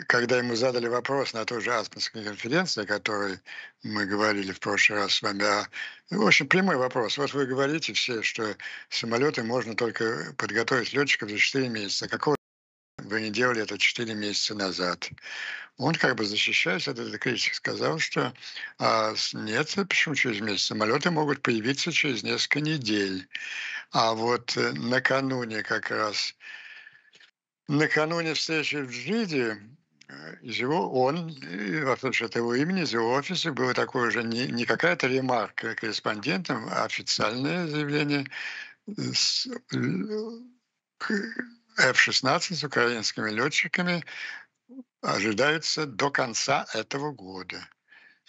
когда 0.07 0.37
ему 0.37 0.55
задали 0.55 0.87
вопрос 0.87 1.33
на 1.33 1.43
той 1.43 1.61
же 1.61 1.73
Аспенской 1.73 2.23
конференции, 2.23 2.83
о 2.83 2.87
которой 2.87 3.39
мы 3.83 4.05
говорили 4.05 4.53
в 4.53 4.59
прошлый 4.59 4.99
раз 4.99 5.15
с 5.15 5.21
вами, 5.21 5.43
а, 5.43 5.67
в 6.09 6.25
общем, 6.25 6.47
прямой 6.47 6.77
вопрос. 6.77 7.17
Вот 7.17 7.33
вы 7.33 7.45
говорите 7.45 7.91
все, 7.93 8.21
что 8.21 8.55
самолеты 8.89 9.43
можно 9.43 9.75
только 9.75 10.33
подготовить 10.37 10.93
летчиков 10.93 11.29
за 11.29 11.37
4 11.37 11.67
месяца. 11.67 12.07
Какого 12.07 12.37
вы 12.97 13.21
не 13.21 13.29
делали 13.29 13.61
это 13.61 13.77
4 13.77 14.13
месяца 14.13 14.55
назад? 14.55 15.09
Он, 15.77 15.95
как 15.95 16.15
бы 16.15 16.25
защищаясь 16.25 16.87
от 16.87 16.99
этой 16.99 17.17
критики, 17.17 17.53
сказал, 17.53 17.99
что 17.99 18.33
а, 18.79 19.13
нет, 19.33 19.75
почему 19.89 20.15
через 20.15 20.39
месяц? 20.39 20.67
Самолеты 20.67 21.11
могут 21.11 21.41
появиться 21.41 21.91
через 21.91 22.23
несколько 22.23 22.61
недель. 22.61 23.27
А 23.91 24.13
вот 24.13 24.55
э, 24.55 24.71
накануне 24.73 25.63
как 25.63 25.91
раз 25.91 26.35
накануне 27.67 28.33
встречи 28.33 28.75
в 28.77 28.89
Джиде 28.89 29.57
э, 30.07 30.35
из 30.41 30.57
его, 30.57 30.91
он, 30.91 31.27
во 31.83 31.95
всяком 31.95 32.25
от 32.25 32.35
его 32.35 32.55
имени, 32.55 32.83
из 32.83 32.93
его 32.93 33.13
офиса 33.13 33.51
было 33.51 33.73
такое 33.73 34.07
уже 34.07 34.23
не, 34.23 34.47
не 34.47 34.65
какая-то 34.65 35.07
ремарка 35.07 35.75
корреспондентам, 35.75 36.67
а 36.69 36.85
официальное 36.85 37.67
заявление 37.67 38.27
с 38.87 39.47
F-16 41.77 42.55
с 42.55 42.63
украинскими 42.63 43.29
летчиками 43.29 44.03
ожидается 45.01 45.85
до 45.85 46.11
конца 46.11 46.65
этого 46.73 47.11
года. 47.11 47.67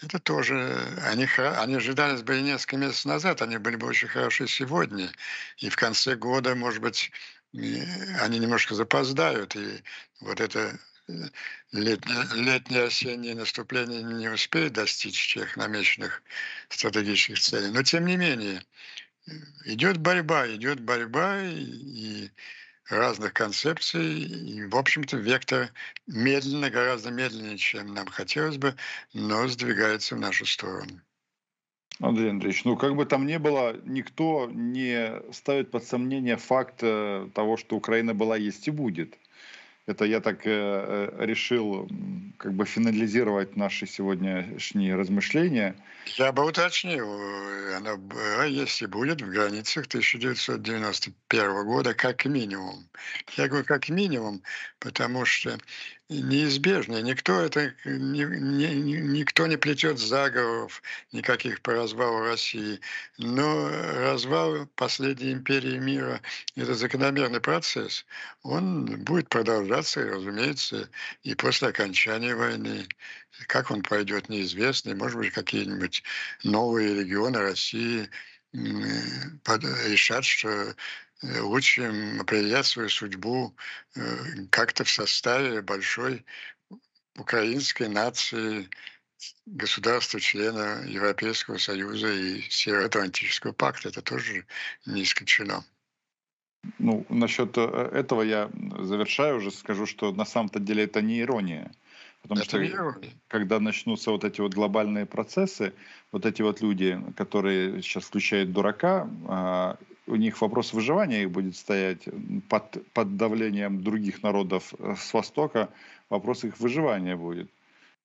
Это 0.01 0.19
тоже, 0.19 0.99
они, 1.05 1.29
они 1.37 1.77
ожидались 1.77 2.23
бы 2.23 2.39
и 2.39 2.43
несколько 2.43 2.77
месяцев 2.77 3.05
назад, 3.05 3.43
они 3.43 3.59
были 3.59 3.77
бы 3.77 3.87
очень 3.87 4.09
хороши 4.09 4.49
сегодня. 4.49 5.13
И 5.59 5.69
в 5.69 5.77
конце 5.77 6.17
года, 6.17 6.55
может 6.57 6.81
быть, 6.81 7.13
они 7.53 8.39
немножко 8.39 8.75
запоздают, 8.75 9.57
и 9.57 9.83
вот 10.21 10.41
это 10.41 10.79
э, 11.09 11.13
летнее, 11.73 12.25
летнее 12.35 12.85
осеннее 12.85 13.35
наступление 13.35 14.03
не 14.03 14.29
успеет 14.29 14.73
достичь 14.73 15.35
тех 15.35 15.57
намеченных 15.57 16.23
стратегических 16.69 17.39
целей. 17.41 17.71
Но 17.71 17.83
тем 17.83 18.07
не 18.07 18.17
менее, 18.17 18.63
идет 19.65 19.99
борьба, 19.99 20.49
идет 20.49 20.81
борьба 20.81 21.43
и, 21.43 22.31
разных 22.89 23.33
концепций, 23.33 24.21
и, 24.21 24.65
в 24.65 24.77
общем-то, 24.77 25.17
вектор 25.17 25.71
медленно, 26.07 26.71
гораздо 26.71 27.11
медленнее, 27.11 27.57
чем 27.57 27.95
нам 27.95 28.07
хотелось 28.09 28.57
бы, 28.57 28.75
но 29.13 29.47
сдвигается 29.49 30.17
в 30.17 30.19
нашу 30.19 30.47
сторону. 30.47 31.01
Андрей 32.03 32.31
Андреевич, 32.31 32.65
ну 32.65 32.77
как 32.77 32.97
бы 32.97 33.07
там 33.07 33.27
ни 33.27 33.37
было, 33.37 33.77
никто 33.85 34.51
не 34.53 35.23
ставит 35.33 35.71
под 35.71 35.85
сомнение 35.85 36.37
факт 36.37 36.81
э, 36.83 37.29
того, 37.33 37.57
что 37.57 37.77
Украина 37.77 38.13
была, 38.13 38.37
есть 38.37 38.67
и 38.67 38.73
будет. 38.73 39.17
Это 39.87 40.05
я 40.05 40.21
так 40.21 40.45
э, 40.45 40.51
э, 40.51 41.25
решил 41.25 41.89
как 42.39 42.55
бы 42.55 42.65
финализировать 42.65 43.57
наши 43.57 43.87
сегодняшние 43.87 44.97
размышления. 44.97 45.77
Я 46.17 46.33
бы 46.33 46.45
уточнил, 46.45 47.09
она 47.77 47.97
была, 47.97 48.47
если 48.47 48.87
будет, 48.87 49.23
в 49.23 49.31
границах 49.31 49.87
1991 49.87 51.65
года 51.65 51.95
как 51.95 52.25
минимум. 52.25 52.89
Я 53.37 53.47
говорю 53.47 53.65
как 53.65 53.89
минимум, 53.89 54.43
потому 54.81 55.25
что 55.25 55.57
неизбежно. 56.09 57.01
Никто 57.03 57.41
это 57.41 57.75
ни, 57.85 58.25
ни, 58.25 58.95
никто 58.95 59.47
не 59.47 59.57
плетет 59.57 59.99
заговоров 59.99 60.83
никаких 61.13 61.61
по 61.63 61.73
развалу 61.73 62.21
России. 62.21 62.81
Но 63.19 63.69
развал 63.69 64.67
последней 64.75 65.33
империи 65.33 65.79
мира– 65.79 66.21
это 66.57 66.75
закономерный 66.75 67.41
процесс. 67.41 68.05
Он 68.43 68.87
будет 69.05 69.29
продолжаться, 69.29 70.03
разумеется, 70.05 70.89
и 71.23 71.35
после 71.35 71.69
окончания 71.69 72.35
войны. 72.35 72.87
Как 73.47 73.71
он 73.71 73.83
пойдет, 73.83 74.29
неизвестно. 74.29 74.95
Может 74.95 75.19
быть, 75.19 75.33
какие-нибудь 75.33 76.03
новые 76.45 77.01
регионы 77.01 77.39
России 77.39 78.09
решат, 78.53 80.25
что 80.25 80.75
лучше 81.23 81.83
определять 82.21 82.67
свою 82.67 82.89
судьбу 82.89 83.55
э, 83.95 84.01
как-то 84.51 84.85
в 84.85 84.91
составе 84.91 85.63
большой 85.63 86.25
украинской 87.17 87.89
нации, 87.89 88.69
государства-члена 89.47 90.85
Европейского 90.87 91.59
Союза 91.59 92.13
и 92.13 92.41
Североатлантического 92.43 93.53
пакта. 93.53 93.89
Это 93.89 94.03
тоже 94.03 94.47
не 94.87 95.03
исключено. 95.03 95.65
Ну, 96.79 97.07
насчет 97.09 97.57
э, 97.57 97.91
этого 97.93 98.23
я 98.23 98.51
завершаю 98.81 99.37
уже, 99.37 99.51
скажу, 99.51 99.87
что 99.87 100.13
на 100.13 100.25
самом-то 100.25 100.59
деле 100.59 100.85
это 100.85 101.03
не 101.03 101.21
ирония. 101.21 101.73
Потому 102.23 102.41
Это 102.41 102.49
что 102.49 102.59
верно. 102.59 103.01
когда 103.29 103.59
начнутся 103.59 104.13
вот 104.13 104.25
эти 104.25 104.41
вот 104.41 104.55
глобальные 104.55 105.07
процессы, 105.07 105.73
вот 106.13 106.25
эти 106.25 106.41
вот 106.43 106.61
люди, 106.61 107.01
которые 107.17 107.83
сейчас 107.83 108.05
включают 108.05 108.53
дурака, 108.53 109.09
а, 109.27 109.77
у 110.07 110.17
них 110.17 110.41
вопрос 110.41 110.73
выживания 110.73 111.23
их 111.23 111.31
будет 111.31 111.57
стоять 111.57 112.09
под, 112.49 112.87
под 112.93 113.17
давлением 113.17 113.83
других 113.83 114.23
народов 114.23 114.75
э, 114.79 114.95
с 114.97 115.13
Востока, 115.13 115.69
вопрос 116.11 116.45
их 116.45 116.59
выживания 116.61 117.17
будет. 117.17 117.51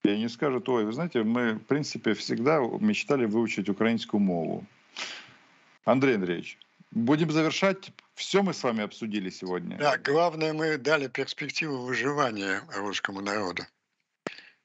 И 0.03 0.09
они 0.09 0.29
скажут, 0.29 0.69
ой, 0.69 0.85
вы 0.85 0.93
знаете, 0.93 1.23
мы, 1.23 1.53
в 1.53 1.65
принципе, 1.65 2.13
всегда 2.13 2.59
мечтали 2.59 3.25
выучить 3.25 3.69
украинскую 3.69 4.21
мову. 4.21 4.63
Андрей 5.85 6.15
Андреевич, 6.15 6.57
будем 6.91 7.31
завершать. 7.31 7.91
Все 8.13 8.41
мы 8.41 8.53
с 8.53 8.63
вами 8.63 8.83
обсудили 8.83 9.29
сегодня. 9.29 9.77
Да, 9.77 9.97
главное, 9.97 10.53
мы 10.53 10.77
дали 10.77 11.07
перспективу 11.07 11.85
выживания 11.85 12.61
русскому 12.75 13.21
народу. 13.21 13.63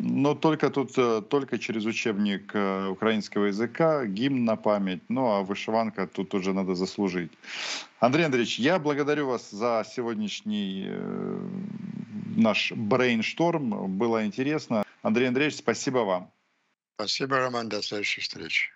Но 0.02 0.36
только 0.36 0.70
тут, 0.70 0.98
э, 0.98 1.22
только 1.22 1.58
через 1.58 1.86
учебник 1.86 2.52
э, 2.54 2.88
украинского 2.88 3.46
языка, 3.46 4.06
гимн 4.06 4.46
на 4.46 4.56
память, 4.56 5.02
ну 5.10 5.26
а 5.26 5.42
вышиванка 5.42 6.06
тут 6.06 6.34
уже 6.36 6.54
надо 6.54 6.76
заслужить. 6.76 7.32
Андрей 8.00 8.26
Андреевич, 8.26 8.60
я 8.60 8.78
благодарю 8.78 9.28
вас 9.28 9.52
за 9.52 9.84
сегодняшний 9.90 10.86
э, 10.88 11.40
наш 12.36 12.72
брейншторм. 12.72 13.98
Было 13.98 14.26
интересно. 14.26 14.84
Андрей 15.02 15.28
Андреевич, 15.28 15.58
спасибо 15.58 16.00
вам. 16.00 16.30
Спасибо, 16.96 17.40
Роман. 17.40 17.70
До 17.70 17.82
следующей 17.82 18.22
встречи. 18.22 18.70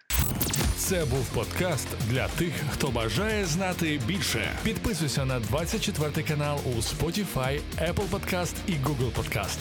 Це 0.78 1.06
був 1.06 1.30
подкаст 1.34 1.88
для 2.10 2.28
тих, 2.28 2.54
хто 2.70 2.88
бажає 2.88 3.46
знати 3.46 4.00
більше. 4.08 4.50
Підписуйся 4.64 5.26
на 5.26 5.40
24 5.40 6.28
канал 6.28 6.60
у 6.66 6.70
Spotify, 6.70 7.62
Apple 7.78 8.10
Podcast 8.10 8.56
і 8.68 8.72
Google 8.72 9.12
Podcast. 9.12 9.58